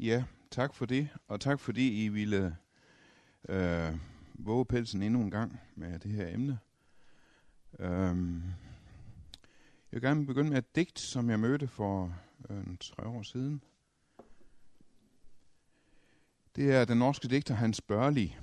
Ja, 0.00 0.24
tak 0.50 0.74
for 0.74 0.86
det, 0.86 1.08
og 1.28 1.40
tak 1.40 1.60
fordi 1.60 2.04
I 2.04 2.08
ville 2.08 2.56
øh, 3.48 3.94
våge 4.34 4.66
pelsen 4.66 5.02
endnu 5.02 5.20
en 5.20 5.30
gang 5.30 5.60
med 5.74 5.98
det 5.98 6.10
her 6.10 6.34
emne. 6.34 6.58
Øhm, 7.78 8.42
jeg 9.92 9.96
vil 9.96 10.02
gerne 10.02 10.26
begynde 10.26 10.50
med 10.50 10.58
et 10.58 10.76
digt, 10.76 10.98
som 10.98 11.30
jeg 11.30 11.40
mødte 11.40 11.68
for 11.68 12.14
øh, 12.50 12.76
tre 12.80 13.06
år 13.06 13.22
siden. 13.22 13.62
Det 16.56 16.72
er 16.72 16.84
den 16.84 16.98
norske 16.98 17.28
digter 17.28 17.54
Hans 17.54 17.80
Børli, 17.80 18.36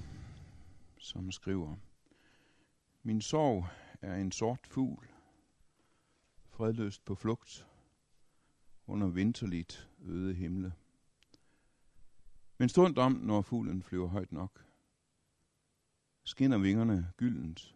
som 0.97 1.31
skriver, 1.31 1.75
Min 3.03 3.21
sorg 3.21 3.67
er 4.01 4.15
en 4.15 4.31
sort 4.31 4.67
fugl, 4.67 5.07
fredløst 6.49 7.05
på 7.05 7.15
flugt, 7.15 7.67
under 8.87 9.07
vinterligt 9.07 9.89
øde 10.05 10.33
himle. 10.33 10.73
Men 12.57 12.69
stund 12.69 12.97
om, 12.97 13.11
når 13.11 13.41
fuglen 13.41 13.83
flyver 13.83 14.07
højt 14.07 14.31
nok, 14.31 14.65
skinner 16.23 16.57
vingerne 16.57 17.11
gyldent 17.17 17.75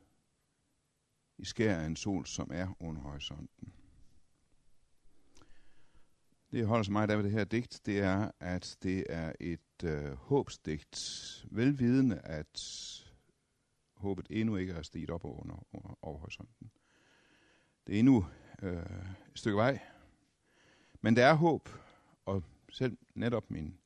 i 1.37 1.45
skær 1.45 1.79
af 1.79 1.85
en 1.85 1.95
sol, 1.95 2.25
som 2.25 2.51
er 2.53 2.75
under 2.79 3.01
horisonten. 3.01 3.73
Det, 6.51 6.57
jeg 6.57 6.65
holder 6.65 6.83
så 6.83 6.91
meget 6.91 7.11
af 7.11 7.17
ved 7.17 7.23
det 7.23 7.31
her 7.31 7.43
digt, 7.43 7.81
det 7.85 7.99
er, 7.99 8.31
at 8.39 8.77
det 8.83 9.05
er 9.09 9.33
et 9.39 9.83
øh, 9.83 10.11
håbsdigt, 10.11 11.45
velvidende, 11.51 12.19
at 12.19 12.59
håbet 13.95 14.27
endnu 14.29 14.55
ikke 14.55 14.73
er 14.73 14.81
stiget 14.81 15.09
op 15.09 15.25
over, 15.25 15.39
under, 15.41 15.97
over 16.01 16.19
horisonten. 16.19 16.71
Det 17.87 17.95
er 17.95 17.99
endnu 17.99 18.25
øh, 18.61 18.83
et 19.31 19.39
stykke 19.39 19.57
vej, 19.57 19.79
men 21.01 21.15
der 21.15 21.25
er 21.25 21.33
håb, 21.33 21.69
og 22.25 22.43
selv 22.71 22.97
netop 23.15 23.51
min, 23.51 23.77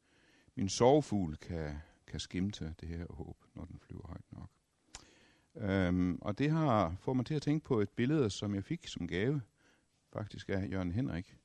min 0.56 0.70
sovefugl 0.70 1.36
kan, 1.36 1.76
kan 2.08 2.20
skimte 2.20 2.76
det 2.80 2.90
her 2.90 3.06
håb, 3.10 3.38
når 3.56 3.66
den 3.66 3.80
flyver 3.80 4.08
højt 4.08 4.26
nok. 4.32 4.50
Øhm, 5.56 6.18
og 6.22 6.38
det 6.38 6.52
har 6.52 6.96
fået 7.00 7.18
mig 7.18 7.26
til 7.26 7.34
at 7.34 7.42
tænke 7.42 7.66
på 7.66 7.80
et 7.80 7.90
billede, 7.90 8.30
som 8.30 8.56
jeg 8.56 8.64
fik 8.64 8.88
som 8.88 9.08
gave, 9.08 9.42
faktisk 10.14 10.50
af 10.50 10.68
Jørgen 10.72 10.92
Henrik. 10.92 11.38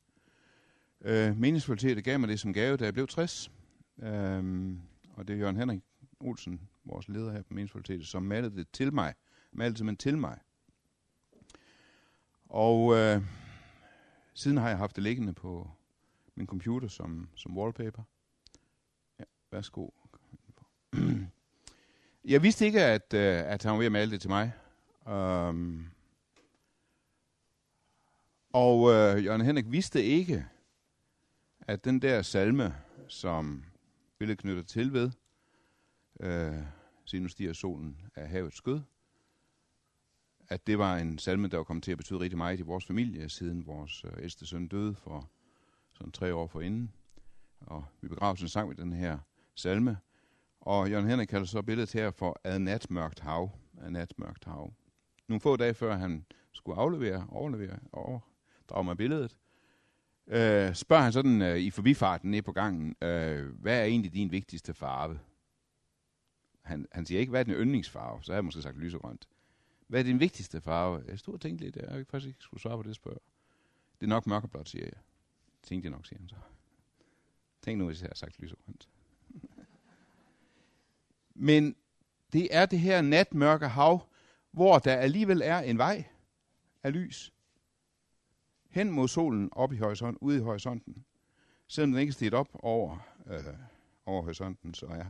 Øh, 1.00 1.36
meningsfuldtet 1.36 2.04
gav 2.04 2.20
mig 2.20 2.28
det 2.28 2.40
som 2.40 2.52
gave, 2.52 2.76
da 2.76 2.84
jeg 2.84 2.94
blev 2.94 3.06
60. 3.06 3.50
Øhm, 3.98 4.80
og 5.12 5.28
det 5.28 5.34
er 5.34 5.38
Jørgen 5.38 5.56
Henrik 5.56 5.82
Olsen, 6.20 6.68
vores 6.84 7.08
leder 7.08 7.32
her 7.32 7.42
på 7.42 7.54
meningsfuldtet, 7.54 8.06
som 8.06 8.22
malede 8.22 8.56
det 8.56 8.68
til 8.72 8.94
mig. 8.94 9.14
Malede 9.52 9.86
det 9.86 9.98
til 9.98 10.18
mig. 10.18 10.38
Og 12.44 12.96
øh, 12.96 13.22
siden 14.34 14.56
har 14.56 14.68
jeg 14.68 14.78
haft 14.78 14.96
det 14.96 15.04
liggende 15.04 15.32
på 15.32 15.70
min 16.34 16.46
computer 16.46 16.88
som, 16.88 17.28
som 17.34 17.58
wallpaper. 17.58 18.02
Værsgo. 19.50 19.88
Jeg 22.24 22.42
vidste 22.42 22.66
ikke, 22.66 22.84
at, 22.84 23.14
øh, 23.14 23.52
at 23.52 23.62
han 23.62 23.72
var 23.72 23.78
ved 23.78 23.86
at 23.86 23.92
male 23.92 24.10
det 24.10 24.20
til 24.20 24.30
mig. 24.30 24.52
Um, 25.06 25.90
og 28.52 28.90
øh, 28.90 29.24
Jørgen 29.24 29.40
Henrik 29.40 29.70
vidste 29.70 30.02
ikke, 30.02 30.46
at 31.60 31.84
den 31.84 32.02
der 32.02 32.22
salme, 32.22 32.74
som 33.08 33.64
billedet 34.18 34.38
knytter 34.38 34.62
til 34.62 34.92
ved, 34.92 35.10
øh, 36.20 36.62
Se 37.04 37.18
nu 37.18 37.28
stiger 37.28 37.52
solen 37.52 37.96
af 38.14 38.28
havets 38.28 38.56
skød, 38.56 38.80
at 40.48 40.66
det 40.66 40.78
var 40.78 40.96
en 40.96 41.18
salme, 41.18 41.48
der 41.48 41.56
var 41.56 41.64
kommet 41.64 41.84
til 41.84 41.92
at 41.92 41.98
betyde 41.98 42.20
rigtig 42.20 42.36
meget 42.38 42.58
i 42.58 42.62
vores 42.62 42.86
familie, 42.86 43.28
siden 43.28 43.66
vores 43.66 44.04
øh, 44.04 44.12
ældste 44.22 44.46
søn 44.46 44.68
døde 44.68 44.94
for 44.94 45.30
sådan 45.92 46.12
tre 46.12 46.34
år 46.34 46.46
forinden. 46.46 46.92
Og 47.60 47.84
vi 48.00 48.08
begravede 48.08 48.42
en 48.42 48.48
sang 48.48 48.68
med 48.68 48.76
den 48.76 48.92
her 48.92 49.18
salme. 49.58 49.98
Og 50.60 50.90
Jørgen 50.90 51.08
Henrik 51.08 51.28
kalder 51.28 51.46
så 51.46 51.62
billedet 51.62 51.92
her 51.92 52.10
for 52.10 52.40
Ad 52.44 52.58
natmørkt 52.58 53.20
hav. 53.20 53.50
Ad 53.80 53.90
natmørkt 53.90 54.44
hav. 54.44 54.72
Nogle 55.28 55.40
få 55.40 55.56
dage 55.56 55.74
før 55.74 55.96
han 55.96 56.24
skulle 56.52 56.78
aflevere, 56.78 57.26
overlevere, 57.30 57.78
overdrage 57.92 58.84
mig 58.84 58.96
billedet, 58.96 59.36
øh, 60.26 60.74
spørger 60.74 61.02
han 61.02 61.12
sådan 61.12 61.42
øh, 61.42 61.58
i 61.58 61.70
forbifarten 61.70 62.30
ned 62.30 62.42
på 62.42 62.52
gangen, 62.52 62.96
øh, 63.02 63.46
hvad 63.60 63.80
er 63.80 63.84
egentlig 63.84 64.12
din 64.12 64.32
vigtigste 64.32 64.74
farve? 64.74 65.20
Han, 66.62 66.86
han 66.92 67.06
siger 67.06 67.20
ikke, 67.20 67.30
hvad 67.30 67.40
er 67.40 67.44
din 67.44 67.54
yndlingsfarve? 67.54 68.22
Så 68.22 68.32
har 68.32 68.36
jeg 68.36 68.44
måske 68.44 68.62
sagt 68.62 68.78
lysegrønt. 68.78 69.28
Hvad 69.86 70.00
er 70.00 70.04
din 70.04 70.20
vigtigste 70.20 70.60
farve? 70.60 71.04
Jeg 71.08 71.18
stod 71.18 71.34
og 71.34 71.40
tænkte 71.40 71.64
lidt, 71.64 71.76
jeg 71.76 72.06
faktisk 72.06 72.28
ikke 72.28 72.40
skulle 72.42 72.60
svare 72.60 72.76
på 72.76 72.82
det 72.82 72.96
spørg. 72.96 73.22
Det 74.00 74.06
er 74.06 74.10
nok 74.10 74.26
mørkeblåt, 74.26 74.68
siger 74.68 74.84
jeg. 74.84 75.00
Tænkte 75.62 75.86
jeg 75.86 75.96
nok, 75.96 76.06
siger 76.06 76.18
han 76.18 76.28
så. 76.28 76.36
Tænk 77.62 77.78
nu, 77.78 77.86
hvis 77.86 78.02
jeg 78.02 78.08
har 78.08 78.14
sagt 78.14 78.38
lysegrønt. 78.38 78.88
Men 81.40 81.76
det 82.32 82.48
er 82.50 82.66
det 82.66 82.78
her 82.78 83.02
natmørke 83.02 83.68
hav, 83.68 84.08
hvor 84.52 84.78
der 84.78 84.96
alligevel 84.96 85.42
er 85.44 85.58
en 85.58 85.78
vej 85.78 86.04
af 86.82 86.92
lys. 86.92 87.32
Hen 88.70 88.90
mod 88.90 89.08
solen 89.08 89.48
op 89.52 89.72
i 89.72 89.76
horisonten, 89.76 90.28
ude 90.28 90.36
i 90.36 90.40
horisonten. 90.40 91.04
Selvom 91.66 91.92
den 91.92 92.00
ikke 92.00 92.26
er 92.26 92.36
op 92.36 92.48
over, 92.54 92.98
øh, 93.26 93.44
over 94.06 94.22
horisonten, 94.22 94.74
så 94.74 94.86
er 94.86 95.04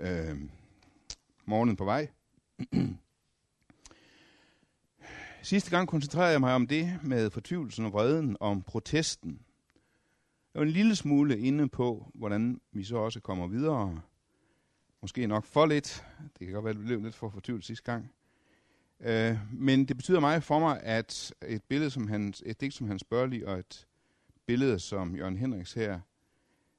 øh, 0.00 0.40
morgenen 1.44 1.76
på 1.76 1.84
vej. 1.84 2.08
Sidste 5.42 5.70
gang 5.70 5.88
koncentrerede 5.88 6.32
jeg 6.32 6.40
mig 6.40 6.54
om 6.54 6.66
det 6.66 6.98
med 7.02 7.30
fortvivlelsen 7.30 7.84
og 7.84 7.92
vreden, 7.92 8.36
om 8.40 8.62
protesten. 8.62 9.40
Jeg 10.54 10.60
var 10.60 10.66
en 10.66 10.72
lille 10.72 10.96
smule 10.96 11.38
inde 11.38 11.68
på, 11.68 12.10
hvordan 12.14 12.60
vi 12.72 12.84
så 12.84 12.96
også 12.96 13.20
kommer 13.20 13.46
videre 13.46 14.02
Måske 15.06 15.26
nok 15.26 15.44
for 15.44 15.66
lidt. 15.66 16.04
Det 16.38 16.46
kan 16.46 16.54
godt 16.54 16.64
være, 16.64 16.70
at 16.70 16.76
det 16.76 16.84
blev 16.84 17.02
lidt 17.02 17.14
for 17.14 17.30
fortvivlet 17.30 17.64
sidste 17.64 17.92
gang. 17.92 18.12
Øh, 19.00 19.38
men 19.52 19.88
det 19.88 19.96
betyder 19.96 20.20
meget 20.20 20.42
for 20.42 20.58
mig, 20.58 20.80
at 20.82 21.34
et 21.48 21.62
billede 21.62 21.90
som 21.90 22.08
hans, 22.08 22.42
et 22.46 22.60
digt 22.60 22.74
som 22.74 22.88
Hans 22.88 23.04
Børli 23.04 23.42
og 23.42 23.58
et 23.58 23.86
billede 24.46 24.78
som 24.78 25.16
Jørgen 25.16 25.36
Henriks 25.36 25.72
her, 25.72 26.00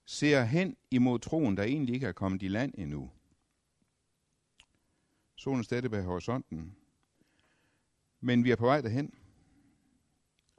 ser 0.05 0.43
hen 0.43 0.77
imod 0.91 1.19
troen, 1.19 1.57
der 1.57 1.63
egentlig 1.63 1.95
ikke 1.95 2.07
er 2.07 2.11
kommet 2.11 2.43
i 2.43 2.47
land 2.47 2.73
endnu. 2.77 3.11
Solen 5.35 5.59
er 5.59 5.63
stadig 5.63 5.91
bag 5.91 6.03
horisonten. 6.03 6.75
Men 8.19 8.44
vi 8.44 8.51
er 8.51 8.55
på 8.55 8.65
vej 8.65 8.81
derhen. 8.81 9.13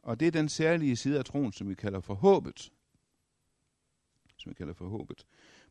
Og 0.02 0.20
det 0.20 0.28
er 0.28 0.32
den 0.32 0.48
særlige 0.48 0.96
side 0.96 1.18
af 1.18 1.24
troen, 1.24 1.52
som 1.52 1.68
vi 1.68 1.74
kalder 1.74 2.00
for 2.00 2.14
håbet. 2.14 2.72
Som 4.36 4.50
vi 4.50 4.54
kalder 4.54 4.74
for 4.74 4.88
håbet. 4.88 5.26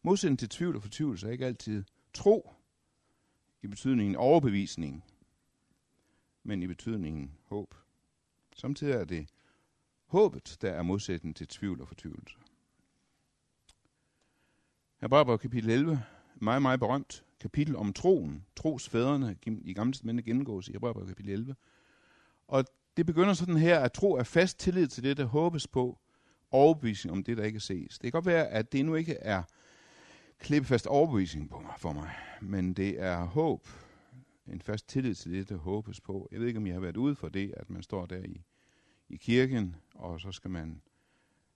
Modsætning 0.08 0.40
til 0.40 0.50
tvivl 0.50 0.76
og 0.76 0.82
fortvivlelse 0.82 1.28
er 1.28 1.32
ikke 1.32 1.46
altid 1.46 1.84
tro 2.14 2.54
i 3.62 3.68
betydningen 3.68 4.16
overbevisning, 4.16 5.04
men 6.44 6.64
i 6.64 6.68
betydningen 6.68 7.32
håb. 7.44 7.76
Samtidig 8.56 8.94
er 8.94 9.06
det 9.06 9.30
håbet, 10.06 10.58
der 10.62 10.72
er 10.72 10.82
modsætning 10.82 11.36
til 11.36 11.48
tvivl 11.48 11.82
og 11.82 11.88
fortvivlelse. 11.88 12.36
Hebræerbrevet 15.02 15.42
kapitel 15.42 15.70
11, 15.70 16.04
meget, 16.36 16.62
meget 16.62 16.80
berømt 16.80 17.26
kapitel 17.40 17.76
om 17.76 17.94
troen. 17.94 18.46
Trosfædrene 18.56 19.38
i 19.46 19.74
gamle 19.74 19.94
testamente 19.94 20.24
gennemgås 20.24 20.68
i 20.68 20.72
Hebræerbrev 20.72 21.08
kapitel 21.08 21.32
11. 21.32 21.56
Og 22.48 22.66
det 22.98 23.06
begynder 23.06 23.34
sådan 23.34 23.58
her, 23.58 23.80
at 23.80 23.94
tro 23.94 24.14
er 24.14 24.24
fast 24.24 24.60
tillid 24.60 24.88
til 24.88 25.04
det, 25.04 25.18
der 25.18 25.26
håbes 25.26 25.68
på, 25.68 26.00
overbevisning 26.52 27.12
om 27.12 27.24
det, 27.24 27.38
der 27.38 27.44
ikke 27.44 27.60
ses. 27.60 28.00
Det 28.00 28.02
kan 28.02 28.12
godt 28.12 28.26
være, 28.26 28.48
at 28.48 28.72
det 28.72 28.86
nu 28.86 28.96
ikke 28.96 29.14
er 29.14 29.44
klippefast 30.40 30.88
overbevisning 30.88 31.50
på 31.50 31.60
mig, 31.60 31.74
for 31.78 31.94
mig, 31.94 32.12
men 32.42 32.74
det 32.74 33.02
er 33.02 33.24
håb, 33.24 33.68
en 34.48 34.62
fast 34.62 34.88
tillid 34.90 35.16
til 35.16 35.32
det, 35.32 35.50
der 35.50 35.58
håbes 35.58 36.02
på. 36.02 36.28
Jeg 36.32 36.40
ved 36.40 36.48
ikke, 36.48 36.58
om 36.58 36.68
jeg 36.68 36.76
har 36.76 36.82
været 36.82 36.98
ude 36.98 37.16
for 37.16 37.30
det, 37.30 37.54
at 37.58 37.70
man 37.70 37.84
står 37.84 38.06
der 38.06 38.24
i, 38.24 38.42
i 39.10 39.18
kirken, 39.18 39.76
og 39.96 40.22
så 40.22 40.32
skal 40.32 40.52
man 40.52 40.82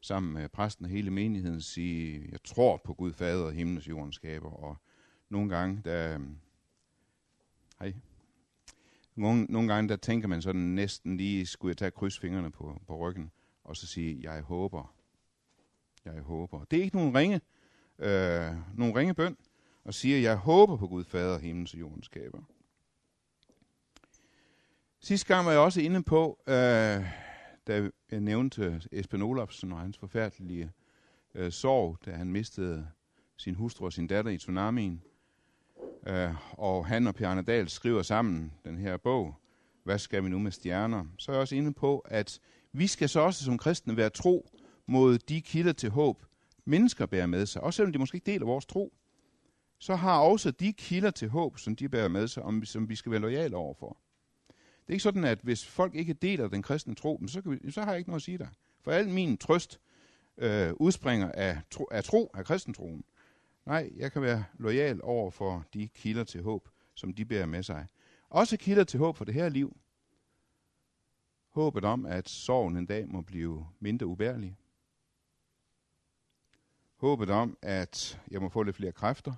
sammen 0.01 0.33
med 0.33 0.49
præsten 0.49 0.85
og 0.85 0.91
hele 0.91 1.11
menigheden 1.11 1.61
sige, 1.61 2.27
jeg 2.31 2.43
tror 2.43 2.81
på 2.83 2.93
Gud 2.93 3.13
Fader 3.13 3.45
og 3.45 3.53
himlens 3.53 3.87
jordens 3.87 4.15
skaber, 4.15 4.49
og 4.49 4.77
nogle 5.29 5.49
gange, 5.49 5.81
der, 5.85 6.19
hej, 7.79 7.93
nogle, 9.15 9.43
nogle 9.43 9.73
gange, 9.73 9.89
der 9.89 9.95
tænker 9.95 10.27
man 10.27 10.41
sådan 10.41 10.61
næsten 10.61 11.17
lige, 11.17 11.45
skulle 11.45 11.69
jeg 11.69 11.77
tage 11.77 11.91
krydsfingrene 11.91 12.51
på, 12.51 12.81
på 12.87 12.97
ryggen, 12.97 13.31
og 13.63 13.77
så 13.77 13.87
sige, 13.87 14.19
jeg 14.21 14.41
håber, 14.41 14.93
jeg 16.05 16.21
håber. 16.21 16.63
Det 16.63 16.79
er 16.79 16.83
ikke 16.83 16.95
nogen 16.95 17.15
ringe 17.15 17.41
øh, 18.01 18.51
nogle 18.77 18.95
ringe 18.95 19.13
bøn, 19.13 19.37
og 19.85 19.93
siger, 19.93 20.19
jeg 20.19 20.35
håber 20.35 20.77
på 20.77 20.87
Gud 20.87 21.03
Fader, 21.03 21.39
himlens 21.39 21.73
og 21.73 21.79
jordens 21.79 22.05
skaber. 22.05 22.39
Sidste 24.99 25.27
gang 25.27 25.45
var 25.45 25.51
jeg 25.51 25.61
også 25.61 25.81
inde 25.81 26.03
på, 26.03 26.39
øh, 26.47 26.53
da 27.67 27.89
jeg 28.11 28.19
nævnte 28.19 28.81
Esben 28.91 29.21
Olofsen 29.21 29.71
og 29.71 29.79
hans 29.79 29.97
forfærdelige 29.97 30.71
øh, 31.35 31.51
sorg, 31.51 31.97
da 32.05 32.11
han 32.11 32.31
mistede 32.31 32.87
sin 33.37 33.55
hustru 33.55 33.85
og 33.85 33.93
sin 33.93 34.07
datter 34.07 34.31
i 34.31 34.37
tsunamien. 34.37 35.01
Øh, 36.07 36.33
og 36.51 36.85
han 36.85 37.07
og 37.07 37.15
Bjarne 37.15 37.41
Dahl 37.41 37.69
skriver 37.69 38.01
sammen 38.01 38.53
den 38.65 38.77
her 38.77 38.97
bog, 38.97 39.35
Hvad 39.83 39.99
skal 39.99 40.23
vi 40.23 40.29
nu 40.29 40.39
med 40.39 40.51
stjerner? 40.51 41.05
Så 41.17 41.31
er 41.31 41.35
jeg 41.35 41.41
også 41.41 41.55
inde 41.55 41.73
på, 41.73 41.99
at 41.99 42.39
vi 42.71 42.87
skal 42.87 43.09
så 43.09 43.19
også 43.19 43.43
som 43.43 43.57
kristne 43.57 43.97
være 43.97 44.09
tro 44.09 44.49
mod 44.85 45.17
de 45.17 45.41
kilder 45.41 45.73
til 45.73 45.89
håb, 45.89 46.25
mennesker 46.65 47.05
bærer 47.05 47.25
med 47.25 47.45
sig, 47.45 47.63
også 47.63 47.77
selvom 47.77 47.93
de 47.93 47.99
måske 47.99 48.15
ikke 48.15 48.31
deler 48.31 48.45
vores 48.45 48.65
tro, 48.65 48.93
så 49.79 49.95
har 49.95 50.19
også 50.19 50.51
de 50.51 50.73
kilder 50.73 51.11
til 51.11 51.29
håb, 51.29 51.57
som 51.57 51.75
de 51.75 51.89
bærer 51.89 52.07
med 52.07 52.27
sig, 52.27 52.43
om, 52.43 52.65
som 52.65 52.89
vi 52.89 52.95
skal 52.95 53.11
være 53.11 53.21
lojale 53.21 53.55
overfor. 53.55 53.97
Det 54.47 54.87
er 54.87 54.93
ikke 54.93 55.03
sådan, 55.03 55.23
at 55.23 55.39
hvis 55.43 55.65
folk 55.65 55.95
ikke 55.95 56.13
deler 56.13 56.47
den 56.47 56.61
kristne 56.61 56.95
tro, 56.95 57.21
så, 57.27 57.41
kan 57.41 57.51
vi, 57.51 57.71
så 57.71 57.81
har 57.81 57.91
jeg 57.91 57.97
ikke 57.97 58.09
noget 58.09 58.19
at 58.19 58.23
sige 58.23 58.37
der. 58.37 58.47
For 58.81 58.91
al 58.91 59.09
min 59.09 59.37
trøst 59.37 59.79
øh, 60.37 60.73
udspringer 60.73 61.31
af 61.31 61.61
tro, 61.71 61.87
af 61.91 62.03
tro, 62.03 62.31
af 62.33 62.45
kristentroen. 62.45 63.03
Nej, 63.65 63.91
jeg 63.95 64.11
kan 64.11 64.21
være 64.21 64.43
lojal 64.59 64.99
over 65.03 65.31
for 65.31 65.65
de 65.73 65.87
kilder 65.87 66.23
til 66.23 66.43
håb, 66.43 66.69
som 66.95 67.13
de 67.13 67.25
bærer 67.25 67.45
med 67.45 67.63
sig. 67.63 67.87
Også 68.29 68.57
kilder 68.57 68.83
til 68.83 68.99
håb 68.99 69.17
for 69.17 69.25
det 69.25 69.33
her 69.33 69.49
liv. 69.49 69.77
Håbet 71.49 71.85
om, 71.85 72.05
at 72.05 72.29
sorgen 72.29 72.77
en 72.77 72.85
dag 72.85 73.07
må 73.07 73.21
blive 73.21 73.67
mindre 73.79 74.05
ubærlig. 74.05 74.57
Håbet 77.01 77.29
om, 77.29 77.57
at 77.61 78.21
jeg 78.31 78.41
må 78.41 78.49
få 78.49 78.63
lidt 78.63 78.75
flere 78.75 78.91
kræfter. 78.91 79.33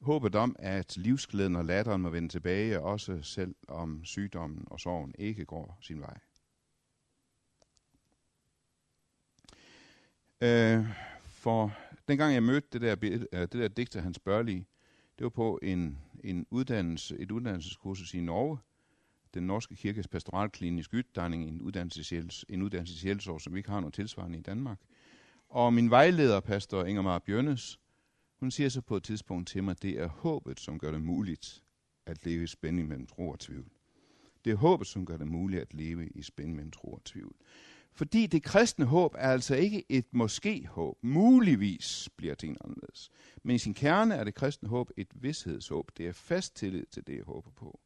Håbet 0.00 0.34
om, 0.34 0.56
at 0.58 0.96
livsglæden 0.96 1.56
og 1.56 1.64
latteren 1.64 2.02
må 2.02 2.10
vende 2.10 2.28
tilbage, 2.28 2.80
også 2.80 3.22
selv 3.22 3.54
om 3.68 4.04
sygdommen 4.04 4.64
og 4.66 4.80
sorgen 4.80 5.14
ikke 5.18 5.44
går 5.44 5.78
sin 5.80 6.00
vej. 6.00 6.18
Øh, 10.40 10.86
for 11.24 11.72
dengang 12.08 12.34
jeg 12.34 12.42
mødte 12.42 12.68
det 12.72 12.80
der, 12.80 12.96
øh, 13.32 13.40
det 13.40 13.52
der 13.52 13.68
digter 13.68 14.00
Hans 14.00 14.18
Børlige, 14.18 14.66
det 15.18 15.24
var 15.24 15.30
på 15.30 15.58
en, 15.62 15.98
en 16.24 16.46
uddannelse, 16.50 17.18
et 17.18 17.30
uddannelseskursus 17.30 18.14
i 18.14 18.20
Norge, 18.20 18.58
den 19.34 19.46
norske 19.46 19.76
kirkes 19.76 20.08
pastoralklinisk 20.08 20.92
uddanning, 20.92 21.48
en 21.48 21.60
uddannelseshjælps, 21.60 22.44
en 22.48 22.62
uddannelseshjælpsår, 22.62 23.38
som 23.38 23.54
vi 23.54 23.58
ikke 23.58 23.70
har 23.70 23.80
noget 23.80 23.94
tilsvarende 23.94 24.38
i 24.38 24.42
Danmark. 24.42 24.78
Og 25.54 25.74
min 25.74 25.90
vejleder, 25.90 26.40
pastor 26.40 26.84
Ingemar 26.84 27.18
Bjørnes, 27.18 27.80
hun 28.40 28.50
siger 28.50 28.68
så 28.68 28.80
på 28.80 28.96
et 28.96 29.02
tidspunkt 29.02 29.48
til 29.48 29.64
mig, 29.64 29.82
det 29.82 30.00
er 30.00 30.08
håbet, 30.08 30.60
som 30.60 30.78
gør 30.78 30.90
det 30.90 31.02
muligt 31.02 31.62
at 32.06 32.24
leve 32.26 32.44
i 32.44 32.46
spænding 32.46 32.88
mellem 32.88 33.06
tro 33.06 33.28
og 33.28 33.38
tvivl. 33.38 33.70
Det 34.44 34.50
er 34.50 34.56
håbet, 34.56 34.86
som 34.86 35.06
gør 35.06 35.16
det 35.16 35.26
muligt 35.26 35.62
at 35.62 35.74
leve 35.74 36.08
i 36.08 36.22
spænding 36.22 36.56
mellem 36.56 36.70
tro 36.70 36.92
og 36.92 37.04
tvivl. 37.04 37.34
Fordi 37.92 38.26
det 38.26 38.42
kristne 38.42 38.84
håb 38.84 39.14
er 39.14 39.30
altså 39.30 39.54
ikke 39.54 39.84
et 39.88 40.06
måske-håb. 40.12 40.98
Muligvis 41.02 42.08
bliver 42.16 42.34
tingene 42.34 42.58
anderledes. 42.64 43.10
Men 43.42 43.56
i 43.56 43.58
sin 43.58 43.74
kerne 43.74 44.14
er 44.14 44.24
det 44.24 44.34
kristne 44.34 44.68
håb 44.68 44.90
et 44.96 45.08
vidshedshåb. 45.14 45.90
Det 45.96 46.06
er 46.06 46.12
fast 46.12 46.56
tillid 46.56 46.86
til 46.86 47.06
det, 47.06 47.16
jeg 47.16 47.24
håber 47.24 47.50
på. 47.50 47.80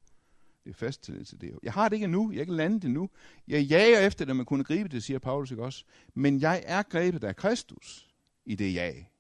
Det 0.68 0.74
er 0.74 0.78
fast 0.78 1.02
tillid 1.02 1.24
til 1.24 1.40
det. 1.40 1.58
Jeg 1.62 1.72
har 1.72 1.88
det 1.88 1.96
ikke 1.96 2.04
endnu. 2.04 2.32
Jeg 2.32 2.46
kan 2.46 2.54
lande 2.54 2.80
det 2.80 2.90
nu. 2.90 3.10
Jeg 3.46 3.62
jager 3.62 3.98
efter 3.98 4.24
det, 4.24 4.36
man 4.36 4.46
kunne 4.46 4.64
gribe 4.64 4.88
det, 4.88 5.04
siger 5.04 5.18
Paulus 5.18 5.50
ikke 5.50 5.64
også. 5.64 5.84
Men 6.14 6.40
jeg 6.40 6.62
er 6.66 6.82
grebet 6.82 7.24
af 7.24 7.36
Kristus 7.36 8.14
i 8.44 8.54
det 8.54 8.74
jeg. 8.74 9.10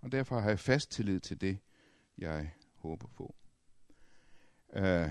Og 0.00 0.12
derfor 0.12 0.40
har 0.40 0.48
jeg 0.48 0.58
fast 0.58 0.90
tillid 0.90 1.20
til 1.20 1.40
det, 1.40 1.58
jeg 2.18 2.54
håber 2.76 3.06
på. 3.06 3.34
Uh, 4.76 5.10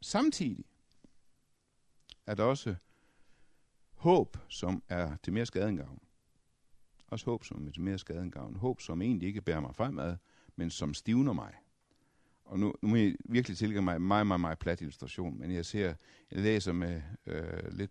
samtidig 0.00 0.64
er 2.26 2.34
der 2.34 2.44
også 2.44 2.74
håb, 3.94 4.36
som 4.48 4.82
er 4.88 5.16
til 5.22 5.32
mere 5.32 5.46
skade 5.46 5.68
end 5.68 5.78
gavn. 5.78 6.02
Også 7.06 7.24
håb, 7.24 7.44
som 7.44 7.66
er 7.66 7.72
til 7.72 7.82
mere 7.82 7.98
skade 7.98 8.22
end 8.22 8.32
gavn. 8.32 8.56
Håb, 8.56 8.80
som 8.80 9.02
egentlig 9.02 9.28
ikke 9.28 9.42
bærer 9.42 9.60
mig 9.60 9.74
fremad, 9.74 10.16
men 10.56 10.70
som 10.70 10.94
stivner 10.94 11.32
mig. 11.32 11.54
Og 12.50 12.58
nu, 12.58 12.74
nu 12.82 12.88
må 12.88 12.96
I 12.96 13.16
virkelig 13.24 13.58
tilgive 13.58 13.82
mig 13.82 14.02
meget, 14.02 14.26
meget, 14.26 14.40
meget 14.40 14.58
plat 14.58 14.80
illustration, 14.80 15.40
men 15.40 15.54
jeg 15.54 15.64
ser, 15.64 15.94
jeg 16.32 16.42
læser 16.42 16.72
med 16.72 17.00
øh, 17.26 17.42
lidt 17.70 17.90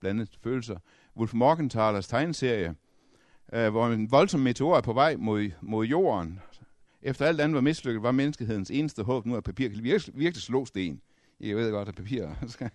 blandet 0.00 0.38
følelser. 0.42 0.76
Wolf 1.16 1.34
Morgenthalers 1.34 2.08
tegneserie, 2.08 2.74
øh, 3.52 3.70
hvor 3.70 3.86
en 3.86 4.10
voldsom 4.10 4.40
meteor 4.40 4.76
er 4.76 4.80
på 4.80 4.92
vej 4.92 5.16
mod, 5.16 5.50
mod 5.60 5.86
jorden. 5.86 6.40
Efter 7.02 7.26
alt 7.26 7.40
andet 7.40 7.54
var 7.54 7.60
mislykket, 7.60 8.02
var 8.02 8.12
menneskehedens 8.12 8.70
eneste 8.70 9.02
håb 9.02 9.26
nu, 9.26 9.36
at 9.36 9.44
papir 9.44 9.68
kan 9.68 9.82
virkelig, 9.82 10.14
virkelig 10.18 10.42
slå 10.42 10.64
sten. 10.64 11.00
Jeg 11.40 11.56
ved 11.56 11.70
godt, 11.70 11.88
at 11.88 11.94
papir, 11.94 12.28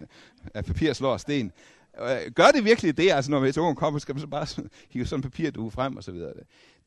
at 0.54 0.66
papir 0.66 0.94
slår 0.94 1.18
sten. 1.18 1.52
Øh, 2.02 2.31
gør 2.36 2.48
det 2.56 2.66
virkelig 2.66 2.98
det, 2.98 3.12
altså 3.12 3.31
når 3.31 3.40
meteoren 3.40 3.75
kommer, 3.75 4.00
skal 4.00 4.16
man 4.16 4.22
så 4.22 4.28
bare 4.28 4.48
hive 4.92 5.06
sådan 5.06 5.19
en 5.19 5.31
papirdue 5.31 5.72
frem 5.72 5.98
og 5.98 6.04
så 6.04 6.12
videre. 6.12 6.34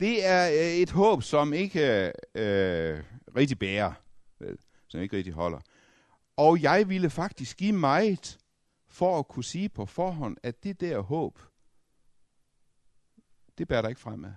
Det 0.00 0.26
er 0.26 0.48
øh, 0.48 0.74
et 0.76 0.90
håb, 0.90 1.22
som 1.22 1.52
ikke 1.52 2.12
øh, 2.34 2.98
rigtig 3.36 3.58
bærer, 3.58 3.92
som 4.90 5.00
ikke 5.00 5.16
rigtig 5.16 5.32
holder. 5.32 5.60
Og 6.36 6.62
jeg 6.62 6.88
ville 6.88 7.10
faktisk 7.10 7.56
give 7.56 7.72
meget 7.72 8.38
for 8.88 9.18
at 9.18 9.28
kunne 9.28 9.44
sige 9.44 9.68
på 9.68 9.86
forhånd, 9.86 10.36
at 10.42 10.64
det 10.64 10.80
der 10.80 11.00
håb, 11.00 11.38
det 13.58 13.68
bærer 13.68 13.82
dig 13.82 13.88
ikke 13.88 14.00
fremad. 14.00 14.32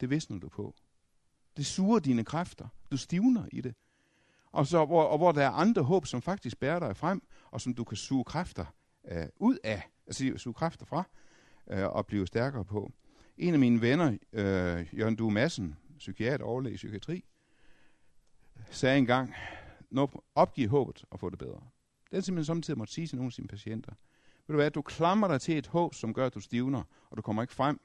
Det 0.00 0.10
visner 0.10 0.38
du 0.38 0.48
på. 0.48 0.74
Det 1.56 1.66
suger 1.66 1.98
dine 1.98 2.24
kræfter. 2.24 2.68
Du 2.90 2.96
stivner 2.96 3.46
i 3.52 3.60
det. 3.60 3.74
Og, 4.52 4.66
så, 4.66 4.84
hvor, 4.84 5.04
og 5.04 5.18
hvor 5.18 5.32
der 5.32 5.42
er 5.42 5.50
andre 5.50 5.82
håb, 5.82 6.06
som 6.06 6.22
faktisk 6.22 6.58
bærer 6.58 6.78
dig 6.78 6.96
frem, 6.96 7.22
og 7.50 7.60
som 7.60 7.74
du 7.74 7.84
kan 7.84 7.96
suge 7.96 8.24
kræfter 8.24 8.64
øh, 9.08 9.26
ud 9.36 9.58
af, 9.64 9.82
altså 10.06 10.32
suge 10.36 10.54
kræfter 10.54 10.86
fra, 10.86 11.04
øh, 11.70 11.84
og 11.88 12.06
blive 12.06 12.26
stærkere 12.26 12.64
på. 12.64 12.92
En 13.36 13.54
af 13.54 13.60
mine 13.60 13.80
venner, 13.80 14.18
øh, 14.32 14.98
Jørgen 14.98 15.16
Due 15.16 15.32
Madsen, 15.32 15.76
psykiater, 15.98 16.44
overlæge 16.44 16.74
i 16.74 16.76
psykiatri, 16.76 17.24
sagde 18.70 18.98
engang, 18.98 19.34
når 19.92 20.24
opgive 20.34 20.68
håbet 20.68 21.04
og 21.10 21.20
få 21.20 21.30
det 21.30 21.38
bedre. 21.38 21.60
Det 22.10 22.16
er 22.16 22.20
simpelthen 22.20 22.44
samtidig 22.44 22.78
måtte 22.78 22.92
sige 22.92 23.06
til 23.06 23.16
nogle 23.16 23.28
af 23.28 23.32
sine 23.32 23.48
patienter. 23.48 23.92
Ved 24.46 24.54
du 24.54 24.56
hvad, 24.56 24.70
du 24.70 24.82
klamrer 24.82 25.28
dig 25.28 25.40
til 25.40 25.58
et 25.58 25.66
håb, 25.66 25.94
som 25.94 26.14
gør, 26.14 26.26
at 26.26 26.34
du 26.34 26.40
stivner, 26.40 26.82
og 27.10 27.16
du 27.16 27.22
kommer 27.22 27.42
ikke 27.42 27.54
frem, 27.54 27.80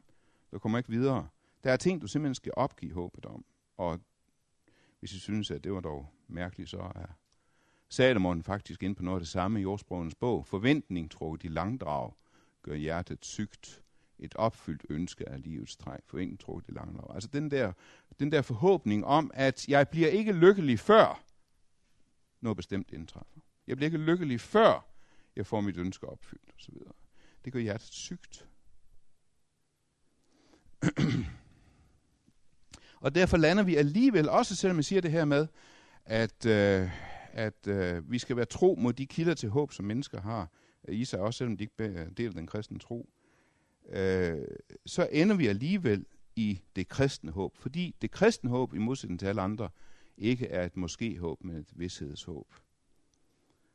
du 0.51 0.59
kommer 0.59 0.77
ikke 0.77 0.89
videre. 0.89 1.27
Der 1.63 1.71
er 1.71 1.77
ting, 1.77 2.01
du 2.01 2.07
simpelthen 2.07 2.35
skal 2.35 2.51
opgive 2.55 2.93
håbet 2.93 3.25
om. 3.25 3.45
Og 3.77 3.99
hvis 4.99 5.13
I 5.13 5.19
synes, 5.19 5.51
at 5.51 5.63
det 5.63 5.73
var 5.73 5.79
dog 5.79 6.09
mærkeligt, 6.27 6.69
så 6.69 6.91
er 6.95 7.05
Salomon 7.89 8.43
faktisk 8.43 8.83
ind 8.83 8.95
på 8.95 9.03
noget 9.03 9.15
af 9.15 9.21
det 9.21 9.27
samme 9.27 9.61
i 9.61 9.65
ordsprogenes 9.65 10.15
bog. 10.15 10.45
Forventning 10.45 11.11
trukket 11.11 11.43
i 11.43 11.47
langdrag 11.47 12.11
gør 12.63 12.75
hjertet 12.75 13.25
sygt. 13.25 13.83
Et 14.19 14.35
opfyldt 14.35 14.85
ønske 14.89 15.29
af 15.29 15.41
livets 15.41 15.77
træ. 15.77 15.97
Forventning 16.05 16.39
trukket 16.39 16.69
i 16.69 16.71
langdrag. 16.71 17.15
Altså 17.15 17.29
den 17.33 17.51
der, 17.51 17.73
den 18.19 18.31
der 18.31 18.41
forhåbning 18.41 19.05
om, 19.05 19.31
at 19.33 19.67
jeg 19.67 19.87
bliver 19.87 20.07
ikke 20.07 20.31
lykkelig 20.31 20.79
før 20.79 21.26
noget 22.41 22.57
bestemt 22.57 22.91
indtræffer. 22.91 23.39
Jeg 23.67 23.77
bliver 23.77 23.87
ikke 23.87 23.97
lykkelig 23.97 24.41
før 24.41 24.87
jeg 25.35 25.45
får 25.45 25.61
mit 25.61 25.77
ønske 25.77 26.09
opfyldt 26.09 26.51
osv. 26.55 26.75
Det 27.45 27.53
gør 27.53 27.59
hjertet 27.59 27.87
sygt. 27.87 28.47
og 33.05 33.15
derfor 33.15 33.37
lander 33.37 33.63
vi 33.63 33.75
alligevel, 33.75 34.29
også 34.29 34.55
selvom 34.55 34.77
jeg 34.77 34.85
siger 34.85 35.01
det 35.01 35.11
her 35.11 35.25
med, 35.25 35.47
at, 36.05 36.45
øh, 36.45 36.89
at 37.31 37.67
øh, 37.67 38.11
vi 38.11 38.19
skal 38.19 38.35
være 38.35 38.45
tro 38.45 38.75
mod 38.79 38.93
de 38.93 39.05
kilder 39.05 39.33
til 39.33 39.49
håb, 39.49 39.71
som 39.71 39.85
mennesker 39.85 40.21
har 40.21 40.51
i 40.87 41.05
sig, 41.05 41.19
også 41.19 41.37
selvom 41.37 41.57
de 41.57 41.63
ikke 41.63 42.09
deler 42.17 42.33
den 42.33 42.47
kristne 42.47 42.79
tro, 42.79 43.09
øh, 43.89 44.47
så 44.85 45.07
ender 45.11 45.35
vi 45.35 45.47
alligevel 45.47 46.05
i 46.35 46.61
det 46.75 46.87
kristne 46.87 47.31
håb. 47.31 47.57
Fordi 47.57 47.95
det 48.01 48.11
kristne 48.11 48.49
håb, 48.49 48.73
i 48.73 48.77
modsætning 48.77 49.19
til 49.19 49.27
alle 49.27 49.41
andre, 49.41 49.69
ikke 50.17 50.47
er 50.47 50.65
et 50.65 50.77
måske-håb, 50.77 51.43
men 51.43 51.55
et 51.55 51.71
vidshedshåb. 51.75 52.53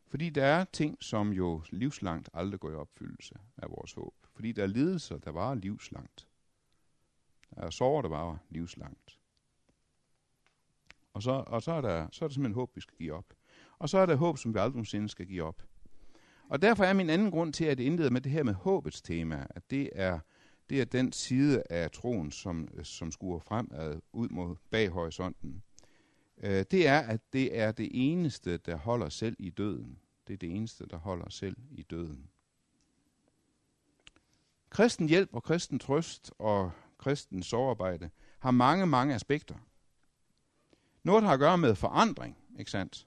Fordi 0.07 0.31
der 0.31 0.45
er 0.45 0.65
ting, 0.65 0.97
som 1.01 1.33
jo 1.33 1.63
livslangt 1.71 2.29
aldrig 2.35 2.61
går 2.61 2.71
i 2.71 2.75
opfyldelse 2.75 3.35
af 3.57 3.71
vores 3.71 3.93
håb. 3.93 4.15
Fordi 4.35 4.53
der 4.53 4.63
er 4.63 4.67
lidelser, 4.67 5.19
der 5.19 5.31
var 5.31 5.55
livslangt. 5.55 6.29
Der 7.55 7.63
er 7.63 7.71
sorger, 7.71 8.03
der 8.03 8.09
var 8.09 8.39
livslangt. 8.51 9.19
Og 11.15 11.23
så, 11.23 11.45
og 11.47 11.63
så, 11.63 11.73
er 11.73 11.81
der, 11.81 12.09
så 12.13 12.25
er 12.25 12.29
der 12.29 12.33
simpelthen 12.33 12.55
håb, 12.55 12.77
vi 12.77 12.81
skal 12.81 12.97
give 12.97 13.13
op. 13.13 13.35
Og 13.79 13.89
så 13.89 13.99
er 13.99 14.07
der 14.07 14.17
håb, 14.17 14.39
som 14.39 14.55
vi 14.55 14.59
aldrig 14.59 14.75
nogensinde 14.75 15.09
skal 15.09 15.27
give 15.27 15.43
op. 15.43 15.63
Og 16.49 16.63
derfor 16.63 16.85
er 16.85 16.93
min 16.93 17.11
anden 17.11 17.31
grund 17.31 17.53
til, 17.53 17.65
at 17.65 17.79
det 17.79 17.85
indleder 17.85 18.11
med 18.11 18.21
det 18.21 18.33
her 18.33 18.43
med 18.43 18.55
håbets 18.55 19.03
tema, 19.03 19.47
at 19.51 19.71
det 19.71 19.91
er, 19.93 20.19
det 20.71 20.81
er 20.81 20.85
den 20.85 21.13
side 21.13 21.63
af 21.71 21.91
troen, 21.91 22.31
som, 22.31 22.69
som 22.83 23.13
skuer 23.13 23.39
fremad 23.39 24.01
ud 24.13 24.29
mod 24.29 24.57
bag 24.71 24.89
horisonten. 24.89 25.63
Øh, 26.43 26.65
det 26.71 26.89
er, 26.89 26.99
at 26.99 27.33
det 27.33 27.59
er 27.59 27.73
det 27.73 27.89
eneste, 27.93 28.57
der 28.57 28.77
holder 28.77 29.09
selv 29.09 29.37
i 29.39 29.51
døden. 29.51 29.99
Det 30.27 30.33
er 30.33 30.39
det 30.39 30.57
eneste, 30.57 30.87
der 30.87 30.97
holder 30.97 31.29
selv 31.29 31.57
i 31.71 31.83
døden. 31.83 32.29
Kristen 34.71 35.09
hjælp 35.09 35.31
og 35.33 35.43
kristen 35.43 35.79
trøst 35.79 36.33
og 36.39 36.73
kristen 36.99 37.43
sovearbejde 37.43 38.11
har 38.39 38.51
mange, 38.51 38.87
mange 38.87 39.15
aspekter. 39.15 39.55
Noget 41.03 41.25
har 41.25 41.33
at 41.33 41.39
gøre 41.39 41.59
med 41.59 41.75
forandring, 41.75 42.39
ikke 42.59 42.71
sandt? 42.71 43.07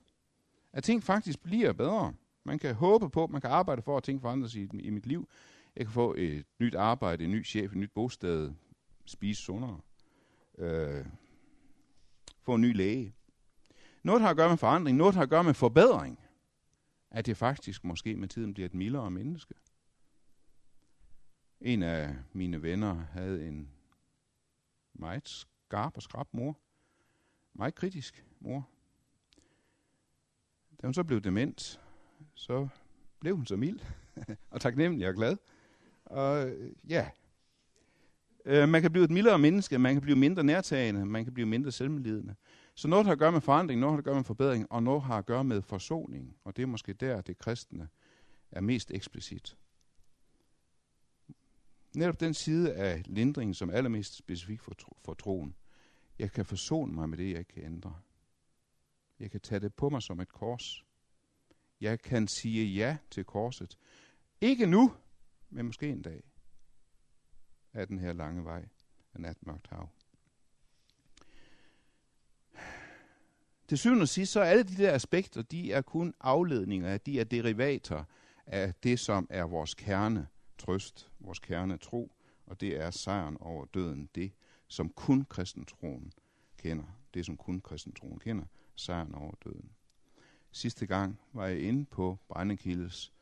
At 0.73 0.83
ting 0.83 1.03
faktisk 1.03 1.43
bliver 1.43 1.73
bedre. 1.73 2.13
Man 2.43 2.59
kan 2.59 2.75
håbe 2.75 3.09
på, 3.09 3.27
man 3.27 3.41
kan 3.41 3.49
arbejde 3.49 3.81
for, 3.81 3.97
at 3.97 4.03
ting 4.03 4.21
forandres 4.21 4.55
i, 4.55 4.69
i 4.79 4.89
mit 4.89 5.05
liv. 5.05 5.29
Jeg 5.75 5.85
kan 5.85 5.93
få 5.93 6.15
et 6.17 6.45
nyt 6.59 6.75
arbejde, 6.75 7.23
en 7.23 7.31
ny 7.31 7.45
chef, 7.45 7.71
et 7.71 7.77
nyt 7.77 7.91
bosted, 7.91 8.53
spise 9.05 9.41
sundere, 9.41 9.79
øh, 10.57 11.05
få 12.41 12.55
en 12.55 12.61
ny 12.61 12.75
læge. 12.75 13.13
Noget 14.05 14.21
har 14.21 14.29
at 14.29 14.37
gøre 14.37 14.49
med 14.49 14.57
forandring, 14.57 14.97
noget 14.97 15.15
har 15.15 15.23
at 15.23 15.29
gøre 15.29 15.43
med 15.43 15.53
forbedring. 15.53 16.19
At 17.11 17.25
det 17.25 17.37
faktisk 17.37 17.83
måske 17.83 18.15
med 18.15 18.27
tiden 18.27 18.53
bliver 18.53 18.65
et 18.65 18.73
mildere 18.73 19.11
menneske. 19.11 19.53
En 21.61 21.83
af 21.83 22.15
mine 22.33 22.61
venner 22.61 22.93
havde 22.95 23.47
en 23.47 23.69
meget 24.93 25.29
skarp 25.29 25.95
og 25.95 26.01
skrab 26.01 26.27
mor. 26.31 26.57
Meget 27.53 27.75
kritisk 27.75 28.25
mor. 28.39 28.69
Da 30.81 30.87
hun 30.87 30.93
så 30.93 31.03
blev 31.03 31.21
dement, 31.21 31.81
så 32.33 32.67
blev 33.19 33.35
hun 33.35 33.45
så 33.45 33.55
mild 33.55 33.79
og 34.51 34.61
taknemmelig 34.61 35.07
og 35.07 35.15
glad. 35.15 35.37
Og 36.05 36.53
ja, 36.89 37.09
øh, 38.45 38.69
man 38.69 38.81
kan 38.81 38.91
blive 38.91 39.05
et 39.05 39.11
mildere 39.11 39.39
menneske, 39.39 39.79
man 39.79 39.95
kan 39.95 40.01
blive 40.01 40.17
mindre 40.17 40.43
nærtagende, 40.43 41.05
man 41.05 41.23
kan 41.23 41.33
blive 41.33 41.47
mindre 41.47 41.71
selvmedlidende. 41.71 42.35
Så 42.75 42.87
noget 42.87 43.05
har 43.05 43.13
at 43.13 43.19
gøre 43.19 43.31
med 43.31 43.41
forandring, 43.41 43.79
noget 43.79 43.93
har 43.93 43.97
at 43.97 44.03
gøre 44.03 44.15
med 44.15 44.23
forbedring, 44.23 44.71
og 44.71 44.83
noget 44.83 45.01
har 45.01 45.17
at 45.17 45.25
gøre 45.25 45.43
med 45.43 45.61
forsoning. 45.61 46.37
Og 46.43 46.55
det 46.55 46.63
er 46.63 46.67
måske 46.67 46.93
der, 46.93 47.21
det 47.21 47.37
kristne 47.37 47.89
er 48.51 48.61
mest 48.61 48.91
eksplicit. 48.91 49.57
Netop 51.95 52.19
den 52.19 52.33
side 52.33 52.73
af 52.73 53.03
lindringen, 53.05 53.53
som 53.53 53.69
er 53.69 53.73
allermest 53.73 54.15
specifik 54.15 54.61
for, 54.61 54.73
tro, 54.73 54.97
for 55.05 55.13
troen. 55.13 55.55
Jeg 56.19 56.31
kan 56.31 56.45
forsone 56.45 56.93
mig 56.93 57.09
med 57.09 57.17
det, 57.17 57.31
jeg 57.31 57.39
ikke 57.39 57.53
kan 57.53 57.63
ændre. 57.63 57.95
Jeg 59.19 59.31
kan 59.31 59.41
tage 59.41 59.59
det 59.59 59.73
på 59.73 59.89
mig 59.89 60.01
som 60.01 60.19
et 60.19 60.29
kors. 60.29 60.85
Jeg 61.81 62.01
kan 62.01 62.27
sige 62.27 62.65
ja 62.65 62.97
til 63.11 63.23
korset. 63.23 63.77
Ikke 64.41 64.65
nu, 64.65 64.93
men 65.49 65.65
måske 65.65 65.89
en 65.89 66.01
dag 66.01 66.23
af 67.73 67.87
den 67.87 67.99
her 67.99 68.13
lange 68.13 68.43
vej 68.45 68.67
af 69.13 69.21
natmørkt 69.21 69.67
hav. 69.67 69.89
Til 73.67 73.77
syvende 73.77 74.01
og 74.01 74.07
sidst, 74.07 74.31
så 74.31 74.39
er 74.39 74.45
alle 74.45 74.63
de 74.63 74.77
der 74.77 74.93
aspekter, 74.93 75.41
de 75.41 75.71
er 75.71 75.81
kun 75.81 76.13
afledninger, 76.19 76.97
de 76.97 77.19
er 77.19 77.23
derivater 77.23 78.03
af 78.45 78.73
det, 78.83 78.99
som 78.99 79.27
er 79.29 79.43
vores 79.43 79.73
kerne 79.73 80.27
trøst, 80.57 81.11
vores 81.19 81.39
kerne 81.39 81.77
tro, 81.77 82.11
og 82.45 82.61
det 82.61 82.81
er 82.81 82.91
sejren 82.91 83.37
over 83.39 83.65
døden, 83.65 84.09
det 84.15 84.31
som 84.67 84.89
kun 84.89 85.25
kristentroen 85.29 86.13
kender. 86.57 86.99
Det 87.13 87.25
som 87.25 87.37
kun 87.37 87.61
kristentroen 87.61 88.19
kender, 88.19 88.45
sejren 88.75 89.15
over 89.15 89.33
døden. 89.43 89.71
Sidste 90.51 90.85
gang 90.85 91.19
var 91.33 91.47
jeg 91.47 91.59
inde 91.59 91.85
på 91.85 92.19
Brændekildes 92.27 93.13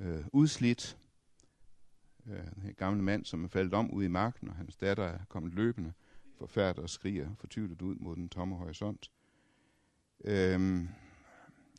øh, 0.00 0.24
udslidt. 0.32 0.98
Øh, 2.26 2.68
en 2.68 2.74
gamle 2.74 3.02
mand, 3.02 3.24
som 3.24 3.44
er 3.44 3.48
faldet 3.48 3.74
om 3.74 3.90
ude 3.90 4.06
i 4.06 4.08
marken, 4.08 4.48
og 4.48 4.54
hans 4.54 4.76
datter 4.76 5.04
er 5.04 5.24
kommet 5.28 5.54
løbende, 5.54 5.92
forfærdet 6.38 6.78
og 6.78 6.90
skriger 6.90 7.34
fortvivlet 7.34 7.82
ud 7.82 7.94
mod 7.94 8.16
den 8.16 8.28
tomme 8.28 8.56
horisont. 8.56 9.10
Øhm, 10.24 10.88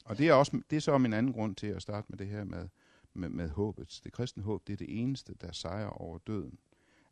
og 0.06 0.18
det 0.18 0.28
er, 0.28 0.34
også, 0.34 0.62
det 0.70 0.76
er 0.76 0.82
så 0.82 0.98
min 0.98 1.14
anden 1.14 1.34
grund 1.34 1.56
til 1.56 1.68
at 1.68 1.82
starte 1.82 2.08
med 2.10 2.18
det 2.18 2.28
her 2.28 2.44
med, 2.44 2.68
med, 3.14 3.30
med 3.30 3.50
håbet. 3.50 4.02
Det 4.04 4.14
kristne 4.14 4.44
håb, 4.44 4.68
det 4.68 4.74
er 4.74 4.78
det 4.78 5.02
eneste, 5.02 5.34
der 5.42 5.52
sejrer 5.52 5.90
over 5.90 6.18
døden. 6.18 6.60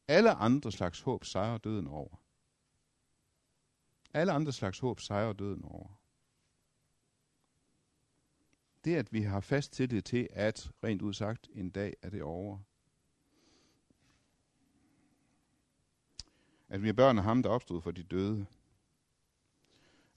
Alle 0.07 0.31
andre 0.31 0.71
slags 0.71 1.01
håb 1.01 1.25
sejrer 1.25 1.57
døden 1.57 1.87
over. 1.87 2.21
Alle 4.13 4.31
andre 4.31 4.51
slags 4.51 4.79
håb 4.79 4.99
sejrer 4.99 5.33
døden 5.33 5.65
over. 5.65 5.99
Det, 8.85 8.95
at 8.95 9.13
vi 9.13 9.21
har 9.21 9.39
fast 9.39 9.73
tillid 9.73 10.01
til, 10.01 10.27
at 10.31 10.71
rent 10.83 11.01
udsagt 11.01 11.49
en 11.53 11.69
dag 11.69 11.93
er 12.01 12.09
det 12.09 12.23
over. 12.23 12.59
At 16.69 16.83
vi 16.83 16.89
er 16.89 16.93
børn 16.93 17.17
af 17.17 17.23
ham, 17.23 17.43
der 17.43 17.49
opstod 17.49 17.81
for 17.81 17.91
de 17.91 18.03
døde. 18.03 18.45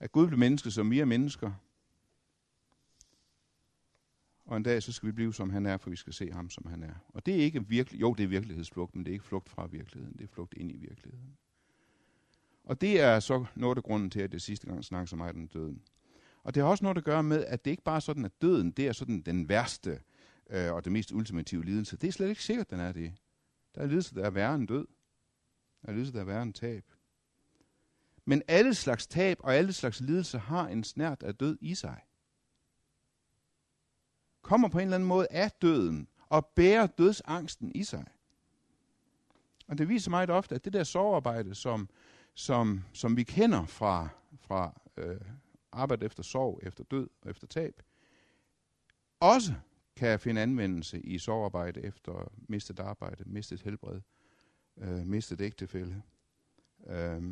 At 0.00 0.12
Gud 0.12 0.26
blev 0.26 0.38
menneske 0.38 0.70
som 0.70 0.90
vi 0.90 1.00
er 1.00 1.04
mennesker. 1.04 1.52
Og 4.44 4.56
en 4.56 4.62
dag 4.62 4.82
så 4.82 4.92
skal 4.92 5.06
vi 5.06 5.12
blive 5.12 5.34
som 5.34 5.50
han 5.50 5.66
er, 5.66 5.76
for 5.76 5.90
vi 5.90 5.96
skal 5.96 6.12
se 6.12 6.32
ham 6.32 6.50
som 6.50 6.66
han 6.66 6.82
er. 6.82 6.94
Og 7.08 7.26
det 7.26 7.34
er 7.34 7.38
ikke 7.38 7.68
virkelig, 7.68 8.00
jo 8.00 8.14
det 8.14 8.24
er 8.24 8.28
virkelighedsflugt, 8.28 8.94
men 8.94 9.04
det 9.04 9.10
er 9.10 9.12
ikke 9.12 9.24
flugt 9.24 9.48
fra 9.48 9.66
virkeligheden, 9.66 10.16
det 10.18 10.24
er 10.24 10.28
flugt 10.28 10.54
ind 10.56 10.72
i 10.72 10.76
virkeligheden. 10.76 11.36
Og 12.64 12.80
det 12.80 13.00
er 13.00 13.20
så 13.20 13.44
noget 13.54 13.76
af 13.76 13.82
grunden 13.82 14.10
til, 14.10 14.20
at 14.20 14.32
det 14.32 14.42
sidste 14.42 14.66
gang 14.66 14.84
snakker 14.84 15.06
så 15.06 15.16
meget 15.16 15.36
om 15.36 15.48
døden. 15.48 15.82
Og 16.42 16.54
det 16.54 16.62
har 16.62 16.70
også 16.70 16.84
noget 16.84 16.98
at 16.98 17.04
gøre 17.04 17.22
med, 17.22 17.44
at 17.44 17.64
det 17.64 17.70
ikke 17.70 17.82
bare 17.82 17.96
er 17.96 18.00
sådan, 18.00 18.24
at 18.24 18.42
døden 18.42 18.70
det 18.70 18.86
er 18.86 18.92
sådan 18.92 19.20
den 19.20 19.48
værste 19.48 20.00
øh, 20.50 20.72
og 20.72 20.84
det 20.84 20.92
mest 20.92 21.12
ultimative 21.12 21.64
lidelse. 21.64 21.96
Det 21.96 22.08
er 22.08 22.12
slet 22.12 22.28
ikke 22.28 22.42
sikkert, 22.42 22.70
den 22.70 22.80
er 22.80 22.92
det. 22.92 23.14
Der 23.74 23.80
er 23.80 23.86
lidelse, 23.86 24.14
der 24.14 24.24
er 24.24 24.30
værre 24.30 24.54
end 24.54 24.68
død. 24.68 24.86
Der 25.82 25.88
er 25.88 25.92
lidelse, 25.92 26.12
der 26.12 26.20
er 26.20 26.24
værre 26.24 26.42
end 26.42 26.54
tab. 26.54 26.84
Men 28.26 28.42
alle 28.48 28.74
slags 28.74 29.06
tab 29.06 29.38
og 29.40 29.54
alle 29.54 29.72
slags 29.72 30.00
lidelse 30.00 30.38
har 30.38 30.68
en 30.68 30.84
snært 30.84 31.22
af 31.22 31.34
død 31.34 31.58
i 31.60 31.74
sig. 31.74 32.00
Kommer 34.42 34.68
på 34.68 34.78
en 34.78 34.84
eller 34.84 34.94
anden 34.94 35.08
måde 35.08 35.26
af 35.30 35.50
døden 35.50 36.08
og 36.28 36.46
bærer 36.46 36.86
dødsangsten 36.86 37.72
i 37.74 37.84
sig. 37.84 38.04
Og 39.68 39.78
det 39.78 39.88
viser 39.88 40.10
meget 40.10 40.30
ofte, 40.30 40.54
at 40.54 40.64
det 40.64 40.72
der 40.72 40.84
sovearbejde, 40.84 41.54
som, 41.54 41.88
som, 42.34 42.84
som 42.92 43.16
vi 43.16 43.22
kender 43.22 43.66
fra, 43.66 44.08
fra 44.40 44.80
øh, 44.96 45.20
arbejde 45.72 46.06
efter 46.06 46.22
sorg, 46.22 46.60
efter 46.62 46.84
død 46.84 47.08
og 47.22 47.30
efter 47.30 47.46
tab, 47.46 47.82
også 49.20 49.54
kan 49.96 50.20
finde 50.20 50.40
anvendelse 50.40 51.00
i 51.00 51.18
sorgarbejde 51.18 51.82
efter 51.82 52.32
mistet 52.48 52.80
arbejde, 52.80 53.24
mistet 53.26 53.62
helbred, 53.62 54.00
øh, 54.76 55.06
mistet 55.06 55.40
ægtefælde, 55.40 56.02
øh, 56.86 57.22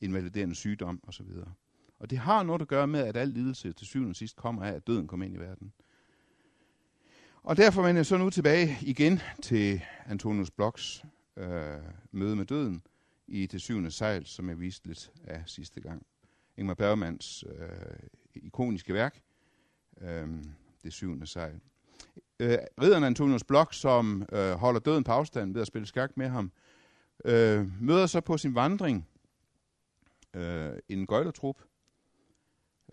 invaliderende 0.00 0.54
sygdom 0.54 1.00
osv. 1.02 1.26
Og 1.98 2.10
det 2.10 2.18
har 2.18 2.42
noget 2.42 2.62
at 2.62 2.68
gøre 2.68 2.86
med, 2.86 3.00
at 3.00 3.16
al 3.16 3.28
lidelse 3.28 3.72
til 3.72 3.86
syvende 3.86 4.10
og 4.10 4.16
sidst 4.16 4.36
kommer 4.36 4.64
af, 4.64 4.72
at 4.72 4.86
døden 4.86 5.06
kommer 5.06 5.26
ind 5.26 5.34
i 5.34 5.38
verden. 5.38 5.72
Og 7.42 7.56
derfor 7.56 7.82
vender 7.82 7.98
jeg 7.98 8.06
så 8.06 8.16
nu 8.16 8.30
tilbage 8.30 8.78
igen 8.80 9.20
til 9.42 9.80
Antonius 10.06 10.50
Blocks 10.50 11.04
øh, 11.36 11.78
møde 12.12 12.36
med 12.36 12.44
døden 12.44 12.82
i 13.26 13.46
det 13.46 13.60
syvende 13.60 13.90
sejl, 13.90 14.26
som 14.26 14.48
jeg 14.48 14.60
viste 14.60 14.86
lidt 14.86 15.12
af 15.24 15.42
sidste 15.46 15.80
gang. 15.80 16.06
Ingmar 16.56 16.74
Bergmans 16.74 17.44
øh, 17.58 18.08
ikoniske 18.34 18.94
værk, 18.94 19.22
øh, 20.00 20.28
det 20.82 20.92
syvende 20.92 21.26
sejl. 21.26 21.60
Øh, 22.40 22.58
ridderen 22.82 23.04
Antonius 23.04 23.44
Blok, 23.44 23.74
som 23.74 24.28
øh, 24.32 24.52
holder 24.52 24.80
døden 24.80 25.04
på 25.04 25.12
afstand 25.12 25.52
ved 25.52 25.60
at 25.60 25.66
spille 25.66 25.86
skak 25.86 26.16
med 26.16 26.28
ham, 26.28 26.52
øh, 27.24 27.82
møder 27.82 28.06
så 28.06 28.20
på 28.20 28.38
sin 28.38 28.54
vandring 28.54 29.08
øh, 30.34 30.78
en 30.88 31.06
gøjlertrup 31.06 31.62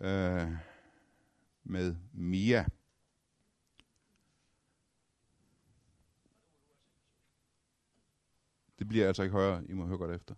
øh, 0.00 0.48
med 1.64 1.96
Mia. 2.12 2.66
Det 8.78 8.88
bliver 8.88 9.06
altså 9.06 9.22
ikke 9.22 9.32
højere. 9.32 9.64
I 9.68 9.72
må 9.72 9.86
høre 9.86 9.98
godt 9.98 10.10
efter. 10.10 10.34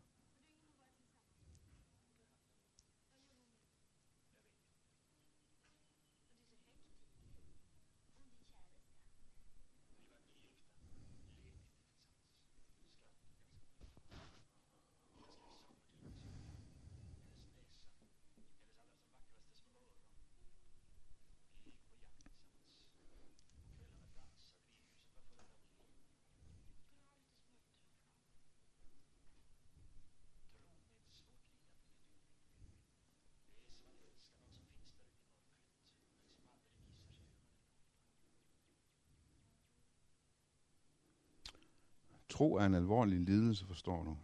Tro 42.40 42.54
er 42.54 42.66
en 42.66 42.74
alvorlig 42.74 43.20
lidelse, 43.20 43.66
forstår 43.66 44.04
du. 44.04 44.16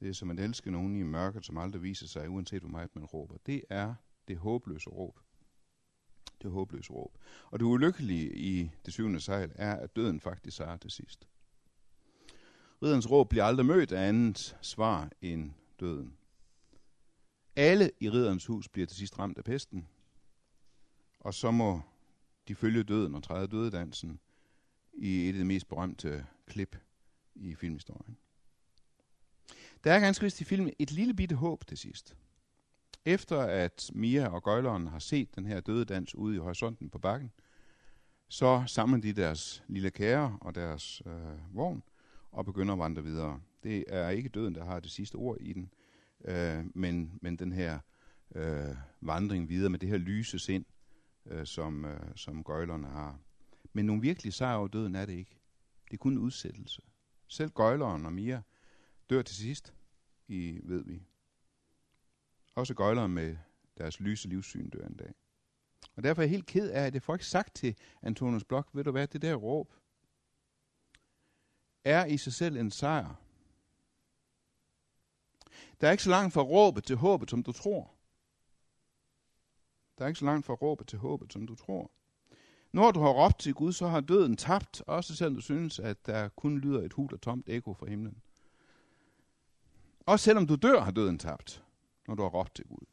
Det 0.00 0.08
er 0.08 0.12
som 0.12 0.30
at 0.30 0.40
elske 0.40 0.70
nogen 0.70 0.96
i 0.96 1.02
mørket, 1.02 1.46
som 1.46 1.58
aldrig 1.58 1.82
viser 1.82 2.06
sig, 2.06 2.30
uanset 2.30 2.60
hvor 2.62 2.70
meget 2.70 2.94
man 2.94 3.04
råber. 3.04 3.36
Det 3.46 3.62
er 3.70 3.94
det 4.28 4.38
håbløse 4.38 4.90
råb. 4.90 5.20
Det 6.42 6.50
håbløse 6.50 6.92
råb. 6.92 7.18
Og 7.50 7.58
det 7.58 7.66
ulykkelige 7.66 8.36
i 8.36 8.70
det 8.86 8.92
syvende 8.92 9.20
sejl 9.20 9.52
er, 9.54 9.74
at 9.74 9.96
døden 9.96 10.20
faktisk 10.20 10.56
sejrer 10.56 10.76
til 10.76 10.90
sidst. 10.90 11.28
Ridderens 12.82 13.10
råb 13.10 13.28
bliver 13.28 13.44
aldrig 13.44 13.66
mødt 13.66 13.92
af 13.92 14.08
andet 14.08 14.56
svar 14.62 15.10
end 15.20 15.52
døden. 15.80 16.16
Alle 17.56 17.90
i 18.00 18.10
ridderens 18.10 18.46
hus 18.46 18.68
bliver 18.68 18.86
til 18.86 18.96
sidst 18.96 19.18
ramt 19.18 19.38
af 19.38 19.44
pesten, 19.44 19.88
og 21.20 21.34
så 21.34 21.50
må 21.50 21.80
de 22.48 22.54
følge 22.54 22.82
døden 22.82 23.14
og 23.14 23.22
træde 23.22 23.48
dødedansen 23.48 24.20
i 24.98 25.28
et 25.28 25.32
af 25.32 25.38
de 25.38 25.44
mest 25.44 25.68
berømte 25.68 26.26
klip 26.46 26.76
i 27.34 27.54
filmhistorien. 27.54 28.16
Der 29.84 29.92
er 29.92 30.00
ganske 30.00 30.22
vist 30.22 30.40
i 30.40 30.44
filmen 30.44 30.72
et 30.78 30.90
lille 30.90 31.14
bitte 31.14 31.34
håb 31.34 31.66
til 31.66 31.78
sidst. 31.78 32.16
Efter 33.04 33.40
at 33.40 33.90
Mia 33.94 34.28
og 34.28 34.42
Gøjleren 34.42 34.86
har 34.86 34.98
set 34.98 35.36
den 35.36 35.46
her 35.46 35.60
døde 35.60 35.84
dans 35.84 36.14
ude 36.14 36.36
i 36.36 36.38
horisonten 36.38 36.90
på 36.90 36.98
bakken, 36.98 37.32
så 38.28 38.64
samler 38.66 39.00
de 39.00 39.12
deres 39.12 39.62
lille 39.68 39.90
kære 39.90 40.38
og 40.40 40.54
deres 40.54 41.02
øh, 41.06 41.56
vogn 41.56 41.82
og 42.32 42.44
begynder 42.44 42.72
at 42.72 42.78
vandre 42.78 43.04
videre. 43.04 43.40
Det 43.62 43.84
er 43.88 44.08
ikke 44.08 44.28
døden, 44.28 44.54
der 44.54 44.64
har 44.64 44.80
det 44.80 44.90
sidste 44.90 45.16
ord 45.16 45.36
i 45.40 45.52
den, 45.52 45.72
øh, 46.24 46.64
men, 46.74 47.18
men 47.22 47.36
den 47.36 47.52
her 47.52 47.78
øh, 48.34 48.76
vandring 49.00 49.48
videre 49.48 49.70
med 49.70 49.78
det 49.78 49.88
her 49.88 49.98
lyse 49.98 50.38
sind, 50.38 50.64
øh, 51.26 51.46
som, 51.46 51.84
øh, 51.84 52.00
som 52.16 52.44
gøjlerne 52.44 52.86
har. 52.86 53.18
Men 53.76 53.86
nogen 53.86 54.02
virkelig 54.02 54.32
sejr 54.32 54.56
over 54.56 54.68
døden 54.68 54.94
er 54.94 55.06
det 55.06 55.12
ikke. 55.12 55.40
Det 55.84 55.92
er 55.92 55.98
kun 55.98 56.12
en 56.12 56.18
udsættelse. 56.18 56.82
Selv 57.28 57.50
gøjleren 57.50 58.06
og 58.06 58.12
Mia 58.12 58.42
dør 59.10 59.22
til 59.22 59.36
sidst, 59.36 59.74
i 60.28 60.60
ved 60.62 60.84
vi. 60.84 61.02
Også 62.54 62.74
gøjleren 62.74 63.12
med 63.12 63.36
deres 63.78 64.00
lyse 64.00 64.28
livssyn 64.28 64.70
dør 64.70 64.86
en 64.86 64.96
dag. 64.96 65.14
Og 65.96 66.02
derfor 66.02 66.22
er 66.22 66.24
jeg 66.24 66.30
helt 66.30 66.46
ked 66.46 66.70
af, 66.70 66.86
at 66.86 66.94
jeg 66.94 67.02
får 67.02 67.14
ikke 67.14 67.26
sagt 67.26 67.54
til 67.54 67.76
Antonius 68.02 68.44
Blok, 68.44 68.70
ved 68.72 68.84
du 68.84 68.90
hvad, 68.90 69.08
det 69.08 69.22
der 69.22 69.34
råb 69.34 69.74
er 71.84 72.04
i 72.04 72.16
sig 72.16 72.32
selv 72.32 72.56
en 72.56 72.70
sejr. 72.70 73.14
Der 75.80 75.88
er 75.88 75.92
ikke 75.92 76.02
så 76.02 76.10
langt 76.10 76.34
fra 76.34 76.42
råbet 76.42 76.84
til 76.84 76.96
håbet, 76.96 77.30
som 77.30 77.42
du 77.42 77.52
tror. 77.52 77.94
Der 79.98 80.04
er 80.04 80.08
ikke 80.08 80.18
så 80.18 80.24
langt 80.24 80.46
fra 80.46 80.54
råbet 80.54 80.86
til 80.86 80.98
håbet, 80.98 81.32
som 81.32 81.46
du 81.46 81.54
tror. 81.54 81.95
Når 82.72 82.90
du 82.90 83.00
har 83.00 83.10
råbt 83.10 83.38
til 83.38 83.54
Gud, 83.54 83.72
så 83.72 83.86
har 83.86 84.00
døden 84.00 84.36
tabt, 84.36 84.82
også 84.86 85.16
selvom 85.16 85.34
du 85.34 85.40
synes, 85.40 85.78
at 85.78 86.06
der 86.06 86.28
kun 86.28 86.58
lyder 86.58 86.82
et 86.82 86.92
hul 86.92 87.14
og 87.14 87.20
tomt 87.20 87.48
ekko 87.48 87.74
fra 87.74 87.86
himlen. 87.86 88.22
Også 90.06 90.24
selvom 90.24 90.46
du 90.46 90.54
dør, 90.54 90.80
har 90.80 90.90
døden 90.90 91.18
tabt, 91.18 91.64
når 92.08 92.14
du 92.14 92.22
har 92.22 92.28
råbt 92.28 92.54
til 92.54 92.64
Gud. 92.64 92.86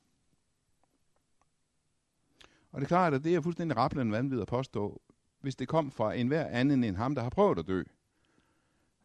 Og 2.72 2.82
det 2.82 2.86
er 2.86 2.88
klart, 2.88 3.14
at 3.14 3.24
det 3.24 3.36
er 3.36 3.42
fuldstændig 3.42 3.78
rappelende 3.78 4.12
vanvid 4.12 4.42
at 4.42 4.48
påstå, 4.48 5.02
hvis 5.42 5.56
det 5.56 5.68
kom 5.68 5.92
fra 5.92 6.14
enhver 6.14 6.46
anden 6.48 6.84
end 6.84 6.96
ham, 6.96 7.16
der 7.16 7.22
har 7.22 7.30
prøvet 7.30 7.60
at 7.60 7.68
dø. 7.68 7.84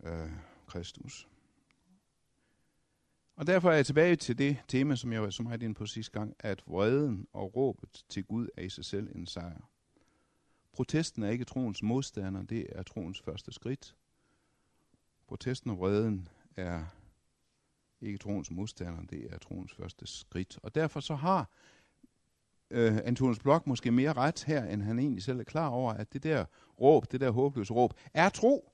Øh, 0.04 0.30
Kristus. 0.66 1.28
Og 3.36 3.46
derfor 3.46 3.70
er 3.70 3.74
jeg 3.74 3.86
tilbage 3.86 4.16
til 4.16 4.38
det 4.38 4.56
tema, 4.68 4.96
som 4.96 5.12
jeg 5.12 5.22
var 5.22 5.30
så 5.30 5.42
meget 5.42 5.62
inde 5.62 5.74
på 5.74 5.86
sidste 5.86 6.12
gang, 6.12 6.34
at 6.38 6.62
vreden 6.66 7.26
og 7.32 7.56
råbet 7.56 8.04
til 8.08 8.24
Gud 8.24 8.48
er 8.56 8.62
i 8.62 8.68
sig 8.68 8.84
selv 8.84 9.16
en 9.16 9.26
sejr. 9.26 9.68
Protesten 10.78 11.22
er 11.22 11.30
ikke 11.30 11.44
troens 11.44 11.82
modstander, 11.82 12.42
det 12.42 12.66
er 12.72 12.82
troens 12.82 13.20
første 13.20 13.52
skridt. 13.52 13.96
Protesten 15.26 15.70
og 15.70 15.78
vreden 15.78 16.28
er 16.56 16.84
ikke 18.00 18.18
troens 18.18 18.50
modstander, 18.50 19.02
det 19.02 19.32
er 19.32 19.38
troens 19.38 19.72
første 19.72 20.06
skridt. 20.06 20.58
Og 20.62 20.74
derfor 20.74 21.00
så 21.00 21.14
har 21.14 21.50
øh, 22.70 22.96
Antonius 23.04 23.38
Blok 23.38 23.66
måske 23.66 23.90
mere 23.90 24.12
ret 24.12 24.44
her, 24.44 24.64
end 24.64 24.82
han 24.82 24.98
egentlig 24.98 25.22
selv 25.22 25.40
er 25.40 25.44
klar 25.44 25.68
over, 25.68 25.92
at 25.92 26.12
det 26.12 26.22
der 26.22 26.44
råb, 26.80 27.12
det 27.12 27.20
der 27.20 27.30
håbløse 27.30 27.74
råb, 27.74 27.94
er 28.14 28.28
tro. 28.28 28.72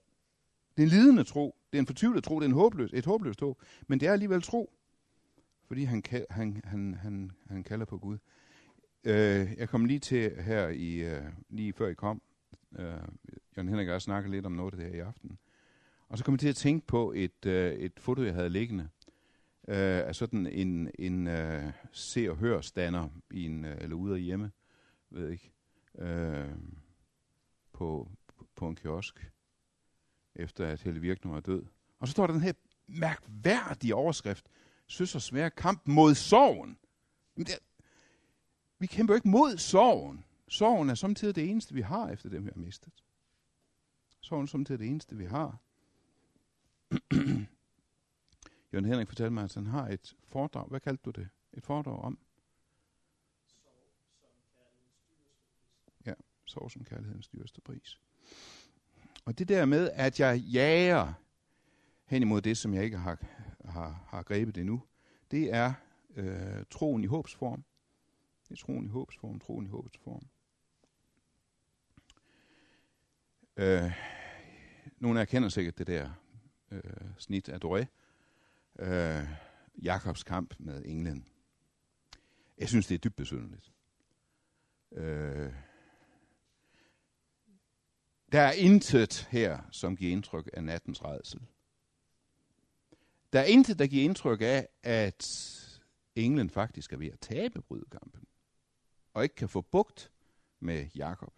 Det 0.76 0.82
er 0.82 0.86
en 0.86 0.90
lidende 0.90 1.24
tro. 1.24 1.56
Det 1.72 1.78
er 1.78 1.82
en 1.82 1.86
fortvivlet 1.86 2.24
tro. 2.24 2.34
Det 2.34 2.44
er 2.44 2.48
en 2.48 2.54
håbløs, 2.54 2.90
et 2.92 3.06
håbløst 3.06 3.40
håb. 3.40 3.62
Men 3.86 4.00
det 4.00 4.08
er 4.08 4.12
alligevel 4.12 4.42
tro. 4.42 4.72
Fordi 5.66 5.84
han, 5.84 6.02
han, 6.30 6.60
han, 6.64 6.94
han, 6.94 7.32
han 7.48 7.64
kalder 7.64 7.86
på 7.86 7.98
Gud. 7.98 8.18
Øh, 9.04 9.52
jeg 9.58 9.68
kom 9.68 9.84
lige 9.84 9.98
til 9.98 10.42
her, 10.42 10.68
i, 10.68 10.94
øh, 10.94 11.22
lige 11.48 11.72
før 11.72 11.88
I 11.88 11.94
kom. 11.94 12.22
Øh, 12.78 12.84
Jørgen 13.56 13.68
Henrik 13.68 13.88
og 13.88 13.92
jeg 13.92 14.02
snakkede 14.02 14.34
lidt 14.34 14.46
om 14.46 14.52
noget 14.52 14.72
af 14.72 14.78
det 14.78 14.86
her 14.88 14.94
i 14.94 15.00
aften. 15.00 15.38
Og 16.08 16.18
så 16.18 16.24
kom 16.24 16.34
jeg 16.34 16.40
til 16.40 16.48
at 16.48 16.56
tænke 16.56 16.86
på 16.86 17.12
et, 17.16 17.46
øh, 17.46 17.72
et 17.72 17.92
foto, 17.98 18.22
jeg 18.22 18.34
havde 18.34 18.48
liggende. 18.50 18.88
Øh, 19.68 20.08
af 20.08 20.14
sådan 20.14 20.46
en, 20.46 20.90
en 20.98 21.26
øh, 21.26 21.72
se- 21.92 22.30
og 22.30 22.36
hør-stander, 22.36 23.08
i 23.30 23.44
en, 23.46 23.64
øh, 23.64 23.76
eller 23.80 23.96
ude 23.96 24.14
af 24.14 24.20
hjemme, 24.20 24.50
ved 25.10 25.30
ikke, 25.30 25.52
øh, 25.98 26.54
på, 27.72 28.10
på 28.56 28.68
en 28.68 28.76
kiosk 28.76 29.30
efter 30.34 30.66
at 30.66 30.82
Helle 30.82 31.00
Virkner 31.00 31.36
er 31.36 31.40
død. 31.40 31.64
Og 32.00 32.08
så 32.08 32.12
står 32.12 32.26
der 32.26 32.34
den 32.34 32.42
her 32.42 32.52
mærkværdige 32.86 33.94
overskrift, 33.94 34.48
Søs 34.86 35.32
og 35.32 35.54
kamp 35.56 35.82
mod 35.86 36.14
sorgen. 36.14 36.78
Men 37.36 37.46
det, 37.46 37.58
vi 38.84 38.88
kæmper 38.88 39.14
ikke 39.14 39.28
mod 39.28 39.58
sorgen. 39.58 40.24
Sorgen 40.48 40.90
er 40.90 40.94
samtidig 40.94 41.34
det 41.34 41.50
eneste, 41.50 41.74
vi 41.74 41.80
har 41.80 42.08
efter 42.08 42.28
dem, 42.28 42.44
vi 42.44 42.50
har 42.54 42.60
mistet. 42.60 42.92
Sorgen 44.20 44.42
er 44.42 44.46
samtidig 44.46 44.78
det 44.78 44.88
eneste, 44.88 45.16
vi 45.16 45.24
har. 45.24 45.58
Jørgen 48.72 48.84
Henrik 48.84 49.08
fortalte 49.08 49.30
mig, 49.30 49.44
at 49.44 49.54
han 49.54 49.66
har 49.66 49.88
et 49.88 50.16
foredrag. 50.28 50.68
Hvad 50.68 50.80
kaldte 50.80 51.02
du 51.04 51.10
det? 51.10 51.28
Et 51.52 51.62
foredrag 51.62 51.98
om? 51.98 52.18
Ja, 56.06 56.14
sorg 56.44 56.70
som 56.70 56.84
kærlighedens 56.84 57.28
dyreste 57.28 57.60
pris. 57.60 58.00
Og 59.24 59.38
det 59.38 59.48
der 59.48 59.64
med, 59.64 59.90
at 59.92 60.20
jeg 60.20 60.38
jager 60.38 61.12
hen 62.06 62.22
imod 62.22 62.40
det, 62.40 62.56
som 62.56 62.74
jeg 62.74 62.84
ikke 62.84 62.98
har, 62.98 63.18
har, 63.64 64.04
har 64.08 64.22
grebet 64.22 64.56
endnu, 64.56 64.82
det 65.30 65.54
er 65.54 65.72
øh, 66.16 66.64
troen 66.70 67.04
i 67.04 67.06
håbsform. 67.06 67.64
Det 68.54 68.60
er 68.60 68.64
troen 68.66 68.86
i 68.86 68.88
håbets 68.88 69.18
form, 69.18 69.40
troen 69.40 69.66
i 69.66 69.68
håbsform. 69.68 70.26
Øh, 73.56 73.92
nogle 74.98 75.18
af 75.18 75.20
jer 75.20 75.24
kender 75.24 75.48
sikkert 75.48 75.78
det 75.78 75.86
der 75.86 76.10
øh, 76.70 76.80
snit 77.18 77.48
af 77.48 77.58
Doré. 77.64 77.86
Øh, 78.78 79.28
Jakobs 79.82 80.22
kamp 80.22 80.54
med 80.58 80.82
englen. 80.84 81.26
Jeg 82.58 82.68
synes, 82.68 82.86
det 82.86 82.94
er 82.94 82.98
dybt 82.98 83.16
besynderligt. 83.16 83.72
Øh, 84.92 85.52
der 88.32 88.40
er 88.40 88.52
intet 88.52 89.28
her, 89.30 89.62
som 89.70 89.96
giver 89.96 90.12
indtryk 90.12 90.50
af 90.52 90.64
nattens 90.64 91.04
redsel. 91.04 91.40
Der 93.32 93.40
er 93.40 93.44
intet, 93.44 93.78
der 93.78 93.86
giver 93.86 94.04
indtryk 94.04 94.40
af, 94.40 94.68
at 94.82 95.24
englen 96.16 96.50
faktisk 96.50 96.92
er 96.92 96.96
ved 96.96 97.10
at 97.12 97.20
tabe 97.20 97.62
brydekampen, 97.62 98.26
og 99.14 99.22
ikke 99.22 99.34
kan 99.34 99.48
få 99.48 99.60
bugt 99.60 100.10
med 100.60 100.86
Jakob. 100.94 101.32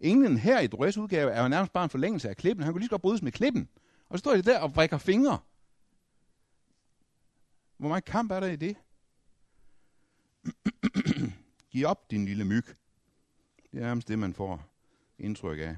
Englen 0.00 0.36
her 0.36 0.60
i 0.60 0.66
Drøs 0.66 0.96
udgave 0.96 1.30
er 1.30 1.42
jo 1.42 1.48
nærmest 1.48 1.72
bare 1.72 1.84
en 1.84 1.90
forlængelse 1.90 2.28
af 2.28 2.36
klippen. 2.36 2.64
Han 2.64 2.72
kunne 2.72 2.80
lige 2.80 2.86
så 2.86 2.90
godt 2.90 3.02
brydes 3.02 3.22
med 3.22 3.32
klippen. 3.32 3.68
Og 4.08 4.18
så 4.18 4.20
står 4.20 4.34
de 4.34 4.42
der 4.42 4.58
og 4.58 4.76
vrikker 4.76 4.98
fingre. 4.98 5.38
Hvor 7.76 7.88
meget 7.88 8.04
kamp 8.04 8.32
er 8.32 8.40
der 8.40 8.46
i 8.46 8.56
det? 8.56 8.76
Giv 11.70 11.86
op, 11.86 12.10
din 12.10 12.24
lille 12.24 12.44
myg. 12.44 12.66
Det 13.72 13.78
er 13.78 13.84
nærmest 13.84 14.08
det, 14.08 14.18
man 14.18 14.34
får 14.34 14.64
indtryk 15.18 15.58
af. 15.58 15.76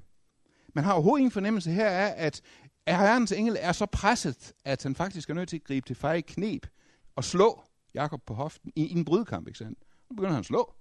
Man 0.75 0.85
har 0.85 0.93
overhovedet 0.93 1.21
ingen 1.21 1.31
fornemmelse 1.31 1.71
her 1.71 1.91
af, 1.91 2.27
at 2.27 2.43
herrens 2.87 3.33
engel 3.33 3.57
er 3.61 3.73
så 3.73 3.87
presset, 3.87 4.53
at 4.65 4.83
han 4.83 4.95
faktisk 4.95 5.31
er 5.31 5.35
nødt 5.35 5.49
til 5.49 5.57
at 5.57 5.65
gribe 5.65 5.87
til 5.87 5.97
fejl 5.97 6.23
knep 6.23 6.67
og 7.17 7.25
slå 7.25 7.63
Jakob 7.95 8.23
på 8.27 8.35
hoften 8.35 8.73
i, 8.77 8.87
i 8.87 8.93
en 8.93 9.05
brydkamp, 9.05 9.47
ikke 9.47 9.59
sandt? 9.59 9.79
Nu 10.11 10.17
begynder 10.17 10.33
han 10.33 10.41
at 10.41 10.47
slå. 10.47 10.75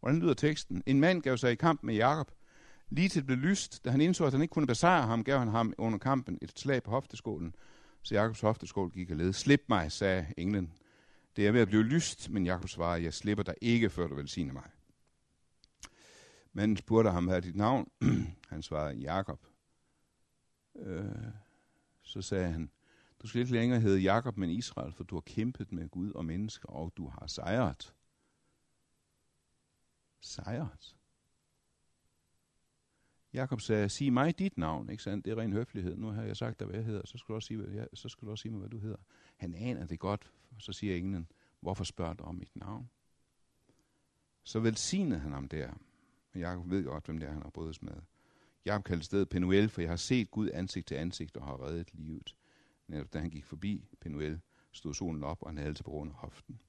Hvordan 0.00 0.20
lyder 0.20 0.34
teksten? 0.34 0.82
En 0.86 1.00
mand 1.00 1.22
gav 1.22 1.36
sig 1.36 1.52
i 1.52 1.54
kamp 1.54 1.82
med 1.82 1.94
Jakob. 1.94 2.30
Lige 2.90 3.08
til 3.08 3.18
det 3.20 3.26
blev 3.26 3.38
lyst, 3.38 3.84
da 3.84 3.90
han 3.90 4.00
indså, 4.00 4.24
at 4.24 4.32
han 4.32 4.42
ikke 4.42 4.52
kunne 4.52 4.66
besejre 4.66 5.06
ham, 5.06 5.24
gav 5.24 5.38
han 5.38 5.48
ham 5.48 5.74
under 5.78 5.98
kampen 5.98 6.38
et 6.42 6.58
slag 6.58 6.82
på 6.82 6.90
hofteskålen. 6.90 7.54
Så 8.02 8.14
Jakobs 8.14 8.40
hofteskål 8.40 8.90
gik 8.90 9.10
led. 9.10 9.32
Slip 9.32 9.62
mig, 9.68 9.92
sagde 9.92 10.26
englen. 10.36 10.72
Det 11.36 11.46
er 11.46 11.52
ved 11.52 11.60
at 11.60 11.68
blive 11.68 11.82
lyst, 11.82 12.30
men 12.30 12.46
Jakob 12.46 12.68
svarede, 12.68 13.04
jeg 13.04 13.14
slipper 13.14 13.44
dig 13.44 13.54
ikke, 13.60 13.90
før 13.90 14.06
du 14.06 14.14
velsigner 14.14 14.52
mig. 14.52 14.70
Manden 16.52 16.76
spurgte 16.76 17.10
ham, 17.10 17.24
hvad 17.24 17.36
er 17.36 17.40
dit 17.40 17.56
navn? 17.56 17.90
han 18.50 18.62
svarede, 18.62 18.98
Jakob. 18.98 19.46
Øh, 20.76 21.04
så 22.02 22.22
sagde 22.22 22.52
han, 22.52 22.70
du 23.22 23.26
skal 23.26 23.40
ikke 23.40 23.52
længere 23.52 23.80
hedde 23.80 24.00
Jakob, 24.00 24.36
men 24.36 24.50
Israel, 24.50 24.92
for 24.92 25.04
du 25.04 25.16
har 25.16 25.20
kæmpet 25.20 25.72
med 25.72 25.88
Gud 25.88 26.12
og 26.12 26.24
mennesker, 26.24 26.68
og 26.68 26.92
du 26.96 27.08
har 27.08 27.26
sejret. 27.26 27.94
Sejret? 30.20 30.96
Jakob 33.32 33.60
sagde, 33.60 33.88
sig 33.88 34.12
mig 34.12 34.38
dit 34.38 34.58
navn, 34.58 34.90
ikke 34.90 35.02
sandt? 35.02 35.24
Det 35.24 35.30
er 35.30 35.36
ren 35.36 35.52
høflighed. 35.52 35.96
Nu 35.96 36.08
har 36.08 36.22
jeg 36.22 36.36
sagt 36.36 36.58
dig, 36.58 36.66
hvad 36.66 36.76
jeg 36.76 36.84
hedder, 36.84 37.02
så 37.04 37.18
skal 37.18 37.32
du 37.32 37.34
også 37.34 37.46
sige, 37.46 37.58
hvad 37.58 37.70
jeg, 37.70 37.88
så 37.94 38.08
skal 38.08 38.26
du 38.26 38.30
også 38.30 38.42
sige 38.42 38.52
mig, 38.52 38.60
hvad 38.60 38.70
du 38.70 38.78
hedder. 38.78 38.96
Han 39.36 39.54
aner 39.54 39.86
det 39.86 39.98
godt, 39.98 40.32
og 40.50 40.62
så 40.62 40.72
siger 40.72 40.96
englen, 40.96 41.28
hvorfor 41.60 41.84
spørger 41.84 42.14
du 42.14 42.24
om 42.24 42.34
mit 42.34 42.56
navn? 42.56 42.90
Så 44.44 44.60
velsignede 44.60 45.20
han 45.20 45.32
ham 45.32 45.48
der. 45.48 45.70
Og 46.34 46.40
Jakob 46.40 46.70
ved 46.70 46.84
godt, 46.84 47.04
hvem 47.06 47.18
det 47.18 47.28
er, 47.28 47.32
han 47.32 47.42
har 47.42 47.50
brydes 47.50 47.82
med. 47.82 47.96
Jakob 48.64 48.84
kaldte 48.84 49.04
stedet 49.04 49.28
Penuel, 49.28 49.68
for 49.68 49.80
jeg 49.80 49.90
har 49.90 49.96
set 49.96 50.30
Gud 50.30 50.50
ansigt 50.54 50.86
til 50.86 50.94
ansigt 50.94 51.36
og 51.36 51.46
har 51.46 51.62
reddet 51.66 51.94
livet. 51.94 52.36
Netop 52.86 53.12
da 53.12 53.18
han 53.18 53.30
gik 53.30 53.44
forbi 53.44 53.88
Penuel, 54.00 54.40
stod 54.72 54.94
solen 54.94 55.24
op, 55.24 55.42
og 55.42 55.48
han 55.48 55.58
havde 55.58 55.74
til 55.74 55.82
på 55.82 55.90
grund 55.90 56.10
af 56.10 56.16
hoften. 56.16 56.60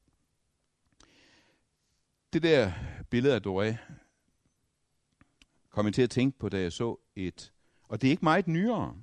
Det 2.33 2.43
der 2.43 2.71
billede 3.09 3.35
af 3.35 3.41
Doré 3.47 3.75
kom 5.69 5.85
jeg 5.85 5.93
til 5.93 6.01
at 6.01 6.09
tænke 6.09 6.39
på, 6.39 6.49
da 6.49 6.61
jeg 6.61 6.71
så 6.71 6.97
et, 7.15 7.53
og 7.87 8.01
det 8.01 8.07
er 8.07 8.11
ikke 8.11 8.25
meget 8.25 8.47
nyere. 8.47 8.95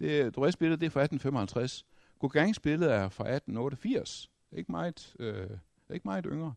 Det, 0.00 0.38
Dorés 0.38 0.56
billede 0.58 0.80
det 0.80 0.86
er 0.86 0.90
fra 0.90 1.00
1855. 1.00 1.86
Gauguins 2.20 2.58
billede 2.60 2.90
er 2.90 3.08
fra 3.08 3.24
1888. 3.24 4.30
Det 4.50 4.54
er 4.56 4.58
ikke 4.58 4.72
meget, 4.72 5.14
øh, 5.18 5.34
det 5.34 5.60
er 5.88 5.94
ikke 5.94 6.08
meget 6.08 6.24
yngre. 6.28 6.54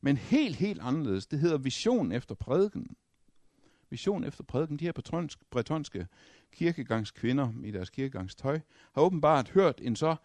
men 0.00 0.16
helt, 0.16 0.56
helt 0.56 0.80
anderledes. 0.82 1.26
Det 1.26 1.38
hedder 1.38 1.58
vision 1.58 2.12
efter 2.12 2.34
prædiken. 2.34 2.96
Vision 3.90 4.24
efter 4.24 4.44
prædiken. 4.44 4.78
De 4.78 4.84
her 4.84 5.26
bretonske 5.50 6.06
kirkegangskvinder 6.52 7.52
i 7.64 7.70
deres 7.70 7.90
kirkegangstøj 7.90 8.60
har 8.92 9.02
åbenbart 9.02 9.48
hørt 9.48 9.80
en 9.82 9.96
så 9.96 10.16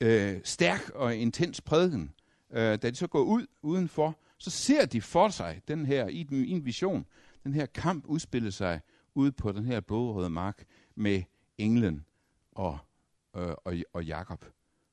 øh, 0.00 0.40
stærk 0.44 0.90
og 0.90 1.16
intens 1.16 1.60
prædiken. 1.60 2.14
Øh, 2.50 2.78
da 2.82 2.90
de 2.90 2.94
så 2.94 3.06
går 3.06 3.22
ud 3.22 3.46
udenfor, 3.62 4.18
så 4.38 4.50
ser 4.50 4.86
de 4.86 5.00
for 5.00 5.28
sig 5.28 5.62
den 5.68 5.86
her, 5.86 6.08
i, 6.08 6.26
i 6.30 6.50
en 6.50 6.64
vision, 6.64 7.06
den 7.44 7.54
her 7.54 7.66
kamp 7.66 8.06
udspille 8.06 8.52
sig 8.52 8.80
ude 9.14 9.32
på 9.32 9.52
den 9.52 9.64
her 9.64 9.80
blodrøde 9.80 10.30
mark 10.30 10.64
med 10.94 11.22
englen 11.58 12.04
og, 12.52 12.78
øh, 13.36 13.54
og, 13.64 13.74
og 13.92 14.04
Jakob. 14.04 14.44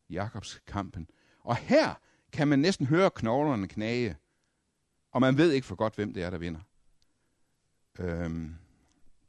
Jakobs 0.09 0.61
kampen. 0.67 1.09
Og 1.39 1.55
her 1.55 1.93
kan 2.31 2.47
man 2.47 2.59
næsten 2.59 2.85
høre 2.85 3.11
knoglerne 3.11 3.67
knage, 3.67 4.17
og 5.11 5.21
man 5.21 5.37
ved 5.37 5.51
ikke 5.51 5.67
for 5.67 5.75
godt, 5.75 5.95
hvem 5.95 6.13
det 6.13 6.23
er, 6.23 6.29
der 6.29 6.37
vinder. 6.37 6.59
Øhm, 7.99 8.55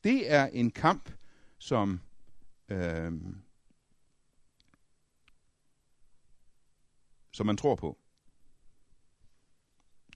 det 0.04 0.32
er 0.32 0.46
en 0.46 0.70
kamp, 0.70 1.12
som 1.58 2.00
øhm, 2.68 3.42
som 7.32 7.46
man 7.46 7.56
tror 7.56 7.74
på. 7.74 7.98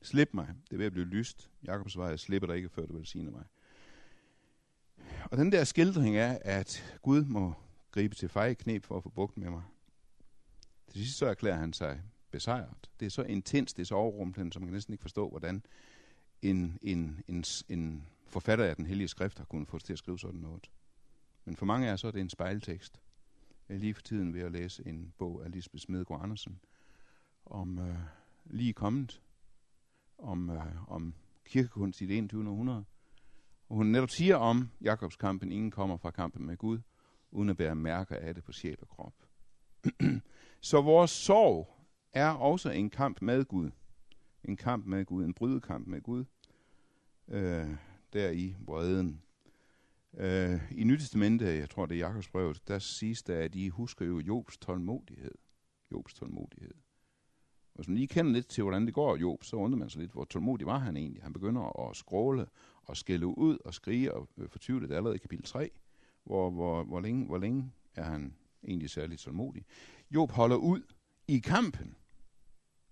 Slip 0.02 0.28
mig. 0.34 0.48
Det 0.64 0.72
er 0.72 0.76
ved 0.76 0.86
at 0.86 0.92
blive 0.92 1.06
lyst. 1.06 1.50
Jakobs 1.64 1.96
vej, 1.96 2.06
jeg 2.06 2.18
slipper 2.18 2.46
dig 2.46 2.56
ikke, 2.56 2.68
før 2.68 2.86
du 2.86 2.96
vil 2.96 3.06
sige 3.06 3.30
mig. 3.30 3.44
Og 5.30 5.38
den 5.38 5.52
der 5.52 5.64
skildring 5.64 6.16
er, 6.16 6.38
at 6.40 6.98
Gud 7.02 7.24
må 7.24 7.54
gribe 7.90 8.14
til 8.14 8.28
fejeknep 8.28 8.84
for 8.84 8.96
at 8.96 9.02
få 9.02 9.08
bugt 9.08 9.36
med 9.36 9.50
mig. 9.50 9.62
Til 10.88 11.00
sidst 11.00 11.18
så 11.18 11.26
erklærer 11.26 11.58
han 11.58 11.72
sig 11.72 12.02
besejret. 12.30 12.90
Det 13.00 13.06
er 13.06 13.10
så 13.10 13.22
intens, 13.22 13.72
det 13.72 13.82
er 13.82 13.86
så 13.86 13.94
overrumplende, 13.94 14.52
som 14.52 14.62
man 14.62 14.68
kan 14.68 14.74
næsten 14.74 14.94
ikke 14.94 15.02
forstå, 15.02 15.28
hvordan 15.28 15.62
en, 16.42 16.78
en, 16.82 17.20
en, 17.28 17.44
en 17.68 18.08
forfatter 18.26 18.64
af 18.64 18.76
den 18.76 18.86
hellige 18.86 19.08
skrift 19.08 19.38
har 19.38 19.44
kunnet 19.44 19.68
få 19.68 19.78
til 19.78 19.92
at 19.92 19.98
skrive 19.98 20.18
sådan 20.18 20.40
noget. 20.40 20.70
Men 21.44 21.56
for 21.56 21.66
mange 21.66 21.88
af 21.88 21.92
os 21.92 22.00
så 22.00 22.06
er 22.06 22.10
det 22.10 22.20
en 22.20 22.30
spejltekst. 22.30 23.00
Jeg 23.68 23.74
er 23.74 23.78
lige 23.78 23.94
for 23.94 24.02
tiden 24.02 24.34
ved 24.34 24.40
at 24.40 24.52
læse 24.52 24.86
en 24.86 25.12
bog 25.18 25.44
af 25.44 25.50
Lisbeth 25.50 25.82
Smedgaard 25.82 26.22
Andersen 26.22 26.60
om 27.46 27.78
øh, 27.78 27.96
lige 28.44 28.72
kommet, 28.72 29.20
om, 30.22 30.50
øh, 30.50 30.90
om 30.90 31.14
kirkekunst 31.44 32.00
i 32.00 32.06
det 32.06 32.18
21. 32.18 32.48
århundrede. 32.48 32.84
Og 33.68 33.76
hun 33.76 33.86
netop 33.86 34.10
siger 34.10 34.36
om 34.36 34.70
Jakobskampen, 34.80 35.52
ingen 35.52 35.70
kommer 35.70 35.96
fra 35.96 36.10
kampen 36.10 36.46
med 36.46 36.56
Gud, 36.56 36.78
uden 37.30 37.48
at 37.48 37.56
bære 37.56 37.74
mærker 37.74 38.16
af 38.16 38.34
det 38.34 38.44
på 38.44 38.52
sjæl 38.52 38.76
og 38.80 38.88
krop. 38.88 39.14
Så 40.60 40.80
vores 40.80 41.10
sorg 41.10 41.76
er 42.12 42.30
også 42.30 42.70
en 42.70 42.90
kamp 42.90 43.22
med 43.22 43.44
Gud. 43.44 43.70
En 44.44 44.56
kamp 44.56 44.86
med 44.86 45.04
Gud, 45.04 45.24
en 45.24 45.34
brydekamp 45.34 45.86
med 45.86 46.00
Gud. 46.00 46.24
Øh, 47.28 47.76
der 48.12 48.30
i 48.30 48.56
vreden. 48.66 49.22
Øh, 50.14 50.72
I 50.72 50.84
Nytestamentet, 50.84 51.58
jeg 51.58 51.70
tror 51.70 51.86
det 51.86 51.94
er 51.94 51.98
Jakobsbrevet, 51.98 52.68
der 52.68 52.78
siges 52.78 53.22
der, 53.22 53.38
at 53.38 53.54
I 53.54 53.68
husker 53.68 54.06
jo 54.06 54.18
Jobs 54.18 54.58
tålmodighed. 54.58 55.34
Jobs 55.92 56.14
tålmodighed. 56.14 56.74
Hvis 57.80 57.88
man 57.88 57.96
lige 57.96 58.08
kender 58.08 58.32
lidt 58.32 58.48
til, 58.48 58.62
hvordan 58.62 58.86
det 58.86 58.94
går 58.94 59.16
Job, 59.16 59.44
så 59.44 59.56
undrer 59.56 59.78
man 59.78 59.90
sig 59.90 60.00
lidt, 60.00 60.12
hvor 60.12 60.24
tålmodig 60.24 60.66
var 60.66 60.78
han 60.78 60.96
egentlig. 60.96 61.22
Han 61.22 61.32
begynder 61.32 61.88
at 61.88 61.96
skråle 61.96 62.46
og 62.84 62.96
skælde 62.96 63.26
ud 63.26 63.58
og 63.64 63.74
skrige 63.74 64.14
og 64.14 64.28
øh, 64.38 64.48
fortvivle 64.48 64.88
det 64.88 64.94
allerede 64.94 65.16
i 65.16 65.18
kapitel 65.18 65.44
3. 65.44 65.70
Hvor, 66.24 66.50
hvor, 66.50 66.84
hvor, 66.84 67.00
længe, 67.00 67.26
hvor 67.26 67.38
længe 67.38 67.72
er 67.94 68.02
han 68.02 68.34
egentlig 68.64 68.90
særlig 68.90 69.18
tålmodig? 69.18 69.64
Job 70.10 70.30
holder 70.30 70.56
ud 70.56 70.82
i 71.28 71.38
kampen. 71.38 71.96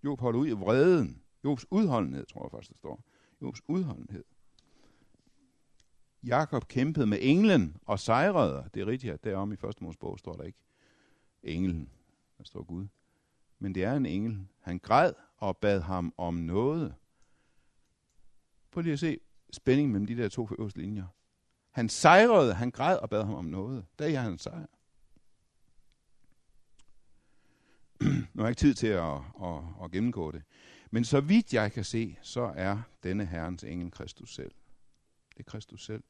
Job 0.05 0.21
holder 0.21 0.41
ud 0.41 0.49
i 0.49 0.53
vreden. 0.53 1.23
Jobs 1.45 1.67
udholdenhed, 1.71 2.27
tror 2.27 2.45
jeg 2.45 2.51
faktisk, 2.51 2.71
der 2.71 2.77
står. 2.77 3.05
Jobs 3.43 3.61
udholdenhed. 3.69 4.25
Jakob 6.23 6.69
kæmpede 6.69 7.07
med 7.07 7.19
englen 7.21 7.77
og 7.83 7.99
sejrede. 7.99 8.71
Det 8.75 8.83
er 8.83 8.87
rigtigt, 8.87 9.13
at 9.13 9.25
derom 9.25 9.53
i 9.53 9.57
første 9.57 9.85
Mosebog 9.85 10.19
står 10.19 10.33
der 10.33 10.43
ikke 10.43 10.59
englen. 11.43 11.91
Der 12.39 12.45
står 12.45 12.63
Gud. 12.63 12.87
Men 13.59 13.75
det 13.75 13.85
er 13.85 13.93
en 13.93 14.07
engel. 14.07 14.47
Han 14.61 14.79
græd 14.79 15.13
og 15.37 15.57
bad 15.57 15.81
ham 15.81 16.15
om 16.17 16.35
noget. 16.35 16.95
Prøv 18.71 18.83
lige 18.83 18.93
at 18.93 18.99
se 18.99 19.21
spændingen 19.53 19.93
mellem 19.93 20.07
de 20.07 20.17
der 20.17 20.29
to 20.29 20.49
øverste 20.59 20.79
linjer. 20.81 21.07
Han 21.71 21.89
sejrede, 21.89 22.55
han 22.55 22.71
græd 22.71 22.97
og 22.97 23.11
bad 23.11 23.25
ham 23.25 23.35
om 23.35 23.45
noget. 23.45 23.85
Der 23.99 24.07
er 24.07 24.21
han 24.21 24.39
sejr. 24.39 24.67
nu 28.35 28.43
har 28.43 28.43
jeg 28.43 28.51
ikke 28.51 28.61
tid 28.61 28.75
til 28.75 28.87
at, 28.87 29.15
at, 29.43 29.63
at 29.85 29.91
gennemgå 29.91 30.31
det. 30.31 30.43
Men 30.91 31.05
så 31.05 31.21
vidt 31.21 31.55
jeg 31.55 31.73
kan 31.73 31.85
se, 31.85 32.19
så 32.23 32.53
er 32.57 32.83
denne 33.03 33.27
Herrens 33.27 33.65
engel 33.65 33.91
Kristus 33.91 34.35
selv. 34.35 34.53
Det 35.37 35.39
er 35.39 35.51
Kristus 35.51 35.85
selv. 35.85 36.03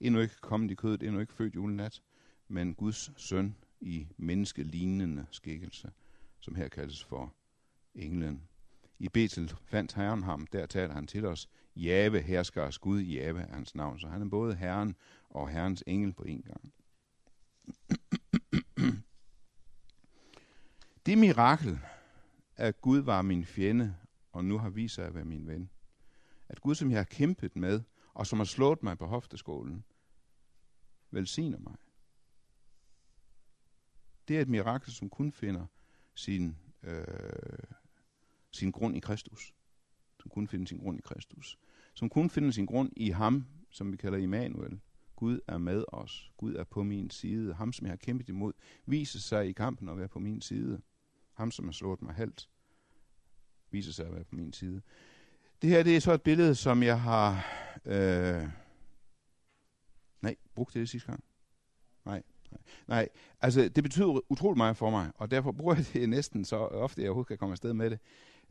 Endnu 0.00 0.20
ikke 0.20 0.34
kommet 0.40 0.70
i 0.70 0.74
kødet, 0.74 1.02
endnu 1.02 1.20
ikke 1.20 1.32
født 1.32 1.54
julenat, 1.54 2.02
men 2.48 2.74
Guds 2.74 3.10
søn 3.16 3.56
i 3.80 4.06
menneskelignende 4.16 5.26
skikkelse, 5.30 5.90
som 6.40 6.54
her 6.54 6.68
kaldes 6.68 7.04
for 7.04 7.34
englen. 7.94 8.48
I 8.98 9.08
Betel 9.08 9.56
fandt 9.64 9.94
Herren 9.94 10.22
ham, 10.22 10.46
der 10.46 10.66
taler 10.66 10.94
han 10.94 11.06
til 11.06 11.24
os, 11.24 11.48
Jave, 11.76 12.20
herskers 12.20 12.78
Gud, 12.78 13.00
Jave 13.00 13.40
er 13.40 13.54
hans 13.54 13.74
navn. 13.74 13.98
Så 13.98 14.08
han 14.08 14.22
er 14.22 14.28
både 14.28 14.54
Herren 14.54 14.96
og 15.30 15.48
Herrens 15.48 15.84
engel 15.86 16.12
på 16.12 16.22
en 16.22 16.42
gang. 16.42 16.72
Det 21.06 21.18
mirakel, 21.18 21.80
at 22.56 22.80
Gud 22.80 22.98
var 22.98 23.22
min 23.22 23.44
fjende, 23.44 23.96
og 24.32 24.44
nu 24.44 24.58
har 24.58 24.68
vist 24.68 24.94
sig 24.94 25.06
at 25.06 25.14
være 25.14 25.24
min 25.24 25.46
ven. 25.46 25.70
At 26.48 26.60
Gud, 26.60 26.74
som 26.74 26.90
jeg 26.90 26.98
har 26.98 27.04
kæmpet 27.04 27.56
med, 27.56 27.82
og 28.14 28.26
som 28.26 28.38
har 28.38 28.46
slået 28.46 28.82
mig 28.82 28.98
på 28.98 29.06
hofteskålen, 29.06 29.84
velsigner 31.10 31.58
mig. 31.58 31.76
Det 34.28 34.36
er 34.36 34.40
et 34.40 34.48
mirakel, 34.48 34.92
som 34.92 35.10
kun 35.10 35.32
finder 35.32 35.66
sin, 36.16 36.56
øh, 36.82 37.04
sin 38.52 38.70
grund 38.70 38.96
i 38.96 39.00
Kristus. 39.00 39.54
Som 40.20 40.30
kun 40.30 40.48
finder 40.48 40.66
sin 40.66 40.78
grund 40.78 40.98
i 40.98 41.02
Kristus. 41.02 41.58
Som 41.94 42.08
kun 42.08 42.30
finder 42.30 42.50
sin 42.50 42.66
grund 42.66 42.92
i 42.96 43.10
ham, 43.10 43.46
som 43.70 43.92
vi 43.92 43.96
kalder 43.96 44.18
Immanuel. 44.18 44.80
Gud 45.16 45.40
er 45.48 45.58
med 45.58 45.84
os. 45.88 46.32
Gud 46.36 46.54
er 46.54 46.64
på 46.64 46.82
min 46.82 47.10
side. 47.10 47.54
Ham, 47.54 47.72
som 47.72 47.86
jeg 47.86 47.92
har 47.92 47.96
kæmpet 47.96 48.28
imod, 48.28 48.52
viser 48.86 49.18
sig 49.18 49.48
i 49.48 49.52
kampen 49.52 49.88
at 49.88 49.98
være 49.98 50.08
på 50.08 50.18
min 50.18 50.40
side. 50.40 50.80
Ham, 51.34 51.50
som 51.50 51.64
har 51.64 51.72
slået 51.72 52.02
mig 52.02 52.14
halvt, 52.14 52.50
viser 53.70 53.92
sig 53.92 54.06
at 54.06 54.12
være 54.12 54.24
på 54.24 54.34
min 54.34 54.52
side. 54.52 54.82
Det 55.62 55.70
her 55.70 55.82
det 55.82 55.96
er 55.96 56.00
så 56.00 56.12
et 56.12 56.22
billede, 56.22 56.54
som 56.54 56.82
jeg 56.82 57.00
har... 57.00 57.46
Øh, 57.84 58.48
nej, 60.20 60.36
brugt 60.54 60.74
det, 60.74 60.80
det 60.80 60.88
sidste 60.88 61.06
gang? 61.06 61.24
Nej, 62.86 63.08
altså 63.40 63.68
det 63.68 63.84
betyder 63.84 64.20
utrolig 64.32 64.56
meget 64.56 64.76
for 64.76 64.90
mig, 64.90 65.10
og 65.14 65.30
derfor 65.30 65.52
bruger 65.52 65.74
jeg 65.74 65.84
det 65.92 66.08
næsten 66.08 66.44
så 66.44 66.56
ofte, 66.56 67.00
jeg 67.00 67.08
overhovedet 67.08 67.28
kan 67.28 67.38
komme 67.38 67.52
afsted 67.52 67.72
med 67.72 67.90
det. 67.90 67.98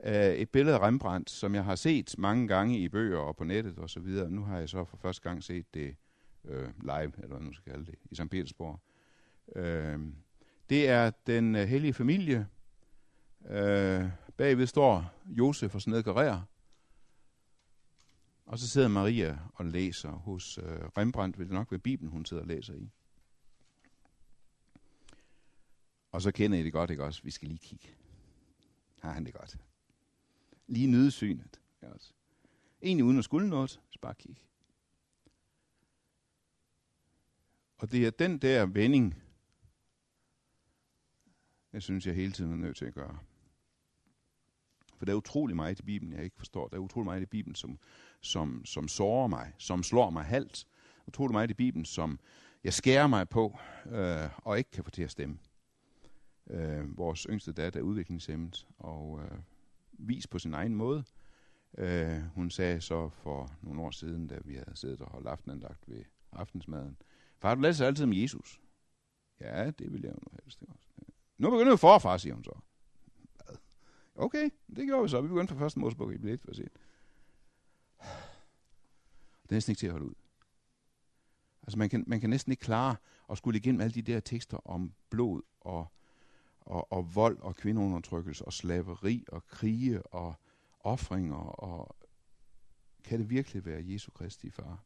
Uh, 0.08 0.12
et 0.12 0.50
billede 0.50 0.76
af 0.76 0.80
Rembrandt, 0.80 1.30
som 1.30 1.56
jeg 1.56 1.64
har 1.64 1.76
set 1.76 2.16
mange 2.18 2.48
gange 2.48 2.80
i 2.80 2.90
bøger 2.90 3.18
og 3.20 3.36
på 3.36 3.44
nettet 3.44 3.78
og 3.78 3.90
så 3.90 4.00
videre. 4.00 4.32
Nu 4.32 4.44
har 4.44 4.60
jeg 4.60 4.70
så 4.70 4.86
for 4.86 4.98
første 4.98 5.30
gang 5.30 5.44
set 5.44 5.74
det 5.74 5.96
uh, 6.44 6.52
live, 6.82 7.12
eller 7.18 7.28
hvad 7.28 7.40
man 7.40 7.54
skal 7.54 7.72
kalde 7.72 7.86
det, 7.86 7.96
i 8.12 8.16
St. 8.16 8.30
Petersborg. 8.30 8.80
Uh, 9.56 10.02
det 10.70 10.90
er 10.90 11.12
den 11.28 11.56
uh, 11.56 11.62
hellige 11.62 11.94
familie. 11.94 12.48
Uh, 13.40 14.10
bagved 14.38 14.68
står 14.68 15.14
Josef 15.26 15.76
og 15.76 15.82
Snedkerer. 15.82 16.42
og 18.46 18.60
så 18.60 18.70
sidder 18.70 18.88
Maria 18.88 19.38
og 19.54 19.66
læser 19.66 20.10
hos 20.10 20.58
uh, 20.58 20.64
Rembrandt, 20.98 21.40
vil 21.40 21.48
det 21.48 21.54
nok 21.54 21.72
være 21.72 21.80
Bibelen, 21.80 22.12
hun 22.12 22.26
sidder 22.26 22.44
og 22.44 22.48
læser 22.48 22.74
i. 22.74 22.92
Og 26.16 26.22
så 26.22 26.32
kender 26.32 26.58
I 26.58 26.64
det 26.64 26.74
godt, 26.74 26.90
ikke 26.90 27.04
også? 27.04 27.24
Vi 27.24 27.32
skal 27.32 27.48
lige 27.48 27.58
kigge. 27.58 27.88
Har 29.02 29.12
han 29.12 29.26
det 29.26 29.34
godt? 29.34 29.58
Lige 30.68 30.88
nyde 30.88 31.12
synet. 31.12 31.62
Ikke 31.76 31.94
også. 31.94 32.14
Egentlig 32.82 33.06
uden 33.06 33.18
at 33.18 33.24
skulle 33.24 33.50
noget, 33.50 33.70
så 33.70 34.00
bare 34.02 34.14
kigge. 34.16 34.42
Og 37.78 37.92
det 37.92 38.06
er 38.06 38.10
den 38.10 38.38
der 38.38 38.66
vending, 38.66 39.16
jeg 41.74 41.82
synes, 41.84 42.08
jeg 42.08 42.16
hele 42.16 42.32
tiden 42.32 42.52
er 42.52 42.56
nødt 42.56 42.78
til 42.78 42.86
at 42.86 42.94
gøre. 42.94 43.20
For 44.98 45.06
der 45.06 45.14
er 45.14 45.18
utrolig 45.18 45.56
meget 45.56 45.80
i 45.80 45.84
Bibelen, 45.84 46.14
jeg 46.14 46.24
ikke 46.24 46.38
forstår. 46.38 46.68
Der 46.68 46.76
er 46.76 46.82
utrolig 46.82 47.06
meget 47.06 47.22
i 47.22 47.26
Bibelen, 47.26 47.56
som, 47.56 47.80
som, 48.22 48.66
som 48.66 48.88
sårer 48.88 49.28
mig, 49.28 49.54
som 49.58 49.84
slår 49.84 50.10
mig 50.10 50.26
halvt. 50.26 50.68
Utrolig 51.08 51.32
meget 51.32 51.52
i 51.52 51.54
Bibelen, 51.54 51.86
som 51.86 52.20
jeg 52.64 52.74
skærer 52.74 53.08
mig 53.08 53.30
på, 53.30 53.58
øh, 53.86 54.30
og 54.38 54.58
ikke 54.58 54.72
kan 54.72 54.84
få 54.84 54.92
til 54.92 55.04
at 55.04 55.12
stemme. 55.12 55.40
Øh, 56.50 56.98
vores 56.98 57.28
yngste 57.30 57.52
datter 57.52 57.80
er 57.80 57.84
udviklingshemmet, 57.84 58.68
og 58.78 59.22
øh, 59.24 59.38
vis 59.92 60.28
på 60.28 60.40
sin 60.40 60.54
egen 60.54 60.76
måde. 60.76 61.04
Øh, 61.78 62.22
hun 62.22 62.50
sagde 62.50 62.82
så 62.82 63.10
for 63.10 63.52
nogle 63.62 63.82
år 63.82 63.92
siden, 63.92 64.28
da 64.28 64.40
vi 64.46 64.54
havde 64.54 64.72
siddet 64.76 65.02
og 65.02 65.12
holdt 65.12 65.28
aftenandagt 65.28 65.84
ved 65.88 66.04
aftensmaden, 66.32 66.98
far, 67.40 67.56
du 67.56 67.62
læser 67.62 67.88
altid 67.88 68.04
om 68.04 68.14
Jesus. 68.14 68.62
Ja, 69.42 69.72
det 69.72 69.94
vil 69.94 70.02
jeg 70.02 70.12
jo 70.12 70.20
nu 70.32 70.38
helst. 70.44 70.62
Øh, 70.62 70.68
nu 71.38 71.50
begynder 71.50 71.72
vi 71.72 71.78
forfra, 71.78 72.18
siger 72.18 72.34
hun 72.34 72.44
så. 72.44 72.60
Okay, 74.16 74.50
det 74.76 74.86
gjorde 74.86 75.04
vi 75.04 75.10
så. 75.10 75.22
Vi 75.22 75.28
begyndte 75.28 75.54
fra 75.54 75.62
første 75.62 75.80
Mosebog 75.80 76.14
i 76.14 76.16
1, 76.16 76.42
for 76.42 76.52
1. 76.52 76.58
Det 76.58 76.70
er 79.50 79.56
næsten 79.56 79.72
ikke 79.72 79.80
til 79.80 79.88
at 79.88 79.92
holde 79.92 80.06
ud. 80.06 80.14
Altså 81.62 81.78
man 81.78 81.90
kan, 81.90 82.04
man 82.08 82.22
kan 82.22 82.30
næsten 82.30 82.52
ikke 82.52 82.62
klare 82.62 82.96
at 83.30 83.38
skulle 83.38 83.60
igennem 83.60 83.82
alle 83.82 83.94
de 83.94 84.02
der 84.02 84.20
tekster 84.20 84.58
om 84.68 84.94
blod 85.10 85.42
og, 85.62 85.88
og, 86.66 86.92
og 86.92 87.16
vold 87.16 87.40
og 87.40 87.56
kvindeundertrykkelse 87.56 88.46
og 88.46 88.54
slaveri 88.54 89.26
og 89.28 89.48
krige 89.48 90.06
og 90.06 90.36
offringer 90.80 91.38
og 91.38 91.96
kan 93.04 93.20
det 93.20 93.30
virkelig 93.30 93.66
være 93.66 93.84
Jesu 93.86 94.12
Kristi 94.12 94.50
far? 94.50 94.84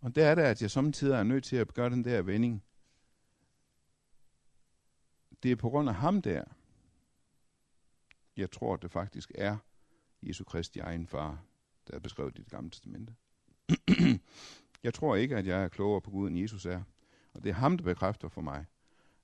Og 0.00 0.14
der 0.14 0.26
er 0.26 0.34
det, 0.34 0.42
at 0.42 0.62
jeg 0.62 0.70
samtidig 0.70 1.14
er 1.14 1.22
nødt 1.22 1.44
til 1.44 1.56
at 1.56 1.74
gøre 1.74 1.90
den 1.90 2.04
der 2.04 2.22
vending. 2.22 2.64
Det 5.42 5.52
er 5.52 5.56
på 5.56 5.68
grund 5.70 5.88
af 5.88 5.94
ham 5.94 6.22
der, 6.22 6.44
jeg 8.36 8.50
tror, 8.50 8.76
det 8.76 8.90
faktisk 8.90 9.32
er 9.34 9.56
Jesu 10.22 10.44
Kristi 10.44 10.78
egen 10.78 11.06
far, 11.06 11.44
der 11.88 11.94
er 11.94 12.00
beskrevet 12.00 12.38
i 12.38 12.42
det 12.42 12.50
gamle 12.50 12.70
testamente. 12.70 13.14
jeg 14.84 14.94
tror 14.94 15.16
ikke, 15.16 15.36
at 15.36 15.46
jeg 15.46 15.62
er 15.62 15.68
klogere 15.68 16.00
på 16.00 16.10
Gud, 16.10 16.28
end 16.28 16.38
Jesus 16.38 16.66
er. 16.66 16.82
Og 17.32 17.42
det 17.42 17.50
er 17.50 17.54
ham, 17.54 17.76
der 17.76 17.84
bekræfter 17.84 18.28
for 18.28 18.40
mig, 18.40 18.66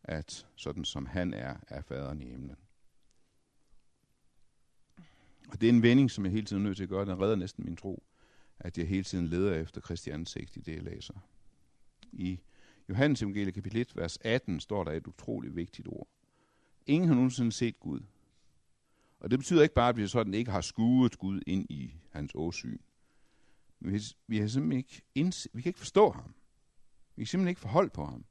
at 0.07 0.47
sådan 0.57 0.85
som 0.85 1.07
han 1.07 1.35
er, 1.35 1.57
er 1.69 1.83
faderen 1.83 2.23
i 2.23 2.25
himlen. 2.25 2.57
Og 5.49 5.61
det 5.61 5.69
er 5.69 5.73
en 5.73 5.83
vending, 5.83 6.11
som 6.11 6.25
jeg 6.25 6.33
hele 6.33 6.47
tiden 6.47 6.63
er 6.63 6.67
nødt 6.67 6.77
til 6.77 6.83
at 6.83 6.89
gøre. 6.89 7.07
Den 7.07 7.21
redder 7.21 7.37
næsten 7.37 7.65
min 7.65 7.77
tro, 7.77 8.03
at 8.59 8.79
jeg 8.79 8.89
hele 8.89 9.05
tiden 9.05 9.27
leder 9.27 9.55
efter 9.55 9.81
Kristi 9.81 10.11
ansigt 10.11 10.57
i 10.57 10.61
det, 10.61 10.75
jeg 10.75 10.83
læser. 10.83 11.15
I 12.13 12.41
Johannes 12.89 13.23
evangelie 13.23 13.53
kapitel 13.53 13.81
1, 13.81 13.97
vers 13.97 14.19
18, 14.21 14.61
står 14.61 14.85
der 14.85 14.93
et 14.93 15.07
utroligt 15.07 15.57
vigtigt 15.57 15.89
ord. 15.89 16.09
Ingen 16.87 17.09
har 17.09 17.15
nogensinde 17.15 17.53
set 17.53 17.81
Gud. 17.81 18.01
Og 19.21 19.31
det 19.31 19.39
betyder 19.39 19.63
ikke 19.63 19.75
bare, 19.75 19.89
at 19.89 19.97
vi 19.97 20.07
sådan 20.07 20.35
ikke 20.35 20.51
har 20.51 20.61
skuet 20.61 21.19
Gud 21.19 21.41
ind 21.47 21.67
i 21.71 21.95
hans 22.11 22.33
åsyn. 22.35 22.79
Men 23.81 23.93
vi, 23.93 24.01
vi, 24.27 24.39
har 24.39 24.47
simpelthen 24.47 24.79
ikke 24.79 25.03
indse, 25.15 25.49
vi 25.53 25.63
kan 25.63 25.71
ikke 25.71 25.79
forstå 25.79 26.11
ham. 26.11 26.35
Vi 27.17 27.23
kan 27.23 27.27
simpelthen 27.27 27.49
ikke 27.49 27.61
forholde 27.61 27.91
på 27.91 28.05
ham. 28.05 28.25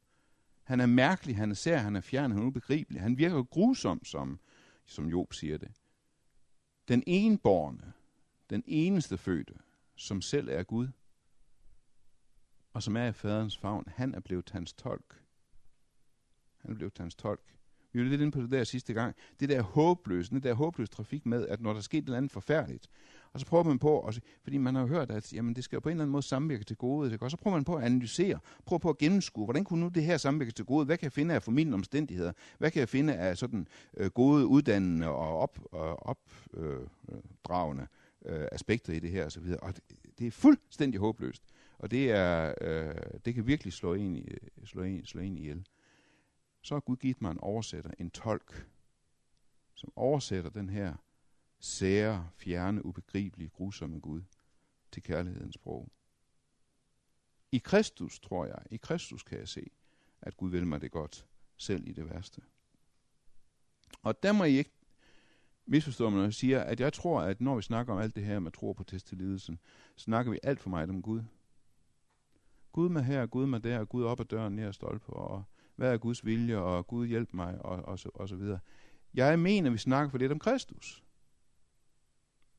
Han 0.65 0.80
er 0.80 0.86
mærkelig, 0.86 1.36
han 1.36 1.51
er 1.51 1.56
sær, 1.56 1.78
han 1.78 1.95
er 1.95 2.01
fjern, 2.01 2.32
han 2.32 2.41
er 2.41 2.45
ubegribelig. 2.45 3.01
Han 3.01 3.17
virker 3.17 3.43
grusom, 3.43 4.06
som, 4.06 4.39
som 4.86 5.06
Job 5.06 5.34
siger 5.34 5.58
det. 5.58 5.71
Den 6.88 7.04
enborne, 7.08 7.93
den 8.49 8.63
eneste 8.67 9.17
fødte, 9.17 9.54
som 9.95 10.21
selv 10.21 10.49
er 10.49 10.63
Gud, 10.63 10.88
og 12.73 12.84
som 12.84 12.97
er 12.97 13.06
i 13.06 13.13
faderens 13.13 13.58
favn, 13.58 13.84
han 13.88 14.15
er 14.15 14.19
blevet 14.19 14.49
hans 14.49 14.73
tolk. 14.73 15.21
Han 16.58 16.71
er 16.71 16.75
blevet 16.75 16.97
hans 16.97 17.15
tolk. 17.15 17.56
Vi 17.95 18.01
var 18.01 18.10
lidt 18.10 18.21
inde 18.21 18.31
på 18.31 18.41
det 18.41 18.51
der 18.51 18.63
sidste 18.63 18.93
gang. 18.93 19.15
Det 19.39 19.49
der 19.49 19.62
håbløse, 19.62 20.36
det 20.36 20.43
der 20.43 20.53
håbløse 20.53 20.91
trafik 20.91 21.25
med, 21.25 21.47
at 21.47 21.62
når 21.62 21.73
der 21.73 21.81
sker 21.81 21.97
et 21.97 22.03
eller 22.03 22.17
andet 22.17 22.31
forfærdeligt, 22.31 22.89
og 23.34 23.39
så 23.39 23.45
prøver 23.45 23.63
man 23.63 23.79
på, 23.79 23.99
at, 23.99 24.19
fordi 24.43 24.58
man 24.58 24.75
har 24.75 24.86
hørt, 24.86 25.12
at 25.12 25.34
jamen, 25.34 25.55
det 25.55 25.63
skal 25.63 25.81
på 25.81 25.89
en 25.89 25.93
eller 25.93 26.03
anden 26.03 26.12
måde 26.12 26.23
samvirke 26.23 26.63
til 26.63 26.75
gode, 26.75 27.17
og 27.21 27.31
så 27.31 27.38
prøver 27.38 27.58
man 27.58 27.63
på 27.63 27.75
at 27.75 27.84
analysere, 27.84 28.39
prøver 28.65 28.79
på 28.79 28.89
at 28.89 28.97
gennemskue, 28.97 29.45
hvordan 29.45 29.63
kunne 29.63 29.79
nu 29.79 29.88
det 29.88 30.03
her 30.03 30.17
samvirke 30.17 30.51
til 30.51 30.65
gode, 30.65 30.86
hvad 30.86 30.97
kan 30.97 31.03
jeg 31.03 31.12
finde 31.12 31.34
af 31.36 31.43
formidlende 31.43 31.75
omstændigheder, 31.75 32.31
hvad 32.58 32.71
kan 32.71 32.79
jeg 32.79 32.89
finde 32.89 33.15
af 33.15 33.38
sådan 33.38 33.67
øh, 33.97 34.10
gode 34.10 34.45
uddannende 34.45 35.08
og 35.08 35.49
opdragende 35.99 37.88
øh, 38.25 38.34
øh, 38.34 38.41
øh, 38.41 38.47
aspekter 38.51 38.93
i 38.93 38.99
det 38.99 39.12
her 39.12 39.25
osv. 39.25 39.55
Og 39.62 39.75
det, 39.75 39.84
det 40.19 40.27
er 40.27 40.31
fuldstændig 40.31 40.99
håbløst, 40.99 41.43
og 41.79 41.91
det, 41.91 42.12
er, 42.12 42.53
øh, 42.62 42.95
det 43.25 43.36
kan 43.36 43.47
virkelig 43.47 43.73
slå 43.73 43.93
en, 43.93 44.15
i, 44.15 44.29
slå 44.65 44.84
en, 44.84 45.05
slå 45.05 45.21
en 45.21 45.38
ihjel. 45.38 45.65
Så 46.65 46.75
har 46.75 46.80
Gud 46.80 46.97
givet 46.97 47.21
mig 47.21 47.32
en 47.32 47.39
oversætter, 47.39 47.91
en 47.99 48.12
tolk, 48.12 48.69
som 49.73 49.93
oversætter 49.95 50.49
den 50.49 50.69
her 50.69 50.95
sære, 51.60 52.30
fjerne, 52.36 52.86
ubegribelige, 52.86 53.49
grusomme 53.49 53.99
Gud 53.99 54.21
til 54.91 55.04
kærlighedens 55.04 55.56
sprog. 55.56 55.91
I 57.51 57.58
Kristus, 57.58 58.19
tror 58.19 58.45
jeg, 58.45 58.60
i 58.71 58.78
Kristus 58.78 59.23
kan 59.23 59.39
jeg 59.39 59.47
se, 59.47 59.71
at 60.21 60.38
Gud 60.38 60.49
vil 60.49 60.67
mig 60.67 60.82
det 60.82 60.91
godt, 60.91 61.28
selv 61.58 61.88
i 61.88 61.91
det 61.91 62.10
værste. 62.10 62.41
Og 64.01 64.23
der 64.23 64.32
må 64.32 64.43
I 64.43 64.58
ikke 64.58 64.71
misforstå 65.65 66.10
mig, 66.10 66.17
når 66.17 66.23
jeg 66.23 66.34
siger, 66.34 66.62
at 66.62 66.80
jeg 66.80 66.93
tror, 66.93 67.21
at 67.21 67.41
når 67.41 67.56
vi 67.56 67.62
snakker 67.62 67.93
om 67.93 67.99
alt 67.99 68.15
det 68.15 68.25
her 68.25 68.39
med 68.39 68.51
tro 68.51 68.73
på 68.73 68.84
test 68.84 69.08
til 69.08 69.17
lidelsen, 69.17 69.60
snakker 69.95 70.32
vi 70.32 70.39
alt 70.43 70.60
for 70.60 70.69
meget 70.69 70.89
om 70.89 71.01
Gud. 71.01 71.23
Gud 72.71 72.89
med 72.89 73.04
her, 73.04 73.25
Gud 73.25 73.45
med 73.45 73.60
der, 73.60 73.86
Gud 73.86 74.04
op 74.04 74.19
ad 74.19 74.25
døren 74.25 74.56
ned 74.56 74.63
ad 74.63 74.73
stolpe, 74.73 75.13
og 75.13 75.43
hvad 75.75 75.93
er 75.93 75.97
Guds 75.97 76.25
vilje, 76.25 76.57
og 76.57 76.88
Gud 76.88 77.07
hjælp 77.07 77.33
mig, 77.33 77.65
og, 77.65 77.85
og, 77.85 77.99
så, 77.99 78.09
og 78.13 78.29
så 78.29 78.35
videre. 78.35 78.59
Jeg 79.13 79.39
mener, 79.39 79.69
vi 79.69 79.77
snakker 79.77 80.11
for 80.11 80.17
lidt 80.17 80.31
om 80.31 80.39
Kristus. 80.39 81.03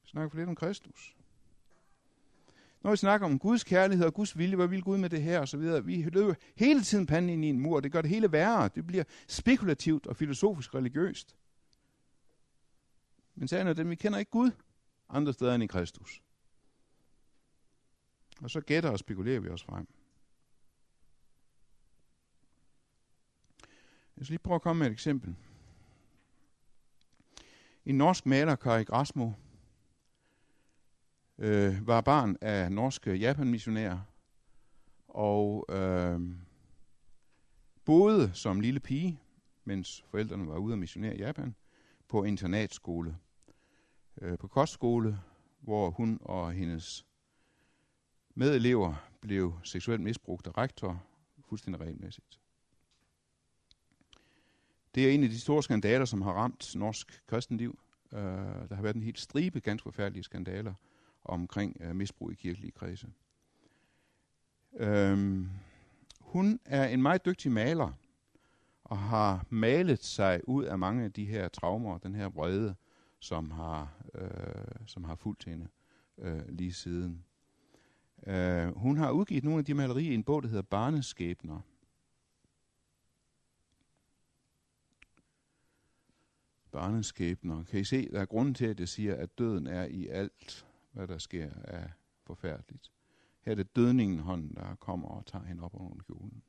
Vi 0.02 0.08
snakker 0.08 0.30
for 0.30 0.38
lidt 0.38 0.48
om 0.48 0.54
Kristus. 0.54 1.16
Når 2.82 2.90
vi 2.90 2.96
snakker 2.96 3.26
om 3.26 3.38
Guds 3.38 3.64
kærlighed 3.64 4.06
og 4.06 4.14
Guds 4.14 4.38
vilje, 4.38 4.56
hvad 4.56 4.68
vil 4.68 4.82
Gud 4.82 4.98
med 4.98 5.10
det 5.10 5.22
her 5.22 5.40
og 5.40 5.48
så 5.48 5.56
videre, 5.56 5.84
vi 5.84 6.02
løber 6.02 6.34
hele 6.56 6.82
tiden 6.82 7.06
panden 7.06 7.30
ind 7.30 7.44
i 7.44 7.48
en 7.48 7.60
mur, 7.60 7.80
det 7.80 7.92
gør 7.92 8.00
det 8.00 8.10
hele 8.10 8.32
værre. 8.32 8.70
Det 8.74 8.86
bliver 8.86 9.04
spekulativt 9.28 10.06
og 10.06 10.16
filosofisk 10.16 10.74
religiøst. 10.74 11.36
Men 13.34 13.48
sagen 13.48 13.66
er 13.66 13.72
dem, 13.72 13.90
vi 13.90 13.94
kender 13.94 14.18
ikke 14.18 14.30
Gud 14.30 14.50
andre 15.08 15.32
steder 15.32 15.54
end 15.54 15.62
i 15.62 15.66
Kristus. 15.66 16.22
Og 18.42 18.50
så 18.50 18.60
gætter 18.60 18.90
og 18.90 18.98
spekulerer 18.98 19.40
vi 19.40 19.48
os 19.48 19.62
frem. 19.62 19.86
Jeg 24.16 24.26
skal 24.26 24.32
lige 24.32 24.38
prøve 24.38 24.54
at 24.54 24.62
komme 24.62 24.78
med 24.78 24.86
et 24.86 24.92
eksempel. 24.92 25.34
En 27.86 27.98
norsk 27.98 28.26
maler, 28.26 28.56
Kari 28.56 28.84
Grasmo, 28.84 29.32
øh, 31.38 31.86
var 31.86 32.00
barn 32.00 32.36
af 32.40 32.72
norske 32.72 33.14
japanmissionærer 33.14 34.00
og 35.08 35.66
øh, 35.68 36.20
boede 37.84 38.30
som 38.34 38.60
lille 38.60 38.80
pige, 38.80 39.20
mens 39.64 40.04
forældrene 40.10 40.48
var 40.48 40.58
ude 40.58 40.72
at 40.72 40.78
missionere 40.78 41.16
i 41.16 41.18
Japan, 41.18 41.54
på 42.08 42.24
internatskole. 42.24 43.16
Øh, 44.22 44.38
på 44.38 44.48
kostskole, 44.48 45.20
hvor 45.60 45.90
hun 45.90 46.18
og 46.20 46.52
hendes 46.52 47.06
medelever 48.34 48.94
blev 49.20 49.58
seksuelt 49.62 50.02
misbrugt 50.02 50.46
af 50.46 50.58
rektor 50.58 51.02
fuldstændig 51.48 51.80
regelmæssigt. 51.80 52.40
Det 54.96 55.08
er 55.08 55.10
en 55.10 55.24
af 55.24 55.30
de 55.30 55.40
store 55.40 55.62
skandaler, 55.62 56.04
som 56.04 56.22
har 56.22 56.32
ramt 56.32 56.76
norsk 56.76 57.22
kristenliv. 57.26 57.78
Uh, 58.12 58.18
der 58.68 58.74
har 58.74 58.82
været 58.82 58.96
en 58.96 59.02
helt 59.02 59.20
stribe 59.20 59.60
ganske 59.60 59.82
forfærdelige 59.82 60.22
skandaler 60.22 60.74
omkring 61.24 61.76
uh, 61.80 61.96
misbrug 61.96 62.32
i 62.32 62.34
kirkelige 62.34 62.72
kredse. 62.72 63.06
Uh, 64.72 65.46
hun 66.20 66.60
er 66.64 66.88
en 66.88 67.02
meget 67.02 67.24
dygtig 67.24 67.52
maler, 67.52 67.92
og 68.84 68.98
har 68.98 69.46
malet 69.50 70.04
sig 70.04 70.40
ud 70.48 70.64
af 70.64 70.78
mange 70.78 71.04
af 71.04 71.12
de 71.12 71.24
her 71.24 71.48
traumer, 71.48 71.98
den 71.98 72.14
her 72.14 72.28
vrede, 72.28 72.74
som 73.20 73.50
har, 73.50 73.94
uh, 74.14 74.86
som 74.86 75.04
har 75.04 75.14
fulgt 75.14 75.44
hende 75.44 75.68
uh, 76.16 76.48
lige 76.48 76.72
siden. 76.72 77.24
Uh, 78.26 78.78
hun 78.80 78.96
har 78.96 79.10
udgivet 79.10 79.44
nogle 79.44 79.58
af 79.58 79.64
de 79.64 79.74
malerier 79.74 80.10
i 80.10 80.14
en 80.14 80.24
bog, 80.24 80.42
der 80.42 80.48
hedder 80.48 80.62
Barneskæbner, 80.62 81.60
barneskæbner. 86.76 87.64
Kan 87.64 87.80
I 87.80 87.84
se, 87.84 88.08
der 88.08 88.20
er 88.20 88.24
grunden 88.24 88.54
til, 88.54 88.66
at 88.66 88.80
jeg 88.80 88.88
siger, 88.88 89.14
at 89.14 89.38
døden 89.38 89.66
er 89.66 89.84
i 89.84 90.06
alt, 90.06 90.66
hvad 90.92 91.08
der 91.08 91.18
sker 91.18 91.50
af 91.64 91.90
forfærdeligt. 92.22 92.92
Her 93.40 93.52
er 93.52 93.56
det 93.56 93.76
dødningen 93.76 94.18
hånden, 94.18 94.54
der 94.54 94.74
kommer 94.74 95.08
og 95.08 95.26
tager 95.26 95.44
hende 95.44 95.62
op 95.62 95.74
under 95.74 96.04
kjolen. 96.04 96.42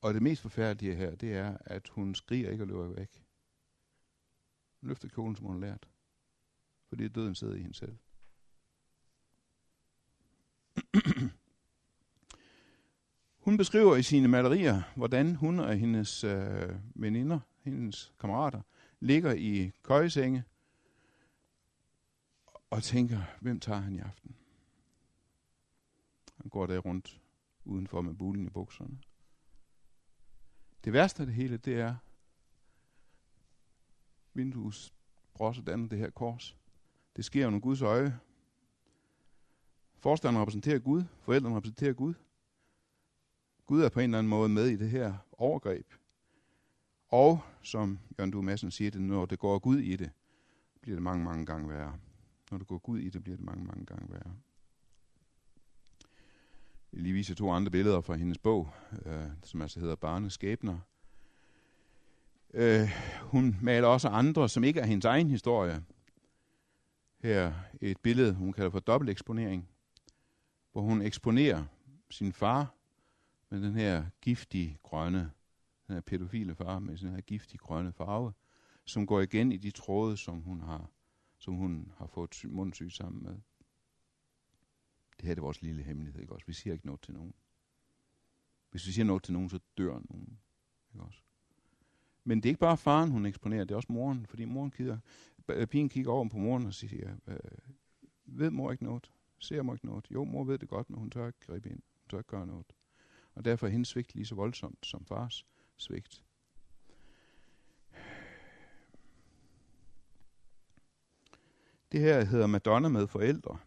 Og 0.00 0.14
det 0.14 0.22
mest 0.22 0.42
forfærdelige 0.42 0.94
her, 0.94 1.14
det 1.14 1.32
er, 1.34 1.56
at 1.60 1.88
hun 1.88 2.14
skriger 2.14 2.50
ikke 2.50 2.64
og 2.64 2.68
løber 2.68 2.88
væk. 2.88 3.24
Hun 4.80 4.88
løfter 4.88 5.08
kjolen, 5.08 5.36
som 5.36 5.46
hun 5.46 5.54
har 5.54 5.60
lært. 5.60 5.88
Fordi 6.88 7.08
døden 7.08 7.34
sidder 7.34 7.54
i 7.54 7.60
hende 7.60 7.74
selv. 7.74 7.96
hun 13.44 13.56
beskriver 13.56 13.96
i 13.96 14.02
sine 14.02 14.28
malerier, 14.28 14.82
hvordan 14.96 15.34
hun 15.34 15.58
og 15.58 15.76
hendes 15.76 16.24
øh, 16.24 16.74
veninder 16.94 17.40
hendes 17.62 18.12
kammerater, 18.20 18.62
ligger 19.00 19.32
i 19.32 19.72
køjesenge 19.82 20.44
og 22.70 22.82
tænker, 22.82 23.20
hvem 23.40 23.60
tager 23.60 23.80
han 23.80 23.94
i 23.94 23.98
aften? 23.98 24.36
Han 26.36 26.50
går 26.50 26.66
der 26.66 26.78
rundt 26.78 27.20
udenfor 27.64 28.00
med 28.00 28.14
bulen 28.14 28.46
i 28.46 28.50
bukserne. 28.50 28.98
Det 30.84 30.92
værste 30.92 31.22
af 31.22 31.26
det 31.26 31.34
hele, 31.34 31.56
det 31.56 31.80
er, 31.80 31.96
Vindues 34.34 34.94
brosser 35.34 35.62
danner 35.62 35.88
det 35.88 35.98
her 35.98 36.10
kors. 36.10 36.56
Det 37.16 37.24
sker 37.24 37.46
under 37.46 37.60
Guds 37.60 37.82
øje. 37.82 38.20
Forstanderen 39.94 40.42
repræsenterer 40.42 40.78
Gud, 40.78 41.04
forældrene 41.20 41.56
repræsenterer 41.56 41.92
Gud. 41.92 42.14
Gud 43.66 43.82
er 43.82 43.88
på 43.88 44.00
en 44.00 44.04
eller 44.04 44.18
anden 44.18 44.30
måde 44.30 44.48
med 44.48 44.66
i 44.66 44.76
det 44.76 44.90
her 44.90 45.16
overgreb. 45.32 45.92
Og 47.10 47.40
som 47.62 47.98
Jørgen 48.18 48.30
Due 48.30 48.42
Madsen 48.42 48.70
siger 48.70 48.90
det, 48.90 49.00
når 49.00 49.26
det 49.26 49.38
går 49.38 49.58
Gud 49.58 49.78
i 49.78 49.96
det, 49.96 50.10
bliver 50.80 50.96
det 50.96 51.02
mange, 51.02 51.24
mange 51.24 51.46
gange 51.46 51.68
værre. 51.68 51.98
Når 52.50 52.58
det 52.58 52.66
går 52.66 52.78
Gud 52.78 52.98
i 52.98 53.08
det, 53.08 53.22
bliver 53.22 53.36
det 53.36 53.44
mange, 53.44 53.64
mange 53.64 53.86
gange 53.86 54.12
værre. 54.12 54.32
Jeg 56.92 57.02
lige 57.02 57.12
vise 57.12 57.34
to 57.34 57.50
andre 57.50 57.70
billeder 57.70 58.00
fra 58.00 58.14
hendes 58.14 58.38
bog, 58.38 58.70
øh, 59.06 59.24
som 59.42 59.62
altså 59.62 59.80
hedder 59.80 59.94
Barneskæbner. 59.94 60.78
Øh, 62.54 62.88
hun 63.20 63.56
maler 63.62 63.88
også 63.88 64.08
andre, 64.08 64.48
som 64.48 64.64
ikke 64.64 64.80
er 64.80 64.86
hendes 64.86 65.04
egen 65.04 65.30
historie. 65.30 65.84
Her 67.18 67.52
et 67.80 67.98
billede, 67.98 68.34
hun 68.34 68.52
kalder 68.52 68.70
for 68.70 68.80
dobbelteksponering, 68.80 69.68
hvor 70.72 70.82
hun 70.82 71.02
eksponerer 71.02 71.64
sin 72.10 72.32
far 72.32 72.74
med 73.50 73.62
den 73.62 73.74
her 73.74 74.04
giftige 74.20 74.78
grønne, 74.82 75.30
den 75.90 75.96
her 75.96 76.00
pædofile 76.00 76.54
far 76.54 76.78
med 76.78 76.96
sådan 76.96 77.14
her 77.14 77.20
giftig 77.20 77.60
grønne 77.60 77.92
farve, 77.92 78.32
som 78.84 79.06
går 79.06 79.20
igen 79.20 79.52
i 79.52 79.56
de 79.56 79.70
tråde, 79.70 80.16
som 80.16 80.40
hun 80.40 80.60
har, 80.60 80.90
som 81.38 81.54
hun 81.54 81.92
har 81.96 82.06
fået 82.06 82.44
mundsyg 82.44 82.92
sammen 82.92 83.22
med. 83.22 83.36
Det 85.20 85.28
her 85.28 85.36
er 85.36 85.40
vores 85.40 85.62
lille 85.62 85.82
hemmelighed, 85.82 86.20
ikke 86.20 86.32
også? 86.32 86.46
Vi 86.46 86.52
siger 86.52 86.72
ikke 86.74 86.86
noget 86.86 87.00
til 87.00 87.14
nogen. 87.14 87.34
Hvis 88.70 88.86
vi 88.86 88.92
siger 88.92 89.04
noget 89.04 89.22
til 89.22 89.32
nogen, 89.32 89.48
så 89.48 89.60
dør 89.78 90.00
nogen. 90.10 90.38
Ikke 90.94 91.04
også? 91.04 91.22
Men 92.24 92.38
det 92.38 92.48
er 92.48 92.50
ikke 92.50 92.60
bare 92.60 92.76
faren, 92.76 93.10
hun 93.10 93.26
eksponerer, 93.26 93.64
det 93.64 93.70
er 93.70 93.76
også 93.76 93.92
moren, 93.92 94.26
fordi 94.26 94.44
moren 94.44 94.70
kigger, 94.70 94.98
øh, 95.48 95.66
pigen 95.66 95.88
kigger 95.88 96.12
over 96.12 96.28
på 96.28 96.38
moren 96.38 96.66
og 96.66 96.74
siger, 96.74 97.16
øh, 97.26 97.38
ved 98.24 98.50
mor 98.50 98.72
ikke 98.72 98.84
noget? 98.84 99.10
Ser 99.38 99.62
mor 99.62 99.74
ikke 99.74 99.86
noget? 99.86 100.06
Jo, 100.10 100.24
mor 100.24 100.44
ved 100.44 100.58
det 100.58 100.68
godt, 100.68 100.90
men 100.90 100.98
hun 100.98 101.10
tør 101.10 101.26
ikke 101.26 101.40
gribe 101.40 101.68
ind. 101.68 101.82
Hun 102.00 102.08
tør 102.10 102.18
ikke 102.18 102.30
gøre 102.30 102.46
noget. 102.46 102.72
Og 103.34 103.44
derfor 103.44 103.66
er 103.66 103.70
hendes 103.70 103.88
svigt 103.88 104.14
lige 104.14 104.26
så 104.26 104.34
voldsomt 104.34 104.86
som 104.86 105.04
fars 105.04 105.46
svigt. 105.80 106.24
Det 111.92 112.00
her 112.00 112.24
hedder 112.24 112.46
Madonna 112.46 112.88
med 112.88 113.06
forældre. 113.06 113.58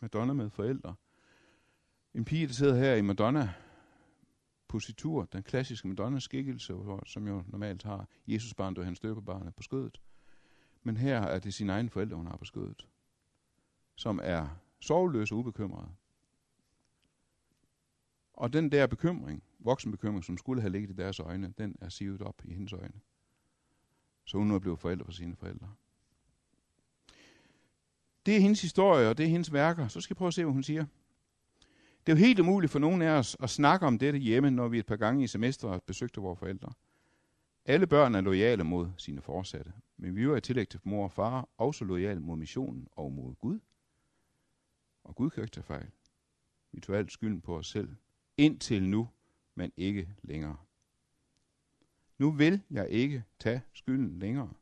Madonna 0.00 0.32
med 0.32 0.50
forældre. 0.50 0.94
En 2.14 2.24
pige, 2.24 2.46
der 2.46 2.52
sidder 2.52 2.74
her 2.76 2.94
i 2.94 3.02
Madonna 3.02 3.54
positur, 4.68 5.24
den 5.24 5.42
klassiske 5.42 5.88
Madonnas 5.88 6.22
skikkelse, 6.22 6.74
som 7.06 7.28
jo 7.28 7.44
normalt 7.46 7.82
har 7.82 8.08
Jesus 8.26 8.54
barn, 8.54 8.76
og 8.76 8.84
hans 8.84 8.98
støbebarnet 8.98 9.54
på 9.54 9.62
skødet. 9.62 10.00
Men 10.82 10.96
her 10.96 11.20
er 11.20 11.38
det 11.38 11.54
sine 11.54 11.72
egne 11.72 11.90
forældre, 11.90 12.16
hun 12.16 12.26
har 12.26 12.36
på 12.36 12.44
skødet, 12.44 12.86
som 13.96 14.20
er 14.22 14.48
sorgløse 14.80 15.34
og 15.34 15.38
ubekymrede. 15.38 15.88
Og 18.40 18.52
den 18.52 18.72
der 18.72 18.86
bekymring, 18.86 19.42
voksenbekymring, 19.58 20.24
som 20.24 20.38
skulle 20.38 20.60
have 20.62 20.72
ligget 20.72 20.90
i 20.90 20.92
deres 20.92 21.20
øjne, 21.20 21.54
den 21.58 21.76
er 21.80 21.88
sivet 21.88 22.22
op 22.22 22.42
i 22.44 22.54
hendes 22.54 22.72
øjne. 22.72 23.00
Så 24.24 24.38
hun 24.38 24.46
nu 24.46 24.54
er 24.54 24.58
blevet 24.58 24.78
forældre 24.78 25.04
for 25.04 25.12
sine 25.12 25.36
forældre. 25.36 25.74
Det 28.26 28.36
er 28.36 28.40
hendes 28.40 28.62
historie, 28.62 29.08
og 29.08 29.18
det 29.18 29.24
er 29.24 29.30
hendes 29.30 29.52
værker. 29.52 29.88
Så 29.88 30.00
skal 30.00 30.14
jeg 30.14 30.16
prøve 30.16 30.26
at 30.26 30.34
se, 30.34 30.44
hvad 30.44 30.52
hun 30.52 30.62
siger. 30.62 30.86
Det 32.06 32.12
er 32.12 32.16
jo 32.16 32.24
helt 32.24 32.40
umuligt 32.40 32.72
for 32.72 32.78
nogen 32.78 33.02
af 33.02 33.10
os 33.10 33.36
at 33.40 33.50
snakke 33.50 33.86
om 33.86 33.98
dette 33.98 34.18
hjemme, 34.18 34.50
når 34.50 34.68
vi 34.68 34.78
et 34.78 34.86
par 34.86 34.96
gange 34.96 35.24
i 35.24 35.26
semesteret 35.26 35.82
besøgte 35.82 36.20
vores 36.20 36.38
forældre. 36.38 36.72
Alle 37.64 37.86
børn 37.86 38.14
er 38.14 38.20
lojale 38.20 38.64
mod 38.64 38.88
sine 38.96 39.22
forsatte, 39.22 39.72
men 39.96 40.16
vi 40.16 40.24
er 40.24 40.36
i 40.36 40.40
tillæg 40.40 40.68
til 40.68 40.80
mor 40.84 41.04
og 41.04 41.12
far 41.12 41.48
også 41.56 41.84
lojale 41.84 42.20
mod 42.20 42.36
missionen 42.36 42.88
og 42.92 43.12
mod 43.12 43.34
Gud. 43.34 43.58
Og 45.04 45.14
Gud 45.14 45.30
kan 45.30 45.42
ikke 45.42 45.54
tage 45.54 45.64
fejl. 45.64 45.90
Vi 46.72 46.80
tog 46.80 46.96
alt 46.96 47.12
skylden 47.12 47.40
på 47.40 47.56
os 47.56 47.66
selv. 47.66 47.96
Indtil 48.40 48.82
nu, 48.82 49.08
men 49.54 49.72
ikke 49.76 50.08
længere. 50.22 50.56
Nu 52.18 52.30
vil 52.30 52.62
jeg 52.70 52.88
ikke 52.88 53.24
tage 53.38 53.62
skylden 53.72 54.18
længere. 54.18 54.52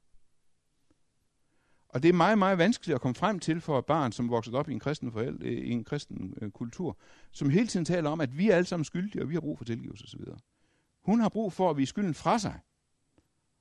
Og 1.88 2.02
det 2.02 2.08
er 2.08 2.12
meget, 2.12 2.38
meget 2.38 2.58
vanskeligt 2.58 2.94
at 2.94 3.00
komme 3.00 3.14
frem 3.14 3.40
til 3.40 3.60
for 3.60 3.78
et 3.78 3.86
barn, 3.86 4.12
som 4.12 4.30
vokset 4.30 4.54
op 4.54 4.68
i 4.68 4.72
en 4.72 4.80
kristen, 4.80 5.12
forældre, 5.12 5.46
øh, 5.46 5.52
i 5.52 5.70
en 5.70 5.84
kristen 5.84 6.34
øh, 6.40 6.50
kultur, 6.50 6.98
som 7.32 7.50
hele 7.50 7.66
tiden 7.66 7.84
taler 7.84 8.10
om, 8.10 8.20
at 8.20 8.38
vi 8.38 8.50
er 8.50 8.56
alle 8.56 8.66
sammen 8.66 8.84
skyldige, 8.84 9.22
og 9.22 9.28
vi 9.28 9.34
har 9.34 9.40
brug 9.40 9.58
for 9.58 9.64
tilgivelse 9.64 10.04
osv. 10.04 10.20
Hun 11.02 11.20
har 11.20 11.28
brug 11.28 11.52
for 11.52 11.70
at 11.70 11.76
vise 11.76 11.90
skylden 11.90 12.14
fra 12.14 12.38
sig, 12.38 12.60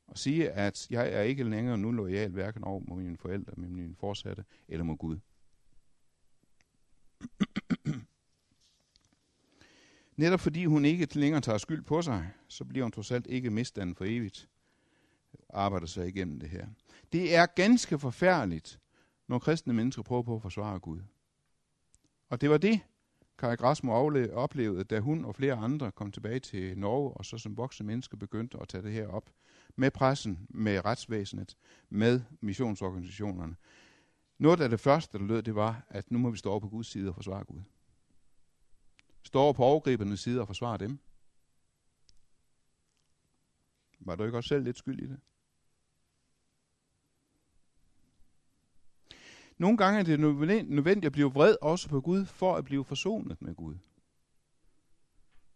og 0.07 0.17
sige, 0.17 0.51
at 0.51 0.87
jeg 0.89 1.13
er 1.13 1.21
ikke 1.21 1.43
længere 1.43 1.77
nu 1.77 1.91
lojal, 1.91 2.31
hverken 2.31 2.63
over 2.63 2.81
mod 2.87 2.97
mine 2.97 3.17
forældre, 3.17 3.53
med 3.57 3.69
mine 3.69 3.95
forsatte, 3.95 4.45
eller 4.67 4.83
mod 4.83 4.97
Gud. 4.97 5.17
Netop 10.17 10.39
fordi 10.39 10.65
hun 10.65 10.85
ikke 10.85 11.19
længere 11.19 11.41
tager 11.41 11.57
skyld 11.57 11.81
på 11.81 12.01
sig, 12.01 12.29
så 12.47 12.65
bliver 12.65 12.83
hun 12.83 12.91
trods 12.91 13.11
alt 13.11 13.27
ikke 13.27 13.49
misstanden 13.49 13.95
for 13.95 14.05
evigt. 14.05 14.49
Arbejder 15.49 15.87
sig 15.87 16.07
igennem 16.07 16.39
det 16.39 16.49
her. 16.49 16.67
Det 17.11 17.35
er 17.35 17.45
ganske 17.45 17.99
forfærdeligt, 17.99 18.79
når 19.27 19.39
kristne 19.39 19.73
mennesker 19.73 20.03
prøver 20.03 20.23
på 20.23 20.35
at 20.35 20.41
forsvare 20.41 20.79
Gud. 20.79 20.99
Og 22.29 22.41
det 22.41 22.49
var 22.49 22.57
det, 22.57 22.79
Kari 23.37 23.55
Grasmo 23.55 23.91
oplevede, 24.33 24.83
da 24.83 24.99
hun 24.99 25.25
og 25.25 25.35
flere 25.35 25.53
andre 25.53 25.91
kom 25.91 26.11
tilbage 26.11 26.39
til 26.39 26.77
Norge, 26.77 27.13
og 27.13 27.25
så 27.25 27.37
som 27.37 27.57
voksne 27.57 27.85
mennesker 27.85 28.17
begyndte 28.17 28.57
at 28.61 28.67
tage 28.67 28.83
det 28.83 28.93
her 28.93 29.07
op 29.07 29.29
med 29.75 29.91
pressen, 29.91 30.47
med 30.49 30.85
retsvæsenet, 30.85 31.57
med 31.89 32.21
missionsorganisationerne. 32.41 33.55
Noget 34.37 34.61
af 34.61 34.69
det 34.69 34.79
første, 34.79 35.17
der 35.17 35.23
lød, 35.23 35.43
det 35.43 35.55
var, 35.55 35.85
at 35.89 36.11
nu 36.11 36.19
må 36.19 36.29
vi 36.29 36.37
stå 36.37 36.49
over 36.51 36.59
på 36.59 36.69
Guds 36.69 36.87
side 36.87 37.09
og 37.09 37.15
forsvare 37.15 37.43
Gud. 37.43 37.61
Stå 39.27 39.39
over 39.39 39.53
på 39.53 39.63
overgribernes 39.63 40.19
side 40.19 40.41
og 40.41 40.47
forsvare 40.47 40.77
dem. 40.77 40.99
Var 43.99 44.15
du 44.15 44.23
ikke 44.23 44.37
også 44.37 44.47
selv 44.47 44.63
lidt 44.63 44.77
skyld 44.77 44.99
i 44.99 45.07
det? 45.07 45.19
Nogle 49.57 49.77
gange 49.77 49.99
er 49.99 50.03
det 50.03 50.19
nødvendigt 50.19 51.05
at 51.05 51.11
blive 51.11 51.33
vred 51.33 51.55
også 51.61 51.89
på 51.89 52.01
Gud, 52.01 52.25
for 52.25 52.55
at 52.55 52.65
blive 52.65 52.85
forsonet 52.85 53.41
med 53.41 53.55
Gud. 53.55 53.75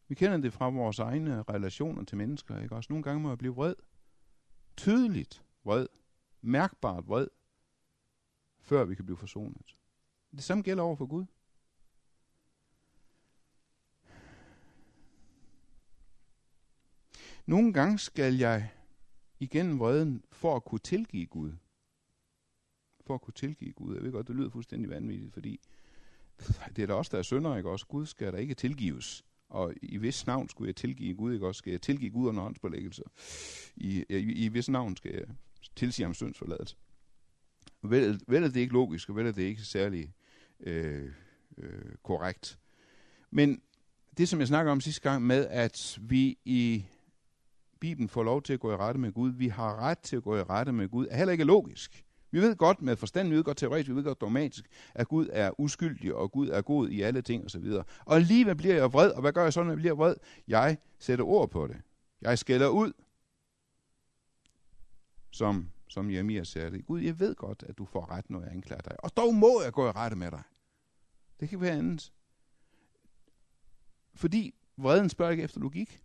Vi 0.08 0.16
kender 0.16 0.38
det 0.38 0.54
fra 0.54 0.70
vores 0.70 1.00
egne 1.00 1.44
relationer 1.44 2.04
til 2.04 2.18
mennesker, 2.18 2.60
ikke 2.60 2.76
også? 2.76 2.94
Nogle 2.94 3.04
gange 3.04 3.22
må 3.22 3.30
jeg 3.30 3.38
blive 3.38 3.56
vred. 3.56 3.76
Tydeligt 4.78 5.44
vred. 5.64 5.88
Mærkbart 6.42 7.08
vred. 7.08 7.28
Før 8.60 8.86
vi 8.86 8.96
kan 8.96 9.06
blive 9.06 9.18
forsonet. 9.18 9.78
Det 10.32 10.44
samme 10.44 10.64
gælder 10.64 10.84
over 10.84 10.96
for 10.96 11.06
Gud. 11.06 11.26
Nogle 17.52 17.74
gange 17.74 18.00
skal 18.00 18.38
jeg 18.38 18.70
igennem 19.40 19.80
vreden 19.80 20.24
for 20.32 20.56
at 20.56 20.66
kunne 20.66 20.80
tilgive 20.80 21.26
Gud 21.26 21.52
for 23.02 23.14
at 23.14 23.22
kunne 23.22 23.34
tilgive 23.34 23.72
Gud. 23.72 23.96
Jeg 23.96 24.04
ved 24.04 24.12
godt, 24.12 24.28
det 24.28 24.36
lyder 24.36 24.50
fuldstændig 24.50 24.90
vanvittigt, 24.90 25.34
fordi 25.34 25.60
det 26.76 26.82
er 26.84 26.88
da 26.88 26.94
også 26.94 27.10
der 27.12 27.18
er 27.18 27.22
synder, 27.24 27.58
ikke 27.58 27.70
også? 27.70 27.86
Gud 27.86 28.06
skal 28.06 28.32
der 28.32 28.38
ikke 28.38 28.54
tilgives. 28.54 29.24
Og 29.50 29.74
i 29.82 29.98
vis 29.98 30.28
navn 30.28 30.50
skulle 30.50 30.68
jeg 30.68 30.76
tilgive 30.76 31.16
Gud, 31.16 31.34
ikke 31.34 31.48
også? 31.48 31.60
Skal 31.60 31.72
jeg 31.72 31.82
tilgive 31.82 32.12
Gud 32.12 32.28
under 32.28 32.44
åndsbelæggelse? 32.44 33.04
I, 33.76 34.06
i, 34.10 34.46
i 34.46 34.48
vis 34.48 34.70
navn 34.70 34.96
skal 34.96 35.14
jeg 35.14 35.26
tilsige 35.76 36.06
ham 36.06 36.14
syndsforladet. 36.14 36.78
Vel, 37.82 38.22
vel 38.28 38.44
er 38.44 38.48
det 38.48 38.60
ikke 38.60 38.74
logisk, 38.74 39.10
og 39.10 39.16
vel 39.16 39.26
er 39.26 39.32
det 39.32 39.44
ikke 39.44 39.62
særlig 39.62 40.14
øh, 40.60 41.12
øh, 41.58 41.96
korrekt. 42.04 42.60
Men 43.32 43.62
det, 44.18 44.30
som 44.30 44.40
jeg 44.40 44.48
snakker 44.48 44.72
om 44.72 44.82
sidste 44.82 45.02
gang 45.02 45.26
med, 45.26 45.48
at 45.48 46.00
vi 46.02 46.38
i 46.46 46.86
Bibelen 47.82 48.10
får 48.10 48.24
lov 48.24 48.42
til 48.42 48.54
at 48.54 48.60
gå 48.60 48.72
i 48.72 48.76
rette 48.76 49.00
med 49.00 49.12
Gud, 49.12 49.32
vi 49.32 49.48
har 49.48 49.76
ret 49.76 50.00
til 50.00 50.16
at 50.16 50.24
gå 50.24 50.38
i 50.38 50.44
rette 50.44 50.72
med 50.72 50.90
Gud, 50.90 51.08
er 51.10 51.18
heller 51.18 51.32
ikke 51.32 51.44
logisk. 51.44 52.06
Vi 52.32 52.42
ved 52.42 52.56
godt 52.56 52.82
med 52.82 52.96
forstand, 52.96 53.30
vi 53.30 53.36
ved 53.36 53.44
godt 53.44 53.58
teoretisk, 53.58 53.90
vi 53.90 53.96
ved 53.96 54.04
godt 54.04 54.22
dogmatisk, 54.22 54.66
at 54.94 55.08
Gud 55.08 55.30
er 55.32 55.60
uskyldig, 55.60 56.16
og 56.16 56.32
Gud 56.32 56.50
er 56.50 56.62
god 56.62 56.90
i 56.90 57.02
alle 57.02 57.22
ting 57.22 57.46
osv. 57.46 57.66
Og 58.06 58.16
alligevel 58.16 58.56
bliver 58.56 58.76
jeg 58.76 58.94
vred, 58.94 59.12
og 59.12 59.22
hvad 59.22 59.34
gør 59.34 59.44
jeg 59.44 59.54
så, 59.54 59.64
når 59.64 59.72
jeg 59.72 59.78
bliver 59.78 59.94
vred? 59.94 60.16
Jeg 60.48 60.78
sætter 61.00 61.26
ord 61.26 61.50
på 61.50 61.68
det. 61.68 61.82
Jeg 62.22 62.40
skælder 62.40 62.68
ud, 62.68 62.94
som, 65.32 65.70
som 65.88 66.12
Jeremias 66.12 66.48
sagde 66.48 66.72
det. 66.72 66.86
Gud, 66.86 67.02
jeg 67.02 67.20
ved 67.20 67.36
godt, 67.36 67.64
at 67.64 67.78
du 67.78 67.86
får 67.86 68.12
ret, 68.12 68.30
når 68.30 68.42
jeg 68.42 68.52
anklager 68.52 68.82
dig. 68.82 69.04
Og 69.04 69.18
dog 69.18 69.36
må 69.36 69.62
jeg 69.64 69.74
gå 69.74 69.88
i 69.88 69.92
rette 69.92 70.18
med 70.18 70.32
dig. 70.32 70.44
Det 71.40 71.50
kan 71.50 71.62
være 71.62 71.72
andet. 71.72 72.14
Fordi 74.14 74.56
vreden 74.78 75.10
spørger 75.10 75.32
ikke 75.32 75.44
efter 75.44 75.60
logik. 75.60 76.04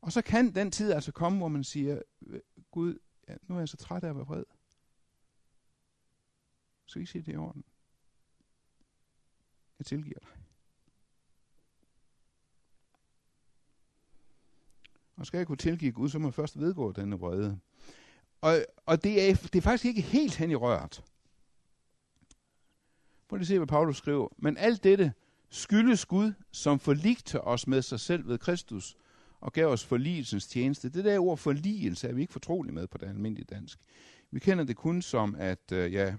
Og 0.00 0.12
så 0.12 0.22
kan 0.22 0.54
den 0.54 0.70
tid 0.70 0.92
altså 0.92 1.12
komme, 1.12 1.38
hvor 1.38 1.48
man 1.48 1.64
siger, 1.64 2.02
Gud, 2.70 2.98
ja, 3.28 3.34
nu 3.42 3.54
er 3.54 3.58
jeg 3.58 3.68
så 3.68 3.76
træt 3.76 4.04
af 4.04 4.08
at 4.08 4.16
være 4.16 4.26
vred. 4.26 4.44
Så 6.86 6.98
I 6.98 7.06
sige, 7.06 7.22
det 7.22 7.28
er 7.28 7.34
i 7.34 7.36
orden. 7.36 7.64
Jeg 9.78 9.86
tilgiver 9.86 10.18
dig. 10.18 10.28
Og 15.16 15.26
skal 15.26 15.38
jeg 15.38 15.46
kunne 15.46 15.56
tilgive 15.56 15.92
Gud, 15.92 16.08
så 16.08 16.18
må 16.18 16.26
jeg 16.26 16.34
først 16.34 16.58
vedgå 16.58 16.92
denne 16.92 17.18
vrede. 17.18 17.60
Og, 18.40 18.56
og 18.86 19.04
det, 19.04 19.30
er, 19.30 19.34
det 19.34 19.56
er 19.56 19.62
faktisk 19.62 19.84
ikke 19.84 20.00
helt 20.00 20.36
hen 20.36 20.50
i 20.50 20.54
rørt. 20.54 21.04
Prøv 23.28 23.36
lige 23.36 23.44
at 23.44 23.46
se, 23.46 23.58
hvad 23.58 23.66
Paulus 23.66 23.96
skriver. 23.96 24.28
Men 24.38 24.56
alt 24.56 24.84
dette 24.84 25.12
skyldes 25.50 26.06
Gud, 26.06 26.32
som 26.52 26.78
forligte 26.78 27.40
os 27.40 27.66
med 27.66 27.82
sig 27.82 28.00
selv 28.00 28.28
ved 28.28 28.38
Kristus, 28.38 28.96
og 29.46 29.52
gav 29.52 29.66
os 29.66 29.84
forligelsens 29.84 30.46
tjeneste. 30.46 30.88
Det 30.88 31.04
der 31.04 31.18
ord 31.18 31.38
forligelse 31.38 32.08
er 32.08 32.12
vi 32.12 32.20
ikke 32.20 32.32
fortrolige 32.32 32.74
med 32.74 32.86
på 32.86 32.98
det 32.98 33.06
almindelige 33.06 33.44
dansk. 33.44 33.78
Vi 34.30 34.40
kender 34.40 34.64
det 34.64 34.76
kun 34.76 35.02
som, 35.02 35.34
at, 35.38 35.72
øh, 35.72 35.92
ja, 35.92 36.14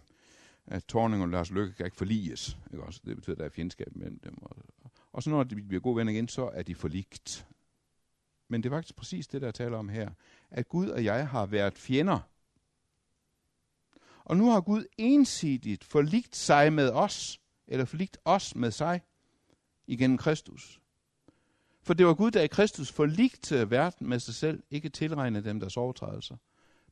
at 0.65 0.85
Torning 0.85 1.23
og 1.23 1.29
Lars 1.29 1.51
Løkke 1.51 1.73
kan 1.73 1.85
ikke 1.85 1.97
forliges. 1.97 2.57
Ikke 2.71 2.83
også? 2.83 3.01
Det 3.05 3.15
betyder, 3.15 3.35
at 3.35 3.39
der 3.39 3.45
er 3.45 3.49
fjendskab 3.49 3.95
mellem 3.95 4.19
dem. 4.19 4.37
Og, 4.41 4.55
og 5.11 5.23
så 5.23 5.29
når 5.29 5.43
de 5.43 5.55
bliver 5.55 5.81
gode 5.81 5.95
venner 5.95 6.13
igen, 6.13 6.27
så 6.27 6.49
er 6.53 6.63
de 6.63 6.75
forligt. 6.75 7.47
Men 8.47 8.63
det 8.63 8.69
er 8.69 8.75
faktisk 8.75 8.95
præcis 8.95 9.27
det, 9.27 9.41
der 9.41 9.51
taler 9.51 9.77
om 9.77 9.89
her. 9.89 10.09
At 10.51 10.69
Gud 10.69 10.89
og 10.89 11.03
jeg 11.03 11.27
har 11.27 11.45
været 11.45 11.77
fjender. 11.77 12.19
Og 14.23 14.37
nu 14.37 14.49
har 14.49 14.61
Gud 14.61 14.85
ensidigt 14.97 15.83
forligt 15.83 16.35
sig 16.35 16.73
med 16.73 16.91
os, 16.91 17.39
eller 17.67 17.85
forligt 17.85 18.17
os 18.25 18.55
med 18.55 18.71
sig, 18.71 19.01
igennem 19.87 20.17
Kristus. 20.17 20.81
For 21.87 21.93
det 21.93 22.05
var 22.05 22.13
Gud, 22.13 22.31
der 22.31 22.41
i 22.41 22.47
Kristus 22.47 22.91
forligte 22.91 23.71
verden 23.71 24.09
med 24.09 24.19
sig 24.19 24.33
selv, 24.33 24.63
ikke 24.71 24.89
tilregnede 24.89 25.49
dem 25.49 25.59
deres 25.59 25.77
overtrædelser, 25.77 26.35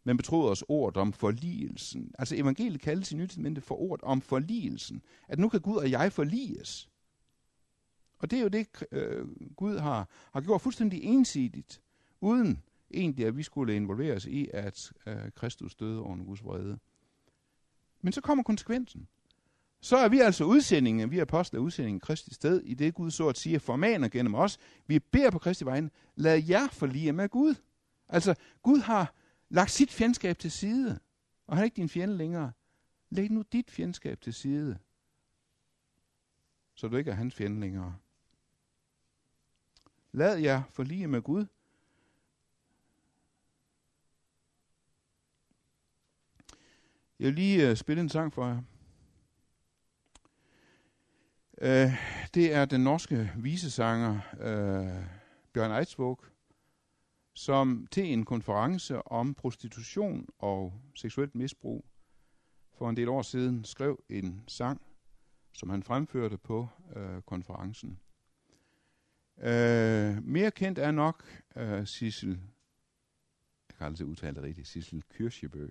men 0.04 0.18
betroede 0.18 0.52
os 0.52 0.64
ordet 0.68 0.98
om 0.98 1.14
forligelsen. 1.14 2.12
Altså 2.20 2.36
evangeliet 2.36 2.82
kaldes 2.82 3.12
i 3.12 3.16
Nyt 3.16 3.64
for 3.64 3.76
ordet 3.76 4.04
om 4.04 4.22
forligelsen. 4.22 5.02
At 5.28 5.40
nu 5.40 5.50
kan 5.50 5.62
Gud 5.62 5.78
og 5.78 5.92
jeg 5.92 6.14
forliges. 6.14 6.90
Og 8.20 8.32
det 8.32 8.40
er 8.40 8.44
jo 8.44 8.48
det, 8.48 8.68
øh, 8.92 9.28
Gud 9.56 9.78
har, 9.78 10.10
har 10.34 10.42
gjort 10.42 10.62
fuldstændig 10.62 11.04
ensidigt, 11.04 11.82
uden 12.22 12.64
egentlig, 12.94 13.26
at 13.26 13.38
vi 13.38 13.44
skulle 13.44 13.76
involveres 13.76 14.26
i, 14.26 14.50
at 14.54 14.94
øh, 15.08 15.32
Kristus 15.36 15.76
døde 15.76 16.02
under 16.02 16.26
Guds 16.26 16.44
vrede. 16.44 16.80
Men 18.02 18.14
så 18.14 18.22
kommer 18.22 18.44
konsekvensen. 18.44 19.08
Så 19.86 19.98
er 19.98 20.10
vi 20.10 20.20
altså 20.20 20.44
udsendingen, 20.44 21.12
vi 21.12 21.18
er 21.18 21.22
apostle 21.22 21.60
udsendingen 21.60 22.00
Kristi 22.00 22.34
sted, 22.34 22.62
i 22.62 22.74
det 22.74 22.94
Gud 22.94 23.12
så 23.12 23.28
at 23.30 23.38
sige 23.38 23.60
formaner 23.60 24.10
gennem 24.10 24.36
os. 24.36 24.60
Vi 24.88 25.00
beder 25.00 25.32
på 25.32 25.40
Kristi 25.40 25.66
vejen, 25.66 25.92
lad 26.16 26.44
jer 26.44 26.68
forlige 26.68 27.14
med 27.14 27.30
Gud. 27.30 27.56
Altså, 28.08 28.36
Gud 28.62 28.80
har 28.80 29.14
lagt 29.50 29.72
sit 29.72 29.92
fjendskab 29.92 30.40
til 30.40 30.52
side, 30.52 31.00
og 31.48 31.56
han 31.56 31.62
er 31.62 31.66
ikke 31.66 31.76
din 31.76 31.90
fjende 31.90 32.18
længere. 32.18 32.52
Læg 33.10 33.32
nu 33.32 33.42
dit 33.42 33.72
fjendskab 33.72 34.22
til 34.22 34.34
side, 34.34 34.78
så 36.76 36.88
du 36.88 36.98
ikke 36.98 37.12
er 37.12 37.16
hans 37.16 37.36
fjende 37.36 37.60
længere. 37.60 37.96
Lad 40.12 40.38
jer 40.38 40.64
forlige 40.70 41.08
med 41.08 41.22
Gud. 41.22 41.46
Jeg 47.20 47.28
vil 47.28 47.34
lige 47.34 47.70
øh, 47.70 47.78
spille 47.78 48.02
en 48.02 48.10
sang 48.10 48.34
for 48.34 48.48
jer. 48.48 48.62
Øh, 51.62 51.92
det 52.34 52.54
er 52.54 52.66
den 52.66 52.82
norske 52.82 53.32
visesanger 53.38 54.20
øh, 54.40 55.06
Bjørn 55.54 55.72
Eidsvåg, 55.72 56.26
som 57.34 57.88
til 57.92 58.14
en 58.14 58.26
konference 58.26 59.08
om 59.08 59.34
prostitution 59.34 60.28
og 60.40 60.74
seksuelt 60.96 61.36
misbrug 61.36 61.86
for 62.74 62.90
en 62.90 62.98
del 62.98 63.10
år 63.10 63.22
siden 63.22 63.64
skrev 63.64 64.04
en 64.10 64.44
sang, 64.48 64.82
som 65.54 65.70
han 65.70 65.84
fremførte 65.84 66.38
på 66.38 66.68
øh, 66.96 67.22
konferencen. 67.22 68.00
Øh, 69.38 70.24
mere 70.24 70.52
kendt 70.52 70.80
er 70.80 70.92
nok 70.92 71.44
øh, 71.56 71.88
Sissel, 71.88 72.30
jeg 73.70 73.78
kan 73.78 73.86
aldrig 73.86 74.08
udtale 74.08 74.36
det 74.36 74.44
rigtigt, 74.44 74.68
Sissel 74.68 75.04
Kyrkjebø, 75.10 75.70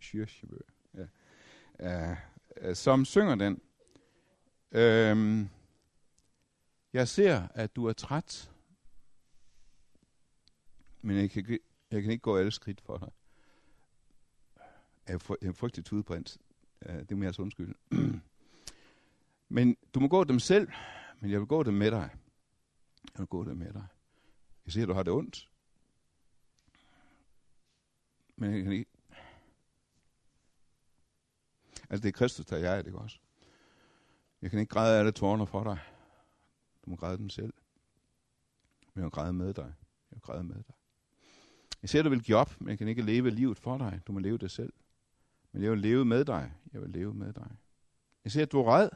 Kyrkjebø, 0.00 0.58
ja. 0.94 1.06
øh, 2.10 2.16
øh 2.56 2.76
som 2.76 3.04
synger 3.04 3.34
den. 3.34 3.60
Øhm, 4.72 5.48
jeg 6.92 7.08
ser, 7.08 7.48
at 7.54 7.76
du 7.76 7.86
er 7.86 7.92
træt, 7.92 8.52
men 11.02 11.16
jeg 11.16 11.30
kan, 11.30 11.58
jeg 11.90 12.02
kan 12.02 12.10
ikke 12.10 12.22
gå 12.22 12.36
alle 12.36 12.50
skridt 12.50 12.80
for 12.80 12.96
dig. 12.96 13.10
Jeg 15.08 15.14
er 15.48 15.52
frygtelig 15.52 15.84
tudeprins. 15.84 16.38
Det 16.82 17.16
må 17.16 17.22
jeg 17.22 17.26
altså 17.26 17.42
undskylde. 17.42 17.74
men 19.56 19.76
du 19.94 20.00
må 20.00 20.08
gå 20.08 20.24
dem 20.24 20.38
selv, 20.38 20.68
men 21.20 21.30
jeg 21.30 21.40
vil 21.40 21.46
gå 21.46 21.62
dem 21.62 21.74
med 21.74 21.90
dig. 21.90 22.10
Jeg 23.14 23.18
vil 23.18 23.26
gå 23.26 23.44
dem 23.44 23.56
med 23.56 23.72
dig. 23.72 23.86
Jeg 24.64 24.72
ser, 24.72 24.82
at 24.82 24.88
du 24.88 24.94
har 24.94 25.02
det 25.02 25.12
ondt. 25.12 25.48
Men 28.36 28.54
jeg 28.54 28.62
kan 28.62 28.72
ikke... 28.72 28.90
Altså, 31.90 32.02
det 32.02 32.08
er 32.08 32.18
Kristus, 32.18 32.46
der 32.46 32.56
er 32.56 32.74
jeg, 32.74 32.84
det 32.84 32.94
også? 32.94 33.18
Jeg 34.42 34.50
kan 34.50 34.60
ikke 34.60 34.70
græde 34.70 34.98
alle 34.98 35.12
tårerne 35.12 35.46
for 35.46 35.64
dig. 35.64 35.78
Du 36.84 36.90
må 36.90 36.96
græde 36.96 37.18
dem 37.18 37.28
selv. 37.28 37.54
Men 38.80 38.96
jeg 38.96 39.02
vil 39.02 39.10
græde 39.10 39.32
med 39.32 39.54
dig. 39.54 39.74
Jeg 40.10 40.16
vil 40.16 40.20
græde 40.20 40.44
med 40.44 40.56
dig. 40.56 40.74
Jeg 41.82 41.90
ser, 41.90 42.02
du 42.02 42.08
vil 42.08 42.22
give 42.22 42.36
op, 42.36 42.60
men 42.60 42.68
jeg 42.68 42.78
kan 42.78 42.88
ikke 42.88 43.02
leve 43.02 43.30
livet 43.30 43.58
for 43.58 43.78
dig. 43.78 44.00
Du 44.06 44.12
må 44.12 44.18
leve 44.18 44.38
det 44.38 44.50
selv. 44.50 44.72
Men 45.52 45.62
jeg 45.62 45.70
vil 45.70 45.80
leve 45.80 46.04
med 46.04 46.24
dig. 46.24 46.52
Jeg 46.72 46.80
vil 46.80 46.90
leve 46.90 47.14
med 47.14 47.32
dig. 47.32 47.50
Jeg 48.24 48.32
ser, 48.32 48.42
at 48.42 48.52
du 48.52 48.60
er 48.60 48.76
red, 48.76 48.88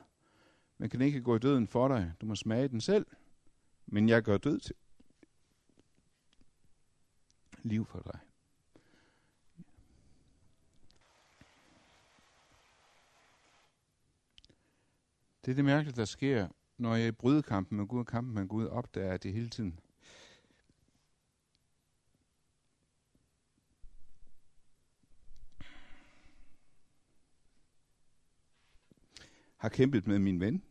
men 0.79 0.83
jeg 0.83 0.91
kan 0.91 1.01
ikke 1.01 1.21
gå 1.21 1.37
i 1.37 1.39
døden 1.39 1.67
for 1.67 1.89
dig. 1.89 2.13
Du 2.21 2.27
må 2.27 2.35
smage 2.35 2.69
den 2.69 2.81
selv 2.81 3.07
men 3.87 4.09
jeg 4.09 4.23
gør 4.23 4.39
død 4.39 4.61
til 4.61 4.75
liv 7.63 7.87
for 7.87 8.01
dig. 8.01 8.21
Det 15.47 15.53
er 15.53 15.57
det 15.57 15.65
mærkelige, 15.65 15.97
der 15.97 16.05
sker, 16.05 16.49
når 16.79 16.95
jeg 16.95 17.09
i 17.09 17.13
brydekampen 17.13 17.79
med 17.79 17.87
Gud 17.87 18.01
og 18.01 18.07
kampen 18.07 18.35
med 18.35 18.49
Gud 18.49 18.67
opdager, 18.67 19.13
at 19.13 19.23
det 19.23 19.33
hele 19.33 19.49
tiden 19.49 19.81
har 29.57 29.69
kæmpet 29.69 30.07
med 30.07 30.19
min 30.19 30.41
ven, 30.41 30.63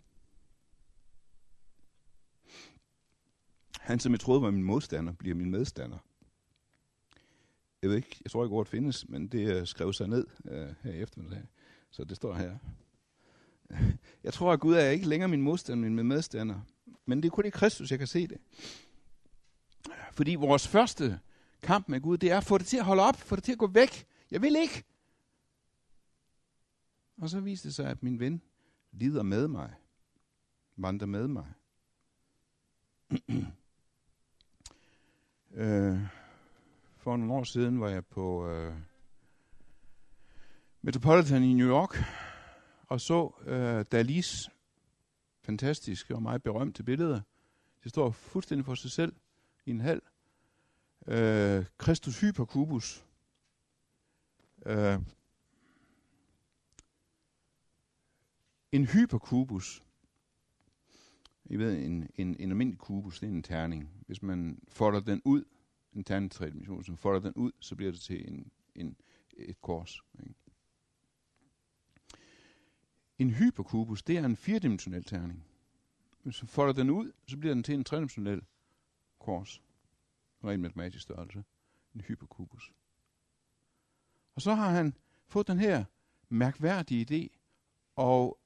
Han, 3.80 4.00
som 4.00 4.12
jeg 4.12 4.20
troede 4.20 4.42
var 4.42 4.52
min 4.52 4.64
modstander, 4.64 5.14
bliver 5.14 5.36
min 5.36 5.52
medstander. 5.52 5.98
Jeg 7.82 7.90
ved 7.90 7.98
ikke, 7.98 8.22
jeg 8.24 8.32
tror 8.32 8.44
ikke 8.44 8.56
ordet 8.56 8.68
findes, 8.68 9.10
men 9.10 9.28
det 9.28 9.68
skrev 9.68 9.94
sig 9.94 10.08
ned 10.08 10.28
øh, 10.46 10.74
her 10.82 10.92
i 10.92 11.02
eftermiddag. 11.02 11.44
Så 11.92 12.04
det 12.04 12.16
står 12.16 12.34
her. 12.34 12.58
Jeg 14.24 14.34
tror, 14.34 14.54
at 14.54 14.60
Gud 14.60 14.76
er 14.76 14.90
ikke 14.90 15.08
længere 15.08 15.28
min 15.28 15.42
modstander, 15.42 15.84
men 15.84 15.96
min 15.96 16.08
medstander. 16.08 16.62
Men 17.06 17.24
det 17.24 17.26
er 17.26 17.32
kun 17.32 17.46
i 17.46 17.50
Kristus, 17.50 17.92
jeg 17.92 18.00
kan 18.00 18.08
se 18.08 18.28
det. 18.28 18.38
Fordi 20.14 20.36
vores 20.36 20.68
første 20.68 21.20
kamp 21.62 21.90
med 21.90 22.02
Gud, 22.02 22.18
det 22.18 22.32
er 22.32 22.38
at 22.38 22.44
få 22.44 22.58
det 22.58 22.68
til 22.68 22.78
at 22.78 22.86
holde 22.86 23.04
op, 23.04 23.16
få 23.16 23.36
det 23.36 23.44
til 23.44 23.52
at 23.52 23.58
gå 23.58 23.68
væk. 23.68 24.06
Jeg 24.32 24.42
vil 24.42 24.56
ikke. 24.56 24.84
Og 27.18 27.30
så 27.30 27.40
viste 27.40 27.68
det 27.68 27.76
sig, 27.76 27.90
at 27.90 28.04
min 28.04 28.20
ven 28.20 28.42
lider 28.92 29.24
med 29.24 29.48
mig, 29.48 29.74
vandrer 30.76 31.08
med 31.08 31.28
mig. 31.28 31.46
Øh, 35.58 36.00
for 36.98 37.18
nogle 37.18 37.34
år 37.34 37.44
siden 37.44 37.80
var 37.80 37.90
jeg 37.90 38.06
på 38.06 38.48
øh, 38.48 38.74
Metropolitan 40.82 41.44
i 41.44 41.54
New 41.54 41.68
York 41.68 42.04
og 42.88 43.02
så 43.02 43.32
øh, 43.46 43.86
Dalis 43.92 44.50
fantastiske 45.42 46.16
og 46.16 46.22
meget 46.22 46.44
berømte 46.44 46.84
billeder. 46.84 47.22
Det 47.84 47.90
står 47.90 48.12
fuldstændig 48.12 48.66
for 48.66 48.76
sig 48.76 48.92
selv 48.92 49.16
i 49.66 49.72
en 49.72 49.82
halv. 49.82 50.02
Øh, 51.08 51.66
Christus 51.82 52.22
Hyperkubus. 52.22 53.06
Øh, 54.66 55.00
en 58.72 58.86
hyperkubus 58.86 59.84
i 61.46 61.56
ved, 61.56 61.78
en, 61.78 62.10
en, 62.16 62.36
en 62.40 62.50
almindelig 62.50 62.80
kubus, 62.80 63.20
det 63.20 63.28
er 63.28 63.34
en 63.34 63.44
terning. 63.44 63.90
Hvis 64.08 64.22
man 64.22 64.60
folder 64.68 65.00
den 65.00 65.22
ud, 65.26 65.44
en 65.94 66.04
terning 66.04 66.32
tre 66.32 66.50
dimensioner, 66.50 66.84
så 66.84 66.96
folder 66.96 67.20
den 67.20 67.34
ud, 67.34 67.52
så 67.60 67.76
bliver 67.76 67.92
det 67.92 68.02
til 68.02 68.28
en, 68.28 68.52
en, 68.76 68.96
et 69.38 69.62
kors. 69.62 70.02
Ikke? 70.20 70.34
En 73.20 73.30
hyperkubus, 73.30 74.04
det 74.04 74.18
er 74.18 74.26
en 74.26 74.36
firedimensionel 74.36 75.04
terning. 75.04 75.46
Hvis 76.24 76.38
du 76.38 76.46
folder 76.46 76.74
den 76.74 76.90
ud, 76.90 77.12
så 77.28 77.38
bliver 77.38 77.54
den 77.54 77.64
til 77.64 77.74
en 77.74 77.84
tredimensionel 77.84 78.42
kors. 79.20 79.62
Rent 80.44 80.62
matematisk 80.62 81.04
størrelse. 81.04 81.44
En 81.96 82.02
hyperkubus. 82.02 82.74
Og 84.36 84.42
så 84.42 84.54
har 84.54 84.70
han 84.70 84.94
fået 85.28 85.48
den 85.48 85.60
her 85.60 85.84
mærkværdige 86.30 87.06
idé, 87.10 87.38
og 87.96 88.40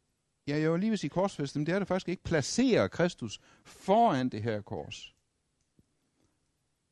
ja, 0.47 0.59
jeg 0.59 0.71
var 0.71 0.77
lige 0.77 0.89
ved 0.89 0.93
at 0.93 0.99
sige 0.99 1.09
korsfest, 1.09 1.55
men 1.55 1.65
det 1.65 1.75
er 1.75 1.79
det 1.79 1.87
faktisk 1.87 2.09
ikke, 2.09 2.23
placere 2.23 2.89
Kristus 2.89 3.39
foran 3.63 4.29
det 4.29 4.43
her 4.43 4.61
kors. 4.61 5.15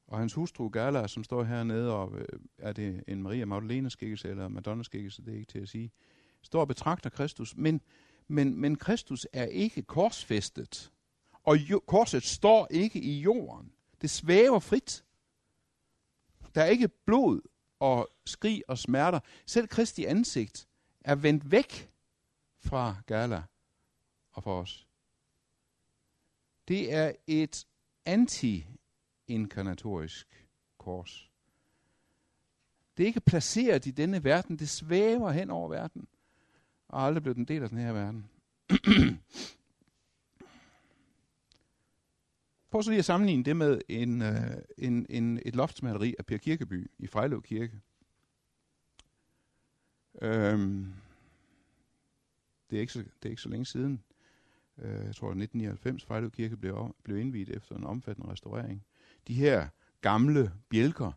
Og 0.07 0.19
hans 0.19 0.33
hustru 0.33 0.69
Gala, 0.69 1.07
som 1.07 1.23
står 1.23 1.43
hernede, 1.43 1.93
og 1.93 2.19
øh, 2.19 2.39
er 2.57 2.73
det 2.73 3.03
en 3.07 3.23
Maria 3.23 3.45
Magdalena 3.45 3.89
skikkelse 3.89 4.29
eller 4.29 4.47
Madonna 4.47 4.83
skikkelse, 4.83 5.25
det 5.25 5.33
er 5.33 5.37
ikke 5.37 5.51
til 5.51 5.59
at 5.59 5.69
sige, 5.69 5.91
står 6.47 6.61
og 6.61 6.67
betragter 6.67 7.09
Kristus, 7.09 7.57
men, 7.57 7.81
men, 8.27 8.61
men 8.61 8.75
Kristus 8.75 9.27
er 9.33 9.45
ikke 9.45 9.81
korsfæstet, 9.81 10.91
og 11.43 11.57
jo, 11.57 11.81
korset 11.87 12.23
står 12.23 12.67
ikke 12.71 12.99
i 12.99 13.19
jorden. 13.19 13.71
Det 14.01 14.09
svæver 14.09 14.59
frit. 14.59 15.05
Der 16.55 16.61
er 16.61 16.65
ikke 16.65 16.87
blod 16.87 17.41
og 17.79 18.09
skrig 18.25 18.63
og 18.67 18.77
smerter. 18.77 19.19
Selv 19.45 19.67
Kristi 19.67 20.05
ansigt 20.05 20.67
er 21.01 21.15
vendt 21.15 21.51
væk 21.51 21.91
fra 22.59 22.95
Gala 23.05 23.43
og 24.31 24.43
fra 24.43 24.51
os. 24.51 24.87
Det 26.67 26.93
er 26.93 27.11
et 27.27 27.67
anti-inkarnatorisk 28.05 30.47
kors. 30.77 31.31
Det 32.97 33.03
er 33.03 33.07
ikke 33.07 33.21
placeret 33.21 33.85
i 33.85 33.91
denne 33.91 34.23
verden, 34.23 34.59
det 34.59 34.69
svæver 34.69 35.31
hen 35.31 35.49
over 35.49 35.69
verden, 35.69 36.07
og 36.87 37.01
aldrig 37.01 37.23
blevet 37.23 37.37
en 37.37 37.45
del 37.45 37.63
af 37.63 37.69
den 37.69 37.77
her 37.77 37.93
verden. 37.93 38.29
Prøv 42.71 42.83
så 42.83 42.89
lige 42.89 42.99
at 42.99 43.05
sammenligne 43.05 43.43
det 43.43 43.57
med 43.57 43.81
en, 43.87 44.21
øh, 44.21 44.57
en, 44.77 45.05
en, 45.09 45.39
et 45.45 45.55
loftsmaleri 45.55 46.15
af 46.19 46.25
Per 46.25 46.37
Kirkeby 46.37 46.91
i 46.99 47.07
Frejlev 47.07 47.41
Kirke. 47.41 47.81
Øhm, 50.21 50.93
det, 52.69 52.75
er 52.75 52.79
ikke 52.81 52.93
så, 52.93 52.99
det 52.99 53.25
er 53.25 53.29
ikke 53.29 53.41
så 53.41 53.49
længe 53.49 53.65
siden. 53.65 54.03
Øh, 54.77 55.05
jeg 55.05 55.15
tror, 55.15 55.27
at 55.27 55.37
1999 55.37 56.05
Frejlev 56.05 56.31
Kirke 56.31 56.57
blev, 56.57 56.95
blev 57.03 57.17
indvidet 57.17 57.55
efter 57.55 57.75
en 57.75 57.83
omfattende 57.83 58.31
restaurering. 58.31 58.85
De 59.27 59.33
her 59.33 59.67
gamle 60.01 60.51
bjælker 60.69 61.11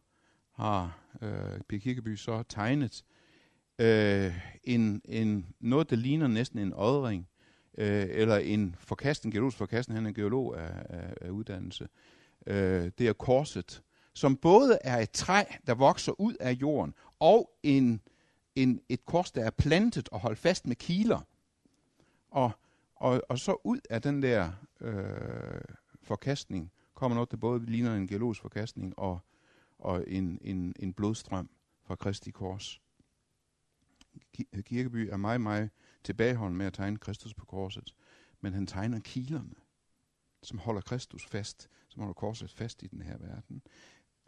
har 0.52 0.98
øh, 1.22 1.60
Per 1.68 1.78
Kirkeby 1.78 2.16
så 2.16 2.42
tegnet 2.42 3.04
øh, 3.80 4.34
en, 4.64 5.02
en, 5.04 5.46
noget, 5.60 5.90
der 5.90 5.96
ligner 5.96 6.28
næsten 6.28 6.58
en 6.58 6.72
ådring, 6.76 7.28
øh, 7.78 8.06
eller 8.08 8.36
en 8.36 8.76
forkastning, 8.78 9.32
geologisk 9.32 9.58
forkastning, 9.58 9.98
han 9.98 10.06
er 10.06 10.12
geolog 10.12 10.60
af, 10.60 10.72
af, 10.88 11.14
af 11.20 11.30
uddannelse. 11.30 11.88
Øh, 12.46 12.90
det 12.98 13.08
er 13.08 13.12
korset, 13.12 13.82
som 14.14 14.36
både 14.36 14.78
er 14.80 14.98
et 14.98 15.10
træ, 15.10 15.44
der 15.66 15.74
vokser 15.74 16.20
ud 16.20 16.34
af 16.40 16.52
jorden, 16.52 16.94
og 17.20 17.50
en, 17.62 18.00
en, 18.54 18.80
et 18.88 19.04
kors, 19.04 19.32
der 19.32 19.44
er 19.44 19.50
plantet 19.50 20.08
og 20.08 20.20
holdt 20.20 20.38
fast 20.38 20.66
med 20.66 20.76
kiler. 20.76 21.20
Og, 22.30 22.50
og, 22.96 23.22
og 23.28 23.38
så 23.38 23.56
ud 23.64 23.80
af 23.90 24.02
den 24.02 24.22
der 24.22 24.52
øh, 24.80 25.60
forkastning 26.02 26.72
kommer 26.94 27.14
noget, 27.14 27.30
der 27.30 27.36
både 27.36 27.64
ligner 27.66 27.94
en 27.94 28.06
geologisk 28.06 28.40
forkastning 28.40 28.98
og, 28.98 29.18
og 29.78 30.04
en, 30.06 30.38
en, 30.40 30.74
en 30.78 30.92
blodstrøm 30.92 31.50
fra 31.84 31.94
Kristi 31.94 32.30
kors. 32.30 32.80
Kirkeby 34.64 35.08
er 35.12 35.16
meget, 35.16 35.40
meget 35.40 35.70
tilbageholden 36.04 36.58
med 36.58 36.66
at 36.66 36.72
tegne 36.72 36.96
Kristus 36.96 37.34
på 37.34 37.44
korset, 37.44 37.94
men 38.40 38.52
han 38.52 38.66
tegner 38.66 39.00
kilerne, 39.00 39.54
som 40.42 40.58
holder 40.58 40.80
Kristus 40.80 41.26
fast, 41.26 41.68
som 41.88 42.00
holder 42.00 42.14
korset 42.14 42.50
fast 42.50 42.82
i 42.82 42.86
den 42.86 43.02
her 43.02 43.18
verden. 43.18 43.62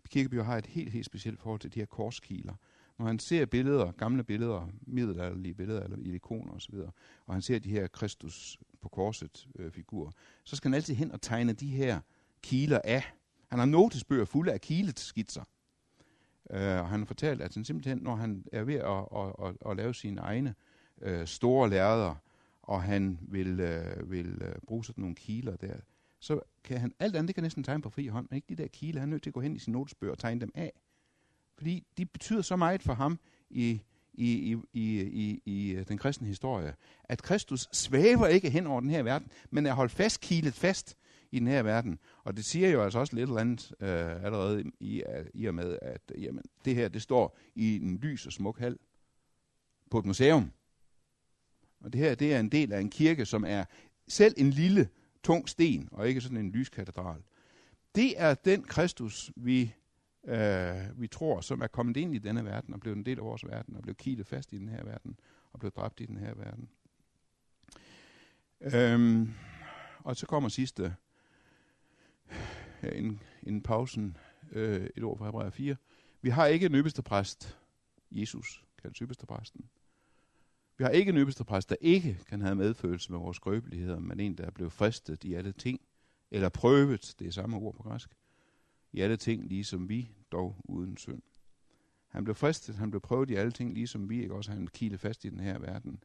Kirkeby 0.08 0.40
har 0.40 0.58
et 0.58 0.66
helt, 0.66 0.92
helt 0.92 1.06
specielt 1.06 1.40
forhold 1.40 1.60
til 1.60 1.74
de 1.74 1.78
her 1.78 1.86
korskiler. 1.86 2.54
Når 2.98 3.06
han 3.06 3.18
ser 3.18 3.46
billeder, 3.46 3.92
gamle 3.92 4.24
billeder, 4.24 4.68
middelalderlige 4.80 5.54
billeder 5.54 5.82
eller 5.82 6.14
ikoner 6.14 6.52
osv., 6.52 6.74
og 7.26 7.34
han 7.34 7.42
ser 7.42 7.58
de 7.58 7.70
her 7.70 7.86
Kristus 7.86 8.58
på 8.80 8.88
korset 8.88 9.48
øh, 9.58 9.72
figurer, 9.72 10.10
så 10.44 10.56
skal 10.56 10.68
han 10.68 10.74
altid 10.74 10.94
hen 10.94 11.12
og 11.12 11.22
tegne 11.22 11.52
de 11.52 11.66
her 11.66 12.00
kiler 12.42 12.80
af. 12.84 13.12
Han 13.48 13.58
har 13.58 13.66
notesbøger 13.66 14.24
fulde 14.24 14.52
af 14.52 14.60
kileskitser. 14.60 15.44
Uh, 16.50 16.56
og 16.56 16.88
han 16.88 17.00
har 17.00 17.06
fortalt, 17.06 17.42
at 17.42 17.54
han 17.54 17.64
simpelthen, 17.64 17.98
når 17.98 18.14
han 18.14 18.44
er 18.52 18.62
ved 18.62 18.74
at, 18.74 19.06
at, 19.16 19.48
at, 19.48 19.70
at 19.70 19.76
lave 19.76 19.94
sine 19.94 20.20
egne 20.20 20.54
uh, 21.06 21.24
store 21.24 21.70
lærreder, 21.70 22.14
og 22.62 22.82
han 22.82 23.18
vil, 23.22 23.52
uh, 23.52 24.10
vil 24.10 24.42
uh, 24.42 24.62
bruge 24.66 24.84
sådan 24.84 25.02
nogle 25.02 25.16
kiler 25.16 25.56
der, 25.56 25.74
så 26.18 26.40
kan 26.64 26.78
han, 26.78 26.92
alt 26.98 27.16
andet 27.16 27.28
det 27.28 27.34
kan 27.34 27.42
næsten 27.42 27.64
tegne 27.64 27.82
på 27.82 27.90
fri 27.90 28.06
hånd, 28.06 28.26
men 28.30 28.36
ikke 28.36 28.46
de 28.48 28.62
der 28.62 28.68
kiler, 28.68 29.00
han 29.00 29.08
er 29.08 29.10
nødt 29.10 29.22
til 29.22 29.30
at 29.30 29.34
gå 29.34 29.40
hen 29.40 29.56
i 29.56 29.58
sin 29.58 29.72
notesbøger 29.72 30.12
og 30.12 30.18
tegne 30.18 30.40
dem 30.40 30.52
af. 30.54 30.72
Fordi 31.54 31.86
de 31.98 32.06
betyder 32.06 32.42
så 32.42 32.56
meget 32.56 32.82
for 32.82 32.94
ham 32.94 33.18
i, 33.50 33.80
i, 34.14 34.52
i, 34.52 34.56
i, 34.72 35.00
i, 35.00 35.42
i 35.44 35.84
den 35.84 35.98
kristne 35.98 36.26
historie, 36.26 36.74
at 37.04 37.22
Kristus 37.22 37.68
svæver 37.72 38.26
ikke 38.26 38.50
hen 38.50 38.66
over 38.66 38.80
den 38.80 38.90
her 38.90 39.02
verden, 39.02 39.30
men 39.50 39.66
er 39.66 39.72
holdt 39.72 39.92
fast, 39.92 40.20
kilet 40.20 40.54
fast 40.54 40.96
i 41.32 41.38
den 41.38 41.46
her 41.46 41.62
verden. 41.62 41.98
Og 42.24 42.36
det 42.36 42.44
siger 42.44 42.68
jo 42.68 42.82
altså 42.82 42.98
også 42.98 43.16
lidt 43.16 43.28
eller 43.28 43.40
andet 43.40 43.72
øh, 43.80 44.24
allerede 44.24 44.64
i, 44.80 45.02
øh, 45.02 45.26
i 45.34 45.46
og 45.46 45.54
med, 45.54 45.78
at 45.82 46.12
jamen, 46.18 46.44
det 46.64 46.74
her 46.74 46.88
det 46.88 47.02
står 47.02 47.38
i 47.54 47.76
en 47.76 47.96
lys 47.96 48.26
og 48.26 48.32
smuk 48.32 48.58
hal 48.58 48.78
på 49.90 49.98
et 49.98 50.06
museum. 50.06 50.52
Og 51.80 51.92
det 51.92 52.00
her 52.00 52.14
det 52.14 52.34
er 52.34 52.40
en 52.40 52.48
del 52.48 52.72
af 52.72 52.80
en 52.80 52.90
kirke, 52.90 53.26
som 53.26 53.44
er 53.44 53.64
selv 54.08 54.34
en 54.36 54.50
lille, 54.50 54.88
tung 55.22 55.48
sten, 55.48 55.88
og 55.92 56.08
ikke 56.08 56.20
sådan 56.20 56.36
en 56.36 56.50
lyskatedral. 56.50 57.22
Det 57.94 58.20
er 58.20 58.34
den 58.34 58.62
Kristus, 58.62 59.32
vi, 59.36 59.74
øh, 60.24 61.00
vi 61.00 61.06
tror, 61.06 61.40
som 61.40 61.60
er 61.60 61.66
kommet 61.66 61.96
ind 61.96 62.14
i 62.14 62.18
denne 62.18 62.44
verden, 62.44 62.74
og 62.74 62.80
blevet 62.80 62.96
en 62.96 63.06
del 63.06 63.18
af 63.18 63.24
vores 63.24 63.44
verden, 63.44 63.76
og 63.76 63.82
blevet 63.82 63.96
kilet 63.96 64.26
fast 64.26 64.52
i 64.52 64.58
den 64.58 64.68
her 64.68 64.84
verden, 64.84 65.18
og 65.52 65.58
blevet 65.58 65.76
dræbt 65.76 66.00
i 66.00 66.06
den 66.06 66.16
her 66.16 66.34
verden. 66.34 66.68
Øhm, 68.60 69.34
og 69.98 70.16
så 70.16 70.26
kommer 70.26 70.48
sidste 70.48 70.94
Øh, 72.82 72.98
en, 72.98 73.20
en 73.42 73.62
pausen, 73.62 74.16
øh, 74.52 74.88
et 74.96 75.04
ord 75.04 75.18
fra 75.18 75.24
Hebræer 75.24 75.50
4. 75.50 75.76
Vi 76.22 76.30
har 76.30 76.46
ikke 76.46 76.66
en 76.66 76.74
øverste 76.74 77.02
præst, 77.02 77.58
Jesus, 78.10 78.64
kaldes 78.82 79.02
øverste 79.02 79.26
præsten. 79.26 79.64
Vi 80.78 80.84
har 80.84 80.90
ikke 80.90 81.08
en 81.08 81.16
øverste 81.16 81.44
præst, 81.44 81.70
der 81.70 81.76
ikke 81.80 82.18
kan 82.28 82.40
have 82.40 82.54
medfølelse 82.54 83.12
med 83.12 83.18
vores 83.18 83.36
skrøbeligheder, 83.36 83.98
men 83.98 84.20
en, 84.20 84.38
der 84.38 84.44
er 84.44 84.50
blevet 84.50 84.72
fristet 84.72 85.24
i 85.24 85.34
alle 85.34 85.52
ting, 85.52 85.80
eller 86.30 86.48
prøvet, 86.48 87.14
det 87.18 87.26
er 87.26 87.30
samme 87.30 87.56
ord 87.56 87.74
på 87.74 87.82
græsk, 87.82 88.10
i 88.92 89.00
alle 89.00 89.16
ting, 89.16 89.48
ligesom 89.48 89.88
vi, 89.88 90.10
dog 90.32 90.56
uden 90.64 90.96
synd. 90.96 91.22
Han 92.08 92.24
blev 92.24 92.34
fristet, 92.34 92.74
han 92.74 92.90
blev 92.90 93.00
prøvet 93.00 93.30
i 93.30 93.34
alle 93.34 93.52
ting, 93.52 93.74
ligesom 93.74 94.10
vi, 94.10 94.22
ikke 94.22 94.34
også 94.34 94.50
han 94.50 94.66
kilde 94.66 94.98
fast 94.98 95.24
i 95.24 95.28
den 95.28 95.40
her 95.40 95.58
verden. 95.58 96.02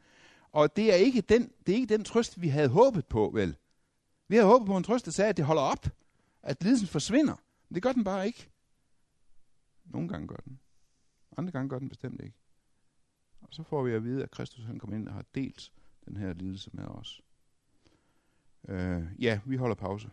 Og 0.51 0.75
det 0.75 0.91
er 0.93 0.95
ikke 0.95 1.21
den, 1.21 1.51
det 1.65 1.71
er 1.71 1.75
ikke 1.75 1.93
den 1.93 2.03
trøst, 2.03 2.41
vi 2.41 2.47
havde 2.47 2.69
håbet 2.69 3.05
på, 3.05 3.31
vel? 3.33 3.55
Vi 4.27 4.35
havde 4.35 4.47
håbet 4.47 4.65
på 4.65 4.77
en 4.77 4.83
trøst, 4.83 5.05
der 5.05 5.11
sagde, 5.11 5.29
at 5.29 5.37
det 5.37 5.45
holder 5.45 5.61
op 5.61 5.87
at 6.47 6.63
lidelsen 6.63 6.87
forsvinder. 6.87 7.35
Men 7.69 7.75
det 7.75 7.83
gør 7.83 7.91
den 7.91 8.03
bare 8.03 8.27
ikke. 8.27 8.49
Nogle 9.85 10.09
gange 10.09 10.27
gør 10.27 10.35
den. 10.35 10.59
Andre 11.37 11.51
gange 11.51 11.69
gør 11.69 11.79
den 11.79 11.89
bestemt 11.89 12.21
ikke. 12.21 12.35
Og 13.41 13.47
så 13.51 13.63
får 13.63 13.83
vi 13.83 13.91
at 13.91 14.03
vide, 14.03 14.23
at 14.23 14.31
Kristus 14.31 14.65
han 14.65 14.79
kommer 14.79 14.95
ind 14.95 15.07
og 15.07 15.13
har 15.13 15.25
delt 15.35 15.71
den 16.05 16.17
her 16.17 16.33
lidelse 16.33 16.69
med 16.73 16.85
os. 16.85 17.21
Øh, 18.67 19.03
ja, 19.19 19.39
vi 19.45 19.55
holder 19.55 19.75
pause. 19.75 20.09